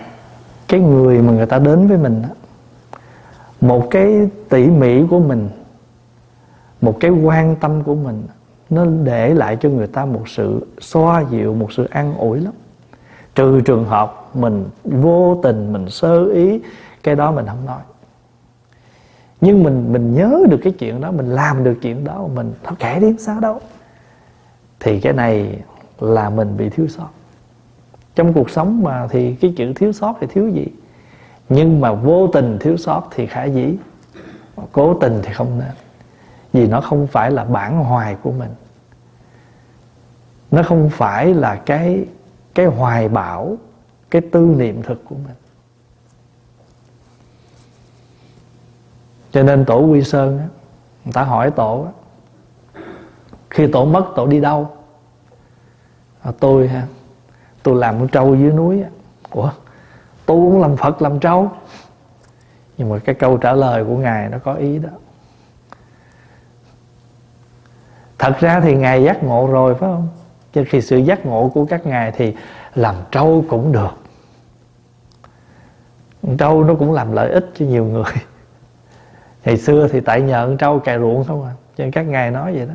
cái 0.68 0.80
người 0.80 1.22
mà 1.22 1.32
người 1.32 1.46
ta 1.46 1.58
đến 1.58 1.88
với 1.88 1.98
mình 1.98 2.22
á, 2.22 2.30
một 3.60 3.88
cái 3.90 4.28
tỉ 4.48 4.66
mỉ 4.66 5.06
của 5.10 5.20
mình, 5.20 5.48
một 6.80 6.96
cái 7.00 7.10
quan 7.10 7.56
tâm 7.56 7.82
của 7.82 7.94
mình 7.94 8.26
nó 8.70 8.86
để 9.04 9.34
lại 9.34 9.56
cho 9.60 9.68
người 9.68 9.86
ta 9.86 10.04
một 10.04 10.28
sự 10.28 10.66
xoa 10.80 11.24
dịu, 11.30 11.54
một 11.54 11.72
sự 11.72 11.84
an 11.84 12.14
ủi 12.14 12.40
lắm. 12.40 12.52
Trừ 13.34 13.60
trường 13.60 13.84
hợp 13.84 14.28
mình 14.34 14.64
vô 14.84 15.40
tình 15.42 15.72
mình 15.72 15.90
sơ 15.90 16.28
ý, 16.28 16.60
cái 17.02 17.16
đó 17.16 17.32
mình 17.32 17.46
không 17.46 17.66
nói. 17.66 17.80
Nhưng 19.40 19.62
mình 19.62 19.92
mình 19.92 20.14
nhớ 20.14 20.40
được 20.50 20.60
cái 20.62 20.72
chuyện 20.72 21.00
đó, 21.00 21.10
mình 21.10 21.34
làm 21.34 21.64
được 21.64 21.78
chuyện 21.82 22.04
đó, 22.04 22.28
mình 22.34 22.52
nó 22.64 22.70
kể 22.78 23.00
đến 23.00 23.18
sao 23.18 23.40
đâu. 23.40 23.60
Thì 24.80 25.00
cái 25.00 25.12
này 25.12 25.58
là 26.00 26.30
mình 26.30 26.56
bị 26.56 26.68
thiếu 26.68 26.88
sót. 26.88 27.08
Trong 28.14 28.32
cuộc 28.32 28.50
sống 28.50 28.82
mà 28.82 29.06
thì 29.10 29.34
cái 29.34 29.54
chữ 29.56 29.72
thiếu 29.76 29.92
sót 29.92 30.14
thì 30.20 30.26
thiếu 30.26 30.48
gì? 30.48 30.66
Nhưng 31.48 31.80
mà 31.80 31.92
vô 31.92 32.26
tình 32.26 32.58
thiếu 32.60 32.76
sót 32.76 33.02
thì 33.14 33.26
khả 33.26 33.44
dĩ, 33.44 33.74
cố 34.72 34.94
tình 34.94 35.20
thì 35.22 35.32
không 35.32 35.58
nên 35.58 35.87
vì 36.52 36.66
nó 36.66 36.80
không 36.80 37.06
phải 37.06 37.30
là 37.30 37.44
bản 37.44 37.84
hoài 37.84 38.16
của 38.22 38.32
mình. 38.32 38.54
Nó 40.50 40.62
không 40.62 40.90
phải 40.90 41.34
là 41.34 41.56
cái 41.56 42.04
cái 42.54 42.66
hoài 42.66 43.08
bão 43.08 43.56
cái 44.10 44.22
tư 44.32 44.54
niệm 44.58 44.82
thực 44.82 45.04
của 45.04 45.14
mình. 45.14 45.34
Cho 49.30 49.42
nên 49.42 49.64
tổ 49.64 49.80
quy 49.80 50.02
sơn 50.02 50.38
á 50.38 50.46
người 51.04 51.12
ta 51.12 51.22
hỏi 51.22 51.50
tổ 51.50 51.86
á 51.86 51.92
khi 53.50 53.66
tổ 53.66 53.84
mất 53.84 54.04
tổ 54.16 54.26
đi 54.26 54.40
đâu? 54.40 54.70
À, 56.20 56.32
tôi 56.40 56.68
ha 56.68 56.86
tôi 57.62 57.76
làm 57.76 57.98
con 57.98 58.08
trâu 58.08 58.34
dưới 58.34 58.52
núi 58.52 58.84
của, 59.30 59.42
ủa 59.42 59.50
tôi 60.26 60.36
cũng 60.36 60.60
làm 60.60 60.76
phật 60.76 61.02
làm 61.02 61.20
trâu? 61.20 61.50
Nhưng 62.78 62.88
mà 62.88 62.98
cái 62.98 63.14
câu 63.14 63.36
trả 63.36 63.52
lời 63.52 63.84
của 63.84 63.96
ngài 63.96 64.28
nó 64.28 64.38
có 64.38 64.54
ý 64.54 64.78
đó. 64.78 64.88
Thật 68.18 68.40
ra 68.40 68.60
thì 68.60 68.74
ngài 68.74 69.02
giác 69.02 69.22
ngộ 69.22 69.46
rồi, 69.46 69.74
phải 69.74 69.88
không? 69.88 70.08
Cho 70.52 70.62
khi 70.68 70.80
sự 70.80 70.96
giác 70.96 71.26
ngộ 71.26 71.50
của 71.54 71.64
các 71.64 71.86
ngài 71.86 72.12
thì 72.12 72.34
làm 72.74 72.94
trâu 73.10 73.44
cũng 73.48 73.72
được. 73.72 73.90
Trâu 76.38 76.64
nó 76.64 76.74
cũng 76.74 76.92
làm 76.92 77.12
lợi 77.12 77.30
ích 77.30 77.50
cho 77.58 77.66
nhiều 77.66 77.84
người. 77.84 78.12
Ngày 79.44 79.56
xưa 79.56 79.88
thì 79.88 80.00
tại 80.00 80.20
nhờ 80.20 80.56
trâu 80.58 80.78
cày 80.78 80.98
ruộng 80.98 81.24
không 81.24 81.44
à? 81.44 81.52
Cho 81.76 81.84
nên 81.84 81.90
các 81.90 82.02
ngài 82.02 82.30
nói 82.30 82.54
vậy 82.56 82.66
đó. 82.66 82.74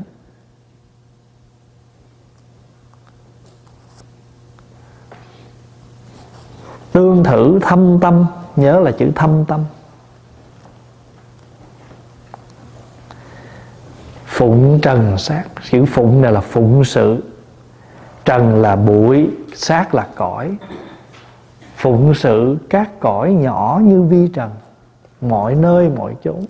Tương 6.91 7.24
thử 7.24 7.60
thâm 7.62 8.00
tâm, 8.00 8.26
nhớ 8.56 8.80
là 8.80 8.91
chữ 8.91 9.12
thâm 9.16 9.46
tâm. 9.46 9.64
Phụng 14.34 14.80
trần 14.82 15.18
sát. 15.18 15.44
Chữ 15.72 15.86
phụng 15.86 16.22
này 16.22 16.32
là 16.32 16.42
phụng 16.42 16.84
sự. 16.84 17.24
Trần 18.26 18.62
là 18.62 18.76
bụi, 18.76 19.30
sát 19.56 19.96
là 19.96 20.08
cõi. 20.16 20.56
Phụng 21.76 22.14
sự, 22.16 22.58
các 22.70 23.00
cõi 23.00 23.34
nhỏ 23.34 23.82
như 23.84 24.02
vi 24.02 24.28
trần. 24.28 24.52
Mọi 25.22 25.56
nơi, 25.56 25.90
mọi 25.90 26.16
chốn. 26.24 26.46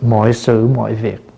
Mọi 0.00 0.32
sự, 0.32 0.68
mọi 0.74 0.94
việc. 0.94 1.30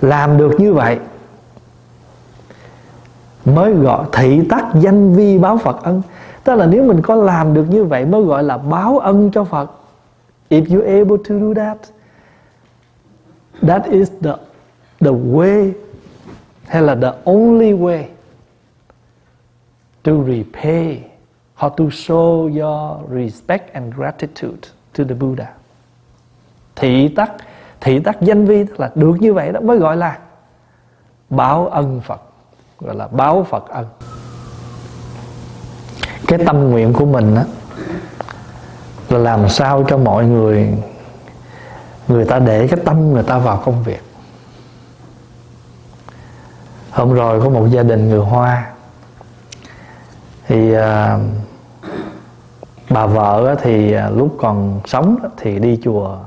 Làm 0.00 0.38
được 0.38 0.60
như 0.60 0.74
vậy, 0.74 0.98
mới 3.44 3.72
gọi 3.72 4.06
thị 4.12 4.40
tắc 4.50 4.64
danh 4.74 5.14
vi 5.14 5.38
báo 5.38 5.58
Phật 5.58 5.82
ân. 5.82 6.02
Tức 6.44 6.54
là 6.54 6.66
nếu 6.66 6.84
mình 6.84 7.02
có 7.02 7.14
làm 7.14 7.54
được 7.54 7.66
như 7.68 7.84
vậy, 7.84 8.04
mới 8.04 8.22
gọi 8.22 8.42
là 8.42 8.58
báo 8.58 8.98
ân 8.98 9.30
cho 9.34 9.44
Phật 9.44 9.70
if 10.52 10.68
you're 10.70 11.00
able 11.00 11.18
to 11.18 11.38
do 11.38 11.54
that 11.54 11.78
that 13.62 13.86
is 13.86 14.10
the 14.20 14.34
the 15.00 15.12
way 15.12 15.72
hay 16.66 16.82
là 16.82 16.94
the 16.94 17.12
only 17.24 17.72
way 17.72 18.04
to 20.02 20.22
repay, 20.22 21.02
how 21.54 21.68
to 21.68 21.90
show 21.90 22.48
your 22.48 23.04
respect 23.08 23.74
and 23.74 23.94
gratitude 23.94 24.68
to 24.94 25.04
the 25.04 25.14
Buddha. 25.14 25.46
Thị 26.76 27.08
tắc 27.08 27.32
thị 27.80 27.98
tắc 27.98 28.20
danh 28.20 28.44
vi 28.44 28.64
tức 28.64 28.80
là 28.80 28.90
được 28.94 29.16
như 29.20 29.32
vậy 29.32 29.52
đó 29.52 29.60
mới 29.60 29.78
gọi 29.78 29.96
là 29.96 30.18
báo 31.30 31.66
ân 31.66 32.00
Phật, 32.00 32.20
gọi 32.80 32.94
là 32.94 33.08
báo 33.08 33.44
Phật 33.50 33.68
ân. 33.68 33.86
Cái 36.28 36.38
tâm 36.46 36.70
nguyện 36.70 36.92
của 36.92 37.06
mình 37.06 37.34
đó 37.34 37.42
là 39.12 39.18
làm 39.18 39.48
sao 39.48 39.84
cho 39.88 39.98
mọi 39.98 40.26
người 40.26 40.74
người 42.08 42.24
ta 42.24 42.38
để 42.38 42.68
cái 42.68 42.80
tâm 42.84 43.12
người 43.12 43.22
ta 43.22 43.38
vào 43.38 43.62
công 43.64 43.82
việc. 43.82 44.02
Hôm 46.90 47.12
rồi 47.12 47.40
có 47.40 47.48
một 47.48 47.66
gia 47.66 47.82
đình 47.82 48.08
người 48.08 48.20
hoa. 48.20 48.72
Thì 50.46 50.74
à, 50.74 51.18
bà 52.90 53.06
vợ 53.06 53.56
thì 53.62 53.92
à, 53.92 54.10
lúc 54.10 54.36
còn 54.40 54.80
sống 54.84 55.16
thì 55.36 55.58
đi 55.58 55.80
chùa 55.84 56.18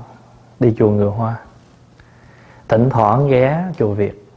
đi 0.59 0.75
chùa 0.77 0.89
người 0.89 1.09
hoa. 1.09 1.35
Thỉnh 2.67 2.89
thoảng 2.89 3.27
ghé 3.27 3.63
chùa 3.77 3.93
việt. 3.93 4.27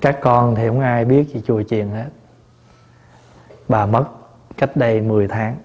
Các 0.00 0.18
con 0.20 0.54
thì 0.54 0.68
không 0.68 0.80
ai 0.80 1.04
biết 1.04 1.28
gì 1.34 1.42
chùa 1.46 1.62
chiền 1.62 1.90
hết. 1.90 2.08
Bà 3.68 3.86
mất 3.86 4.04
cách 4.56 4.76
đây 4.76 5.00
10 5.00 5.28
tháng 5.28 5.56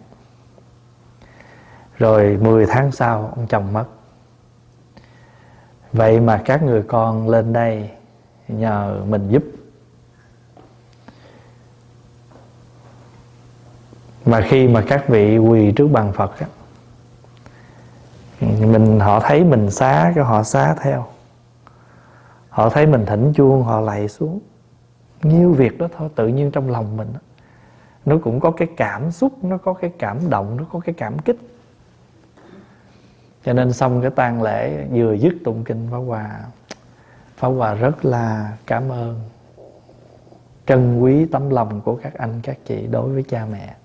rồi 2.00 2.38
10 2.42 2.66
tháng 2.66 2.92
sau 2.92 3.34
ông 3.36 3.48
chồng 3.48 3.74
mất. 3.74 3.86
Vậy 5.94 6.20
mà 6.20 6.42
các 6.46 6.64
người 6.64 6.84
con 6.88 7.30
lên 7.30 7.54
đây 7.54 7.90
nhờ 8.48 9.02
mình 9.08 9.30
giúp. 9.30 9.44
Mà 14.26 14.42
khi 14.42 14.68
mà 14.68 14.84
các 14.88 15.08
vị 15.08 15.38
quỳ 15.38 15.72
trước 15.72 15.88
bàn 15.88 16.14
phật 16.14 16.40
á 16.40 16.48
mình 18.42 19.00
họ 19.00 19.20
thấy 19.20 19.44
mình 19.44 19.72
xá 19.72 20.12
cái 20.16 20.24
họ 20.24 20.44
xá 20.44 20.76
theo. 20.82 21.06
Họ 22.50 22.70
thấy 22.70 22.88
mình 22.88 23.06
thỉnh 23.06 23.34
chuông 23.36 23.64
họ 23.64 23.80
lạy 23.80 24.08
xuống. 24.08 24.40
Nhiêu 25.24 25.54
việc 25.54 25.78
đó 25.78 25.88
thôi 25.98 26.10
tự 26.16 26.28
nhiên 26.28 26.52
trong 26.52 26.70
lòng 26.70 26.98
mình 26.98 27.08
đó, 27.14 27.20
nó 28.06 28.18
cũng 28.24 28.40
có 28.40 28.52
cái 28.52 28.68
cảm 28.78 29.12
xúc 29.12 29.44
nó 29.44 29.58
có 29.58 29.74
cái 29.74 29.92
cảm 30.00 30.30
động 30.30 30.58
nó 30.58 30.64
có 30.72 30.80
cái 30.80 30.96
cảm 30.98 31.20
kích 31.20 31.38
cho 33.50 33.54
nên 33.54 33.74
xong 33.74 34.02
cái 34.02 34.12
tang 34.12 34.42
lễ 34.42 34.86
vừa 34.92 35.14
dứt 35.14 35.34
tụng 35.44 35.64
kinh 35.64 35.88
pháp 35.92 35.98
hòa. 35.98 36.40
Pháp 37.36 37.48
hòa 37.48 37.74
rất 37.74 38.06
là 38.06 38.58
cảm 38.68 38.90
ơn 38.90 39.22
trân 40.68 41.00
quý 41.00 41.26
tấm 41.26 41.50
lòng 41.50 41.82
của 41.82 41.96
các 41.96 42.14
anh, 42.18 42.40
các 42.44 42.58
chị 42.66 42.88
đối 42.92 43.10
với 43.10 43.24
cha 43.24 43.46
mẹ. 43.52 43.76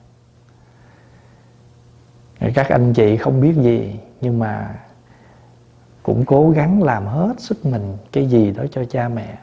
Các 2.54 2.68
anh 2.68 2.92
chị 2.92 3.16
không 3.16 3.40
biết 3.40 3.54
gì, 3.56 4.00
nhưng 4.20 4.38
mà 4.38 4.74
cũng 6.02 6.24
cố 6.24 6.50
gắng 6.50 6.82
làm 6.82 7.06
hết 7.06 7.40
sức 7.40 7.66
mình 7.66 7.96
cái 8.12 8.26
gì 8.26 8.50
đó 8.50 8.64
cho 8.70 8.84
cha 8.84 9.08
mẹ. 9.08 9.38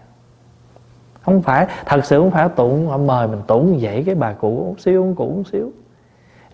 Không 1.21 1.41
phải, 1.41 1.67
thật 1.85 2.05
sự 2.05 2.19
không 2.19 2.31
phải 2.31 2.49
tụng 2.49 2.87
họ 2.87 2.97
mời 2.97 3.27
mình 3.27 3.41
tụng 3.47 3.77
vậy 3.81 4.03
cái 4.05 4.15
bà 4.15 4.33
cụ 4.33 4.59
uống 4.59 4.77
xíu 4.77 5.13
cụ 5.17 5.25
uống 5.25 5.43
xíu. 5.51 5.71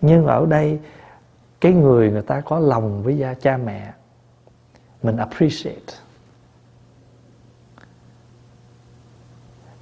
Nhưng 0.00 0.26
ở 0.26 0.46
đây 0.46 0.78
cái 1.60 1.72
người 1.72 2.10
người 2.10 2.22
ta 2.22 2.40
có 2.40 2.58
lòng 2.58 3.02
với 3.02 3.18
gia 3.18 3.34
cha 3.34 3.56
mẹ, 3.56 3.92
mình 5.02 5.16
appreciate. 5.16 5.94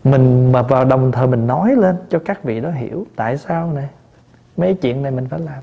Mình 0.04 0.52
mà 0.52 0.62
vào 0.62 0.84
đồng 0.84 1.12
thời 1.12 1.26
mình 1.26 1.46
nói 1.46 1.76
lên 1.76 1.96
cho 2.08 2.18
các 2.24 2.44
vị 2.44 2.60
đó 2.60 2.70
hiểu 2.70 3.06
tại 3.16 3.38
sao 3.38 3.72
này 3.72 3.88
mấy 4.56 4.74
chuyện 4.74 5.02
này 5.02 5.12
mình 5.12 5.28
phải 5.28 5.40
làm. 5.40 5.62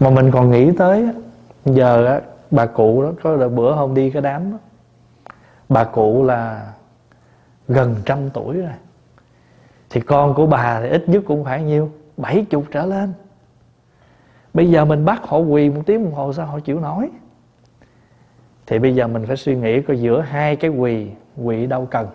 Mà 0.00 0.10
mình 0.10 0.30
còn 0.30 0.50
nghĩ 0.50 0.70
tới 0.78 1.08
giờ 1.64 2.20
bà 2.50 2.66
cụ 2.66 3.02
đó 3.02 3.12
có 3.22 3.30
là 3.30 3.48
bữa 3.48 3.74
hôm 3.74 3.94
đi 3.94 4.10
cái 4.10 4.22
đám 4.22 4.52
đó. 4.52 4.58
Bà 5.68 5.84
cụ 5.84 6.24
là 6.24 6.72
gần 7.68 7.96
trăm 8.04 8.30
tuổi 8.30 8.56
rồi 8.56 8.72
thì 9.94 10.00
con 10.00 10.34
của 10.34 10.46
bà 10.46 10.80
thì 10.80 10.88
ít 10.88 11.08
nhất 11.08 11.22
cũng 11.26 11.44
khoảng 11.44 11.66
nhiêu? 11.66 11.90
Bảy 12.16 12.46
chục 12.50 12.64
trở 12.70 12.86
lên. 12.86 13.12
Bây 14.54 14.70
giờ 14.70 14.84
mình 14.84 15.04
bắt 15.04 15.22
họ 15.22 15.38
quỳ 15.38 15.70
một 15.70 15.82
tiếng 15.86 16.04
đồng 16.04 16.14
hồ 16.14 16.32
sao 16.32 16.46
họ 16.46 16.60
chịu 16.60 16.80
nói 16.80 17.10
thì 18.66 18.78
bây 18.78 18.94
giờ 18.94 19.06
mình 19.06 19.26
phải 19.26 19.36
suy 19.36 19.56
nghĩ 19.56 19.82
coi 19.82 20.00
giữa 20.00 20.20
hai 20.20 20.56
cái 20.56 20.70
quỳ 20.70 21.10
quỳ 21.36 21.66
đâu 21.66 21.86
cần? 21.90 22.08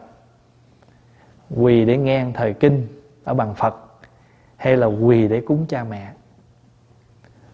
Quỳ 1.56 1.86
để 1.86 1.98
nghe 1.98 2.26
thời 2.34 2.54
kinh 2.54 2.88
ở 3.24 3.34
bằng 3.34 3.56
phật 3.56 3.76
hay 4.56 4.78
là 4.78 4.88
quỳ 4.88 5.28
để 5.28 5.42
cúng 5.42 5.66
cha 5.70 5.84
mẹ? 5.84 6.12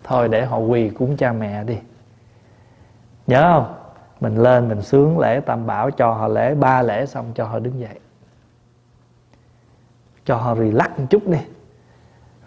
Thôi 0.03 0.28
để 0.28 0.45
họ 0.45 0.57
quỳ 0.57 0.89
cúng 0.89 1.17
cha 1.17 1.34
mẹ 1.34 1.63
đi. 1.63 1.78
Nhớ 3.28 3.41
không? 3.53 3.73
Mình 4.19 4.38
lên 4.38 4.67
mình 4.67 4.82
sướng 4.82 5.19
lễ 5.19 5.39
tam 5.39 5.65
bảo 5.65 5.91
cho 5.91 6.11
họ 6.11 6.28
lễ, 6.28 6.55
ba 6.55 6.82
lễ 6.82 7.05
xong 7.05 7.26
cho 7.36 7.45
họ 7.45 7.59
đứng 7.59 7.80
dậy 7.80 7.99
cho 10.26 10.36
họ 10.36 10.55
relax 10.55 10.89
một 10.97 11.05
chút 11.09 11.28
đi. 11.28 11.39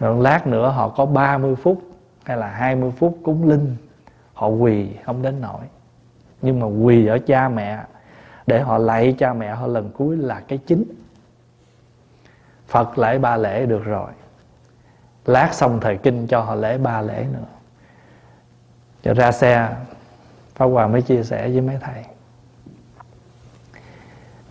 Rồi 0.00 0.22
lát 0.22 0.46
nữa 0.46 0.68
họ 0.68 0.88
có 0.88 1.06
30 1.06 1.56
phút 1.56 1.82
hay 2.24 2.36
là 2.36 2.48
20 2.48 2.92
phút 2.98 3.18
cúng 3.22 3.48
linh, 3.48 3.76
họ 4.34 4.48
quỳ, 4.48 4.88
không 5.04 5.22
đến 5.22 5.40
nổi. 5.40 5.60
Nhưng 6.42 6.60
mà 6.60 6.66
quỳ 6.66 7.06
ở 7.06 7.18
cha 7.18 7.48
mẹ, 7.48 7.84
để 8.46 8.60
họ 8.60 8.78
lạy 8.78 9.14
cha 9.18 9.32
mẹ 9.32 9.54
họ 9.54 9.66
lần 9.66 9.90
cuối 9.90 10.16
là 10.16 10.40
cái 10.48 10.58
chính. 10.58 10.84
Phật 12.68 12.98
lễ 12.98 13.18
ba 13.18 13.36
lễ 13.36 13.66
được 13.66 13.84
rồi. 13.84 14.10
Lát 15.26 15.54
xong 15.54 15.80
thời 15.80 15.96
kinh 15.96 16.26
cho 16.26 16.40
họ 16.40 16.54
lễ 16.54 16.78
ba 16.78 17.00
lễ 17.00 17.26
nữa. 17.32 17.46
Cho 19.02 19.14
ra 19.14 19.32
xe, 19.32 19.76
Pháp 20.54 20.66
Hòa 20.66 20.86
mới 20.86 21.02
chia 21.02 21.22
sẻ 21.22 21.48
với 21.48 21.60
mấy 21.60 21.78
thầy. 21.80 22.04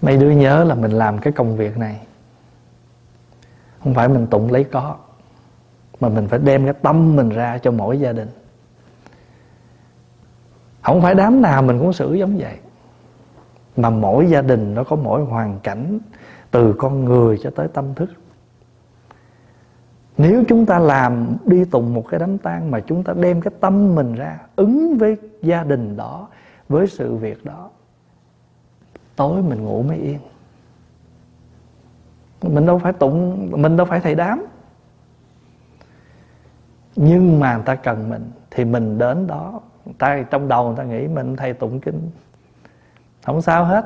Mấy 0.01 0.17
đứa 0.17 0.31
nhớ 0.31 0.63
là 0.63 0.75
mình 0.75 0.91
làm 0.91 1.17
cái 1.17 1.33
công 1.33 1.57
việc 1.57 1.77
này. 1.77 2.06
Không 3.87 3.93
phải 3.93 4.07
mình 4.07 4.27
tụng 4.27 4.51
lấy 4.51 4.63
có, 4.63 4.95
Mà 5.99 6.09
mình 6.09 6.27
phải 6.27 6.39
đem 6.39 6.65
cái 6.65 6.73
tâm 6.73 7.15
mình 7.15 7.29
ra 7.29 7.57
cho 7.57 7.71
mỗi 7.71 7.99
gia 7.99 8.13
đình. 8.13 8.27
Không 10.81 11.01
phải 11.01 11.15
đám 11.15 11.41
nào 11.41 11.61
mình 11.61 11.79
cũng 11.79 11.93
xử 11.93 12.13
giống 12.13 12.37
vậy, 12.37 12.57
Mà 13.77 13.89
mỗi 13.89 14.29
gia 14.29 14.41
đình 14.41 14.73
nó 14.73 14.83
có 14.83 14.95
mỗi 14.95 15.25
hoàn 15.25 15.59
cảnh 15.59 15.99
Từ 16.51 16.73
con 16.73 17.05
người 17.05 17.37
cho 17.43 17.49
tới 17.55 17.67
tâm 17.67 17.93
thức. 17.95 18.09
Nếu 20.17 20.43
chúng 20.47 20.65
ta 20.65 20.79
làm 20.79 21.37
đi 21.45 21.65
tùng 21.65 21.93
một 21.93 22.05
cái 22.09 22.19
đám 22.19 22.37
tang 22.37 22.71
mà 22.71 22.79
chúng 22.79 23.03
ta 23.03 23.13
đem 23.13 23.41
cái 23.41 23.53
tâm 23.59 23.95
mình 23.95 24.15
ra 24.15 24.39
ứng 24.55 24.97
với 24.97 25.17
gia 25.41 25.63
đình 25.63 25.97
đó, 25.97 26.27
với 26.69 26.87
sự 26.87 27.15
việc 27.15 27.45
đó, 27.45 27.69
tối 29.15 29.41
mình 29.41 29.65
ngủ 29.65 29.83
mới 29.83 29.97
yên 29.97 30.19
mình 32.41 32.65
đâu 32.65 32.79
phải 32.79 32.93
tụng 32.93 33.47
mình 33.61 33.77
đâu 33.77 33.85
phải 33.85 33.99
thầy 33.99 34.15
đám. 34.15 34.45
Nhưng 36.95 37.39
mà 37.39 37.55
người 37.55 37.65
ta 37.65 37.75
cần 37.75 38.09
mình 38.09 38.31
thì 38.51 38.65
mình 38.65 38.97
đến 38.97 39.27
đó. 39.27 39.61
Người 39.85 39.95
ta 39.97 40.23
trong 40.31 40.47
đầu 40.47 40.67
người 40.67 40.77
ta 40.77 40.83
nghĩ 40.83 41.07
mình 41.07 41.35
thầy 41.35 41.53
tụng 41.53 41.79
kinh. 41.79 42.11
Không 43.25 43.41
sao 43.41 43.65
hết. 43.65 43.85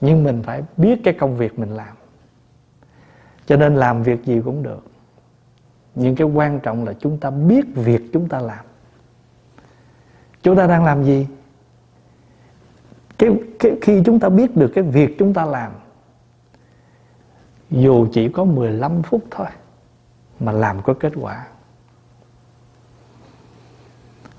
Nhưng 0.00 0.24
mình 0.24 0.42
phải 0.42 0.62
biết 0.76 1.00
cái 1.04 1.14
công 1.14 1.36
việc 1.36 1.58
mình 1.58 1.70
làm. 1.70 1.96
Cho 3.46 3.56
nên 3.56 3.76
làm 3.76 4.02
việc 4.02 4.24
gì 4.24 4.40
cũng 4.44 4.62
được. 4.62 4.82
Nhưng 5.94 6.16
cái 6.16 6.26
quan 6.26 6.60
trọng 6.60 6.84
là 6.84 6.92
chúng 6.92 7.18
ta 7.18 7.30
biết 7.30 7.64
việc 7.74 8.02
chúng 8.12 8.28
ta 8.28 8.40
làm. 8.40 8.64
Chúng 10.42 10.56
ta 10.56 10.66
đang 10.66 10.84
làm 10.84 11.04
gì? 11.04 11.26
Cái, 13.18 13.30
cái 13.58 13.72
khi 13.82 14.02
chúng 14.04 14.20
ta 14.20 14.28
biết 14.28 14.56
được 14.56 14.72
cái 14.74 14.84
việc 14.84 15.16
chúng 15.18 15.34
ta 15.34 15.44
làm 15.44 15.72
dù 17.70 18.06
chỉ 18.12 18.28
có 18.28 18.44
15 18.44 19.02
phút 19.02 19.24
thôi, 19.30 19.46
mà 20.40 20.52
làm 20.52 20.82
có 20.82 20.94
kết 20.94 21.12
quả. 21.20 21.46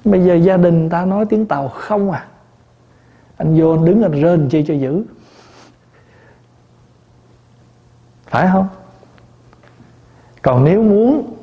Bây 0.05 0.23
giờ 0.23 0.35
gia 0.35 0.57
đình 0.57 0.89
ta 0.89 1.05
nói 1.05 1.25
tiếng 1.29 1.45
tàu 1.45 1.67
không 1.67 2.11
à? 2.11 2.27
Anh 3.37 3.59
vô 3.59 3.71
anh 3.71 3.85
đứng 3.85 4.03
anh 4.03 4.11
rên 4.11 4.49
chi 4.49 4.63
cho 4.67 4.73
dữ. 4.73 5.03
Phải 8.25 8.49
không? 8.53 8.67
Còn 10.41 10.63
nếu 10.63 10.83
muốn, 10.83 11.33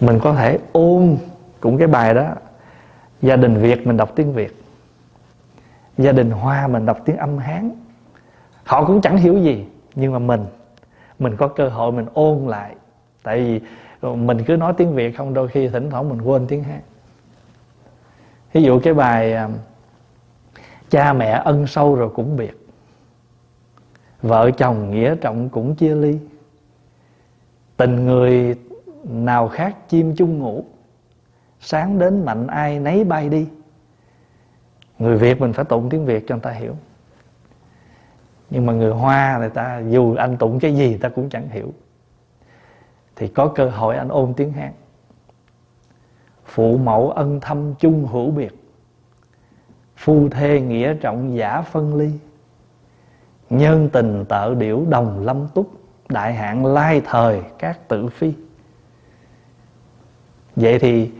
mình 0.00 0.18
có 0.22 0.34
thể 0.34 0.58
ôn 0.72 1.18
cũng 1.60 1.78
cái 1.78 1.88
bài 1.88 2.14
đó. 2.14 2.34
Gia 3.22 3.36
đình 3.36 3.60
việt 3.60 3.86
mình 3.86 3.96
đọc 3.96 4.12
tiếng 4.14 4.32
việt. 4.32 4.64
Gia 5.98 6.12
đình 6.12 6.30
hoa 6.30 6.66
mình 6.66 6.86
đọc 6.86 6.98
tiếng 7.04 7.16
âm 7.16 7.38
hán. 7.38 7.70
Họ 8.64 8.84
cũng 8.84 9.00
chẳng 9.00 9.16
hiểu 9.16 9.38
gì 9.38 9.66
nhưng 9.96 10.12
mà 10.12 10.18
mình 10.18 10.44
mình 11.18 11.36
có 11.36 11.48
cơ 11.48 11.68
hội 11.68 11.92
mình 11.92 12.06
ôn 12.14 12.46
lại. 12.46 12.74
Tại 13.22 13.40
vì 13.40 13.60
ờ, 14.00 14.14
mình 14.14 14.44
cứ 14.46 14.56
nói 14.56 14.74
tiếng 14.76 14.94
việt 14.94 15.16
không, 15.16 15.34
đôi 15.34 15.48
khi 15.48 15.68
thỉnh 15.68 15.90
thoảng 15.90 16.08
mình 16.08 16.20
quên 16.20 16.46
tiếng 16.46 16.62
hát 16.62 16.80
ví 18.56 18.62
dụ 18.62 18.80
cái 18.80 18.94
bài 18.94 19.32
ờ, 19.32 19.50
cha 20.90 21.12
mẹ 21.12 21.42
ân 21.44 21.66
sâu 21.66 21.94
rồi 21.94 22.10
cũng 22.14 22.36
biệt. 22.36 22.66
Vợ 24.22 24.50
chồng 24.50 24.90
nghĩa 24.90 25.14
trọng 25.16 25.48
cũng 25.48 25.74
chia 25.74 25.94
ly. 25.94 26.18
Tình 27.76 28.06
người 28.06 28.56
nào 29.04 29.48
khác 29.48 29.76
chim 29.88 30.14
chung 30.16 30.38
ngủ. 30.38 30.64
Sáng 31.60 31.98
đến 31.98 32.24
mạnh 32.24 32.46
ai 32.46 32.78
nấy 32.78 33.04
bay 33.04 33.28
đi. 33.28 33.48
Người 34.98 35.16
việt 35.16 35.40
mình 35.40 35.52
phải 35.52 35.64
tụng 35.64 35.88
tiếng 35.90 36.06
việt 36.06 36.24
cho 36.28 36.34
người 36.34 36.42
ta 36.42 36.50
hiểu 36.50 36.76
nhưng 38.50 38.66
mà 38.66 38.72
người 38.72 38.92
hoa 38.92 39.38
người 39.38 39.50
ta 39.50 39.82
dù 39.88 40.14
anh 40.14 40.36
tụng 40.36 40.60
cái 40.60 40.74
gì 40.74 40.98
ta 40.98 41.08
cũng 41.08 41.28
chẳng 41.30 41.48
hiểu. 41.48 41.72
Thì 43.16 43.28
có 43.28 43.48
cơ 43.48 43.68
hội 43.68 43.96
anh 43.96 44.08
ôn 44.08 44.34
tiếng 44.34 44.52
hán. 44.52 44.72
Phụ 46.44 46.78
mẫu 46.78 47.10
ân 47.10 47.40
thâm 47.40 47.74
chung 47.74 48.06
hữu 48.06 48.30
biệt. 48.30 48.52
Phu 49.96 50.28
thê 50.28 50.60
nghĩa 50.60 50.94
trọng 50.94 51.36
giả 51.36 51.62
phân 51.62 51.96
ly. 51.96 52.10
Nhân 53.50 53.88
tình 53.92 54.24
tợ 54.28 54.54
điểu 54.54 54.86
đồng 54.88 55.24
lâm 55.24 55.48
túc. 55.48 55.70
Đại 56.08 56.34
hạn 56.34 56.66
lai 56.66 57.02
thời 57.04 57.42
các 57.58 57.88
tự 57.88 58.08
phi. 58.08 58.32
Vậy 60.56 60.78
thì 60.78 61.10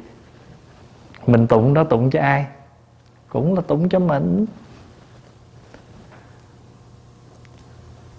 mình 1.26 1.46
tụng 1.46 1.74
đó 1.74 1.84
tụng 1.84 2.10
cho 2.10 2.20
ai? 2.20 2.46
Cũng 3.28 3.54
là 3.54 3.60
tụng 3.60 3.88
cho 3.88 3.98
mình. 3.98 4.46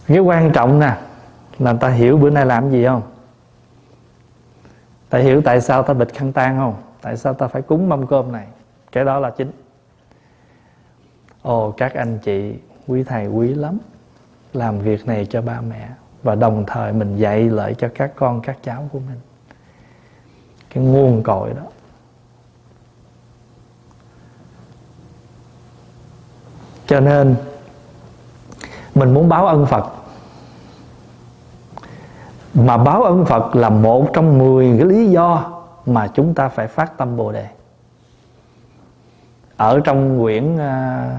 Cái 0.08 0.20
quan 0.20 0.52
trọng 0.52 0.80
nè, 0.80 0.98
là 1.60 1.74
ta 1.74 1.90
hiểu 1.90 2.18
bữa 2.18 2.30
nay 2.30 2.46
làm 2.46 2.72
gì 2.72 2.86
không? 2.86 3.02
Ta 5.10 5.20
hiểu 5.20 5.42
tại 5.42 5.62
sao 5.62 5.84
ta 5.84 5.94
bịch 5.94 6.14
khăn 6.14 6.34
tan 6.34 6.58
không? 6.58 6.76
Tại 7.02 7.18
sao 7.18 7.34
ta 7.34 7.48
phải 7.48 7.62
cúng 7.62 7.90
mâm 7.90 8.08
cơm 8.08 8.32
này? 8.32 8.48
Cái 8.92 9.06
đó 9.06 9.20
là 9.20 9.30
chính. 9.30 9.52
Ồ, 11.42 11.72
các 11.78 11.94
anh 11.94 12.20
chị, 12.20 12.54
quý 12.88 13.04
thầy 13.04 13.28
quý 13.28 13.54
lắm, 13.54 13.78
làm 14.54 14.80
việc 14.80 15.06
này 15.06 15.26
cho 15.26 15.42
ba 15.42 15.62
mẹ 15.62 15.90
và 16.24 16.36
đồng 16.36 16.64
thời 16.68 16.94
mình 16.94 17.18
dạy 17.18 17.44
lợi 17.44 17.76
cho 17.78 17.90
các 17.96 18.12
con, 18.16 18.42
các 18.42 18.58
cháu 18.64 18.90
của 18.92 19.00
mình. 19.00 19.20
Cái 20.70 20.84
nguồn 20.84 21.24
cội 21.24 21.54
đó. 21.54 21.64
Cho 26.88 27.00
nên, 27.00 27.36
mình 28.96 29.14
muốn 29.14 29.30
báo 29.30 29.48
ân 29.48 29.66
phật 29.66 29.97
mà 32.54 32.78
báo 32.78 33.04
ân 33.04 33.26
phật 33.26 33.56
là 33.56 33.70
một 33.70 34.08
trong 34.14 34.38
mười 34.38 34.76
cái 34.78 34.88
lý 34.88 35.10
do 35.10 35.52
mà 35.86 36.08
chúng 36.08 36.34
ta 36.34 36.50
phải 36.50 36.68
phát 36.68 36.98
tâm 36.98 37.18
bồ 37.18 37.32
đề. 37.32 37.48
Ở 39.58 39.80
trong 39.84 40.22
quyển 40.22 40.58
à, 40.58 41.10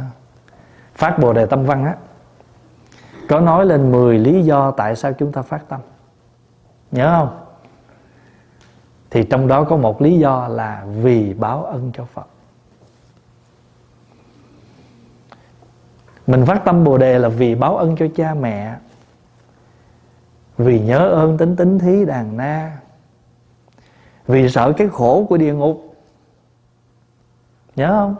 phát 0.94 1.18
bồ 1.18 1.32
đề 1.32 1.46
tâm 1.46 1.64
văn 1.64 1.84
á, 1.84 1.94
có 3.28 3.40
nói 3.40 3.66
lên 3.66 3.92
10 3.92 4.18
lý 4.18 4.42
do 4.42 4.70
tại 4.70 4.96
sao 4.96 5.12
chúng 5.12 5.32
ta 5.32 5.42
phát 5.42 5.68
tâm. 5.68 5.80
Nhớ 6.90 7.14
không? 7.18 7.38
Thì 9.10 9.24
trong 9.24 9.48
đó 9.48 9.64
có 9.64 9.76
một 9.76 10.02
lý 10.02 10.18
do 10.18 10.48
là 10.48 10.84
vì 11.02 11.34
báo 11.34 11.64
ân 11.64 11.90
cho 11.94 12.04
phật. 12.04 12.26
Mình 16.26 16.46
phát 16.46 16.64
tâm 16.64 16.84
bồ 16.84 16.98
đề 16.98 17.18
là 17.18 17.28
vì 17.28 17.54
báo 17.54 17.76
ân 17.76 17.96
cho 17.96 18.06
cha 18.16 18.34
mẹ 18.34 18.76
vì 20.58 20.80
nhớ 20.80 21.08
ơn 21.08 21.38
tính 21.38 21.56
tính 21.56 21.78
thí 21.78 22.04
đàn 22.04 22.36
na. 22.36 22.78
Vì 24.26 24.48
sợ 24.48 24.72
cái 24.76 24.88
khổ 24.88 25.26
của 25.28 25.36
địa 25.36 25.54
ngục. 25.54 25.94
Nhớ 27.76 27.88
không? 27.88 28.16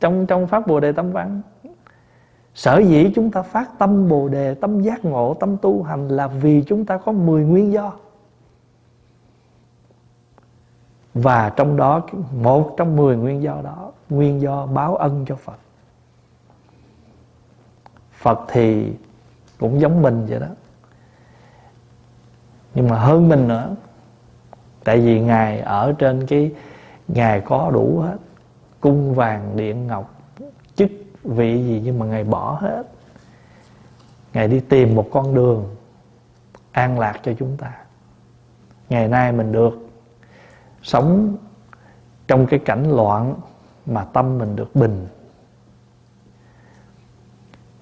Trong 0.00 0.26
trong 0.26 0.46
pháp 0.46 0.66
bồ 0.66 0.80
đề 0.80 0.92
tâm 0.92 1.12
văn, 1.12 1.42
sở 2.54 2.78
dĩ 2.78 3.12
chúng 3.14 3.30
ta 3.30 3.42
phát 3.42 3.78
tâm 3.78 4.08
bồ 4.08 4.28
đề, 4.28 4.54
tâm 4.54 4.82
giác 4.82 5.04
ngộ, 5.04 5.34
tâm 5.40 5.56
tu 5.56 5.82
hành 5.82 6.08
là 6.08 6.26
vì 6.26 6.62
chúng 6.66 6.84
ta 6.84 6.98
có 6.98 7.12
10 7.12 7.44
nguyên 7.44 7.72
do. 7.72 7.92
Và 11.14 11.52
trong 11.56 11.76
đó, 11.76 12.06
một 12.32 12.74
trong 12.76 12.96
10 12.96 13.16
nguyên 13.16 13.42
do 13.42 13.60
đó, 13.64 13.92
nguyên 14.10 14.40
do 14.40 14.66
báo 14.66 14.96
ân 14.96 15.24
cho 15.28 15.36
Phật. 15.36 15.58
Phật 18.12 18.40
thì 18.48 18.92
cũng 19.58 19.80
giống 19.80 20.02
mình 20.02 20.26
vậy 20.28 20.40
đó 20.40 20.46
nhưng 22.74 22.88
mà 22.88 22.98
hơn 22.98 23.28
mình 23.28 23.48
nữa, 23.48 23.76
tại 24.84 25.00
vì 25.00 25.20
ngài 25.20 25.60
ở 25.60 25.92
trên 25.98 26.26
cái, 26.26 26.52
ngài 27.08 27.40
có 27.40 27.70
đủ 27.74 27.98
hết. 28.06 28.16
Cung 28.80 29.14
vàng 29.14 29.56
điện 29.56 29.86
ngọc, 29.86 30.14
chức 30.74 30.90
vị 31.24 31.64
gì 31.64 31.80
nhưng 31.84 31.98
mà 31.98 32.06
ngài 32.06 32.24
bỏ 32.24 32.58
hết. 32.60 32.82
Ngài 34.32 34.48
đi 34.48 34.60
tìm 34.60 34.94
một 34.94 35.08
con 35.12 35.34
đường 35.34 35.76
an 36.72 36.98
lạc 36.98 37.20
cho 37.22 37.32
chúng 37.38 37.56
ta. 37.56 37.72
Ngày 38.88 39.08
nay 39.08 39.32
mình 39.32 39.52
được 39.52 39.88
sống 40.82 41.36
trong 42.26 42.46
cái 42.46 42.58
cảnh 42.58 42.90
loạn 42.96 43.34
mà 43.86 44.04
tâm 44.04 44.38
mình 44.38 44.56
được 44.56 44.76
bình. 44.76 45.06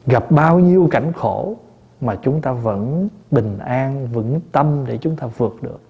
Gặp 0.07 0.30
bao 0.30 0.59
nhiêu 0.59 0.88
cảnh 0.91 1.12
khổ 1.12 1.57
mà 2.01 2.18
chúng 2.22 2.40
ta 2.40 2.53
vẫn 2.53 3.09
bình 3.30 3.59
an, 3.59 4.09
vững 4.12 4.40
tâm 4.53 4.84
để 4.86 4.98
chúng 4.98 5.16
ta 5.16 5.26
vượt 5.26 5.57
được. 5.62 5.80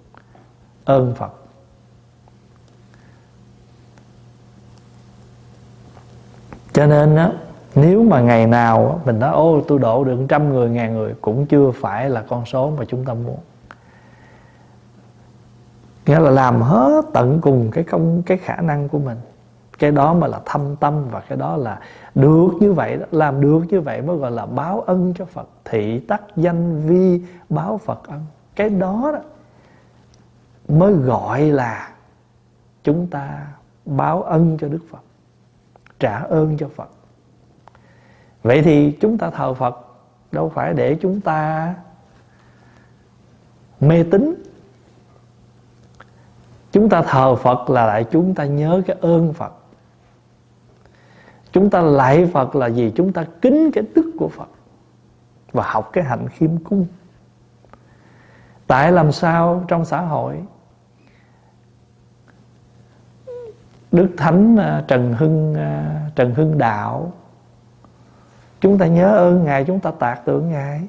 Ơn 0.85 1.15
phật. 1.15 1.31
Cho 6.73 6.85
nên 6.85 7.15
á, 7.15 7.31
nếu 7.75 8.03
mà 8.03 8.21
ngày 8.21 8.47
nào 8.47 9.01
mình 9.05 9.19
nói, 9.19 9.31
ô, 9.31 9.61
tôi 9.67 9.79
độ 9.79 10.03
được 10.03 10.25
trăm 10.29 10.49
người, 10.49 10.69
ngàn 10.69 10.93
người, 10.93 11.15
cũng 11.21 11.45
chưa 11.45 11.71
phải 11.71 12.09
là 12.09 12.21
con 12.21 12.45
số 12.45 12.71
mà 12.77 12.85
chúng 12.85 13.05
ta 13.05 13.13
muốn. 13.13 13.37
Nghĩa 16.05 16.19
là 16.19 16.29
làm 16.29 16.61
hết 16.61 17.01
tận 17.13 17.39
cùng 17.41 17.71
cái 17.71 17.83
công 17.83 18.23
cái 18.23 18.37
khả 18.37 18.55
năng 18.55 18.89
của 18.89 18.99
mình 18.99 19.17
cái 19.81 19.91
đó 19.91 20.13
mà 20.13 20.27
là 20.27 20.41
thâm 20.45 20.75
tâm 20.75 21.09
và 21.11 21.19
cái 21.19 21.37
đó 21.37 21.57
là 21.57 21.79
được 22.15 22.49
như 22.59 22.73
vậy 22.73 22.97
đó 22.97 23.05
làm 23.11 23.41
được 23.41 23.61
như 23.69 23.81
vậy 23.81 24.01
mới 24.01 24.17
gọi 24.17 24.31
là 24.31 24.45
báo 24.45 24.81
ân 24.81 25.13
cho 25.17 25.25
Phật. 25.25 25.47
Thị 25.65 25.99
tắc 25.99 26.21
danh 26.35 26.87
vi 26.87 27.21
báo 27.49 27.77
Phật 27.77 28.07
ân. 28.07 28.25
Cái 28.55 28.69
đó, 28.69 29.11
đó 29.13 29.19
mới 30.67 30.93
gọi 30.93 31.41
là 31.41 31.89
chúng 32.83 33.07
ta 33.07 33.47
báo 33.85 34.23
ân 34.23 34.57
cho 34.61 34.67
Đức 34.67 34.79
Phật 34.91 35.01
trả 35.99 36.19
ơn 36.19 36.57
cho 36.57 36.67
Phật. 36.75 36.89
Vậy 38.43 38.61
thì 38.61 38.97
chúng 39.01 39.17
ta 39.17 39.29
thờ 39.29 39.53
Phật 39.53 39.75
đâu 40.31 40.51
phải 40.55 40.73
để 40.73 40.97
chúng 41.01 41.21
ta 41.21 41.73
mê 43.79 44.03
tín. 44.11 44.43
Chúng 46.71 46.89
ta 46.89 47.01
thờ 47.01 47.35
Phật 47.35 47.69
là 47.69 47.85
lại 47.85 48.05
chúng 48.11 48.35
ta 48.35 48.45
nhớ 48.45 48.81
cái 48.87 48.97
ơn 49.01 49.33
Phật 49.33 49.53
chúng 51.51 51.69
ta 51.69 51.81
lại 51.81 52.29
Phật 52.33 52.55
là 52.55 52.67
gì? 52.67 52.91
Chúng 52.95 53.13
ta 53.13 53.25
kính 53.41 53.71
cái 53.73 53.83
đức 53.95 54.11
của 54.19 54.27
Phật 54.27 54.47
và 55.51 55.63
học 55.67 55.89
cái 55.93 56.03
hạnh 56.03 56.27
khiêm 56.29 56.57
cung. 56.57 56.85
Tại 58.67 58.91
làm 58.91 59.11
sao 59.11 59.63
trong 59.67 59.85
xã 59.85 60.01
hội? 60.01 60.43
Đức 63.91 64.09
Thánh 64.17 64.57
à, 64.57 64.83
Trần 64.87 65.13
Hưng 65.13 65.55
à, 65.55 66.01
Trần 66.15 66.33
Hưng 66.33 66.57
Đạo, 66.57 67.13
Chúng 68.59 68.77
ta 68.77 68.87
nhớ 68.87 69.15
ơn 69.15 69.43
Ngài, 69.43 69.63
Chúng 69.65 69.79
ta 69.79 69.91
tạc 69.91 70.25
tượng 70.25 70.49
Ngài. 70.49 70.81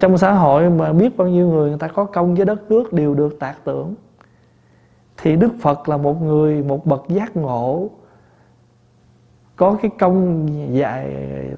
Trong 0.00 0.18
xã 0.18 0.32
hội 0.32 0.70
mà 0.70 0.92
biết 0.92 1.16
bao 1.16 1.28
nhiêu 1.28 1.48
người 1.48 1.68
người 1.68 1.78
ta 1.78 1.88
có 1.88 2.04
công 2.04 2.34
với 2.34 2.44
đất 2.44 2.70
nước 2.70 2.92
đều 2.92 3.14
được 3.14 3.36
tạc 3.40 3.56
tưởng 3.64 3.94
thì 5.16 5.36
đức 5.36 5.52
phật 5.60 5.88
là 5.88 5.96
một 5.96 6.22
người, 6.22 6.62
một 6.62 6.86
bậc 6.86 7.04
giác 7.08 7.36
ngộ 7.36 7.88
có 9.56 9.78
cái 9.82 9.90
công 9.98 10.48
dạy 10.76 11.16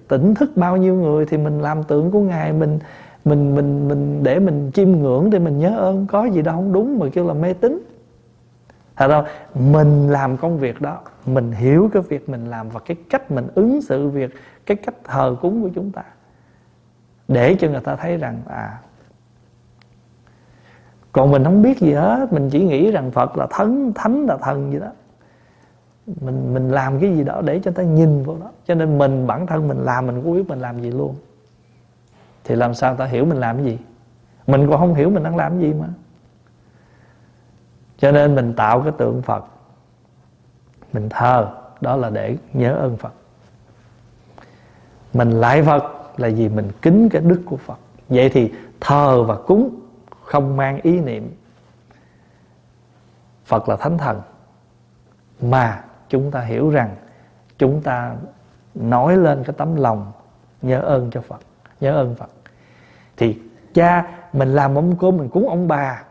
tỉnh 0.08 0.34
thức 0.34 0.50
bao 0.56 0.76
nhiêu 0.76 0.94
người 0.94 1.26
thì 1.26 1.36
mình 1.36 1.60
làm 1.60 1.82
tượng 1.82 2.10
của 2.10 2.20
ngài, 2.20 2.52
mình 2.52 2.78
mình 3.24 3.54
mình 3.54 3.88
mình 3.88 4.22
để 4.22 4.38
mình 4.38 4.70
chiêm 4.74 4.90
ngưỡng 4.92 5.30
để 5.30 5.38
mình 5.38 5.58
nhớ 5.58 5.76
ơn. 5.78 6.06
Có 6.06 6.24
gì 6.24 6.42
đâu, 6.42 6.54
không 6.54 6.72
đúng 6.72 6.98
mà 6.98 7.06
kêu 7.12 7.26
là 7.26 7.34
mê 7.34 7.52
tín. 7.52 7.78
Thật 8.96 9.08
đâu, 9.08 9.22
mình 9.54 10.08
làm 10.08 10.36
công 10.36 10.58
việc 10.58 10.80
đó, 10.80 11.00
mình 11.26 11.52
hiểu 11.52 11.90
cái 11.92 12.02
việc 12.02 12.28
mình 12.28 12.50
làm 12.50 12.68
và 12.68 12.80
cái 12.80 12.96
cách 13.10 13.30
mình 13.30 13.48
ứng 13.54 13.82
xử 13.82 14.08
việc, 14.08 14.30
cái 14.66 14.76
cách 14.76 14.94
thờ 15.04 15.36
cúng 15.40 15.62
của 15.62 15.70
chúng 15.74 15.90
ta, 15.90 16.02
để 17.28 17.56
cho 17.60 17.68
người 17.68 17.80
ta 17.80 17.96
thấy 17.96 18.16
rằng 18.16 18.42
à 18.46 18.78
còn 21.12 21.30
mình 21.30 21.44
không 21.44 21.62
biết 21.62 21.78
gì 21.78 21.92
hết. 21.92 22.32
Mình 22.32 22.50
chỉ 22.50 22.64
nghĩ 22.64 22.90
rằng 22.90 23.10
phật 23.10 23.36
là 23.36 23.46
thánh 23.50 23.92
thánh 23.94 24.26
là 24.26 24.36
thần 24.36 24.72
gì 24.72 24.78
đó 24.78 24.86
mình 26.20 26.54
mình 26.54 26.68
làm 26.68 27.00
cái 27.00 27.16
gì 27.16 27.24
đó 27.24 27.40
để 27.44 27.60
cho 27.64 27.70
ta 27.70 27.82
nhìn 27.82 28.22
vào 28.22 28.36
đó 28.40 28.50
cho 28.66 28.74
nên 28.74 28.98
mình, 28.98 29.26
bản 29.26 29.46
thân 29.46 29.68
mình 29.68 29.78
làm, 29.78 30.06
mình 30.06 30.22
cũng 30.22 30.34
biết 30.36 30.48
mình 30.48 30.60
làm 30.60 30.82
gì 30.82 30.90
luôn. 30.90 31.16
Thì 32.44 32.54
làm 32.54 32.74
sao 32.74 32.96
ta 32.96 33.04
hiểu 33.04 33.24
mình 33.24 33.38
làm 33.38 33.56
cái 33.56 33.64
gì? 33.64 33.78
Mình 34.46 34.70
còn 34.70 34.80
không 34.80 34.94
hiểu 34.94 35.10
mình 35.10 35.22
đang 35.22 35.36
làm 35.36 35.52
cái 35.52 35.60
gì 35.60 35.74
mà. 35.80 35.88
Cho 37.98 38.12
nên 38.12 38.34
mình 38.34 38.54
tạo 38.54 38.80
cái 38.80 38.92
tượng 38.98 39.22
phật. 39.22 39.44
Mình 40.92 41.08
thờ, 41.08 41.48
đó 41.80 41.96
là 41.96 42.10
để 42.10 42.36
nhớ 42.52 42.74
ơn 42.74 42.96
phật. 42.96 43.12
Mình 45.14 45.30
lại 45.30 45.62
phật 45.62 45.82
là 46.16 46.28
vì 46.36 46.48
mình 46.48 46.68
kính 46.82 47.08
cái 47.08 47.22
đức 47.22 47.42
của 47.46 47.56
phật. 47.56 47.78
Vậy 48.08 48.28
thì 48.28 48.52
thờ 48.80 49.22
và 49.22 49.36
cúng 49.46 49.80
không 50.24 50.56
mang 50.56 50.80
ý 50.82 51.00
niệm. 51.00 51.34
Phật 53.44 53.68
là 53.68 53.76
thánh 53.76 53.98
thần, 53.98 54.20
mà 55.40 55.84
chúng 56.08 56.30
ta 56.30 56.40
hiểu 56.40 56.70
rằng 56.70 56.96
chúng 57.58 57.82
ta 57.82 58.16
nói 58.74 59.16
lên 59.16 59.44
cái 59.44 59.54
tấm 59.58 59.76
lòng 59.76 60.12
nhớ 60.62 60.80
ơn 60.80 61.10
cho 61.10 61.20
phật, 61.20 61.40
nhớ 61.80 61.92
ơn 61.92 62.14
phật. 62.14 62.30
Thì 63.16 63.38
cha 63.74 64.18
mình 64.32 64.48
làm 64.48 64.74
mâm 64.74 64.96
cơm 64.96 65.16
mình 65.16 65.28
cúng 65.28 65.48
ông 65.48 65.68
bà. 65.68 66.04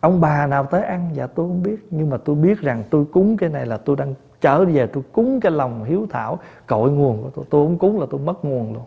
Ông 0.00 0.20
bà 0.20 0.46
nào 0.46 0.64
tới 0.64 0.82
ăn? 0.82 1.10
Dạ 1.14 1.26
tôi 1.26 1.48
không 1.48 1.62
biết. 1.62 1.86
Nhưng 1.90 2.10
mà 2.10 2.16
tôi 2.16 2.36
biết 2.36 2.60
rằng 2.60 2.84
tôi 2.90 3.04
cúng 3.12 3.36
cái 3.36 3.50
này 3.50 3.66
là 3.66 3.76
tôi 3.76 3.96
đang 3.96 4.14
trở 4.40 4.64
về, 4.64 4.86
tôi 4.86 5.02
cúng 5.12 5.40
cái 5.40 5.52
lòng 5.52 5.84
hiếu 5.84 6.06
thảo, 6.10 6.38
cội 6.66 6.90
nguồn 6.90 7.22
của 7.22 7.30
tôi. 7.30 7.44
Tôi 7.50 7.66
không 7.66 7.78
cúng 7.78 8.00
là 8.00 8.06
tôi 8.10 8.20
mất 8.20 8.44
nguồn 8.44 8.74
luôn. 8.74 8.84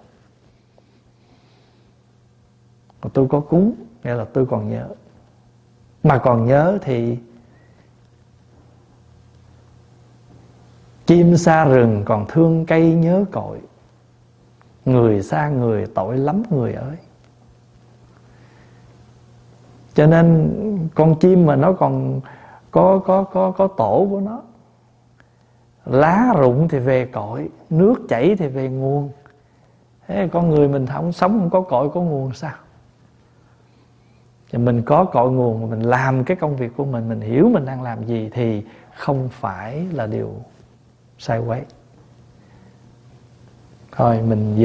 Mà 3.03 3.09
tôi 3.13 3.27
có 3.29 3.39
cúng, 3.39 3.73
nghĩa 4.03 4.13
là 4.13 4.25
tôi 4.33 4.45
còn 4.45 4.69
nhớ. 4.69 4.87
Mà 6.03 6.17
còn 6.17 6.45
nhớ 6.45 6.77
thì 6.81 7.17
chim 11.11 11.37
xa 11.37 11.65
rừng 11.65 12.01
còn 12.05 12.25
thương 12.27 12.65
cây 12.65 12.93
nhớ 12.93 13.25
cội. 13.31 13.57
Người 14.85 15.21
xa 15.21 15.49
người 15.49 15.85
tội 15.95 16.17
lắm 16.17 16.43
người 16.49 16.73
ơi. 16.73 16.95
Cho 19.93 20.07
nên 20.07 20.49
con 20.95 21.15
chim 21.19 21.45
mà 21.45 21.55
nó 21.55 21.73
còn 21.73 22.21
có 22.71 23.01
có 23.05 23.23
có 23.23 23.51
có 23.51 23.67
tổ 23.67 24.07
của 24.09 24.19
nó. 24.19 24.41
Lá 25.85 26.33
rụng 26.37 26.67
thì 26.67 26.79
về 26.79 27.05
cội, 27.05 27.49
nước 27.69 27.95
chảy 28.09 28.35
thì 28.35 28.47
về 28.47 28.69
nguồn. 28.69 29.09
Thế 30.07 30.29
con 30.31 30.49
người 30.49 30.67
mình 30.67 30.87
không 30.87 31.11
sống 31.11 31.39
không 31.39 31.49
có 31.49 31.61
cội, 31.61 31.89
có 31.89 32.01
nguồn 32.01 32.33
sao? 32.33 32.55
Thì 34.51 34.57
mình 34.57 34.81
có 34.81 35.03
cội 35.03 35.31
nguồn 35.31 35.61
mà 35.61 35.67
mình 35.75 35.81
làm 35.81 36.23
cái 36.23 36.37
công 36.37 36.55
việc 36.55 36.71
của 36.77 36.85
mình 36.85 37.09
mình 37.09 37.21
hiểu 37.21 37.49
mình 37.53 37.65
đang 37.65 37.81
làm 37.81 38.05
gì 38.05 38.29
thì 38.33 38.63
không 38.95 39.29
phải 39.31 39.85
là 39.93 40.07
điều 40.07 40.33
sai 41.21 41.39
quấy. 41.39 41.61
Thôi 43.91 44.21
mình 44.21 44.55
dừng 44.55 44.57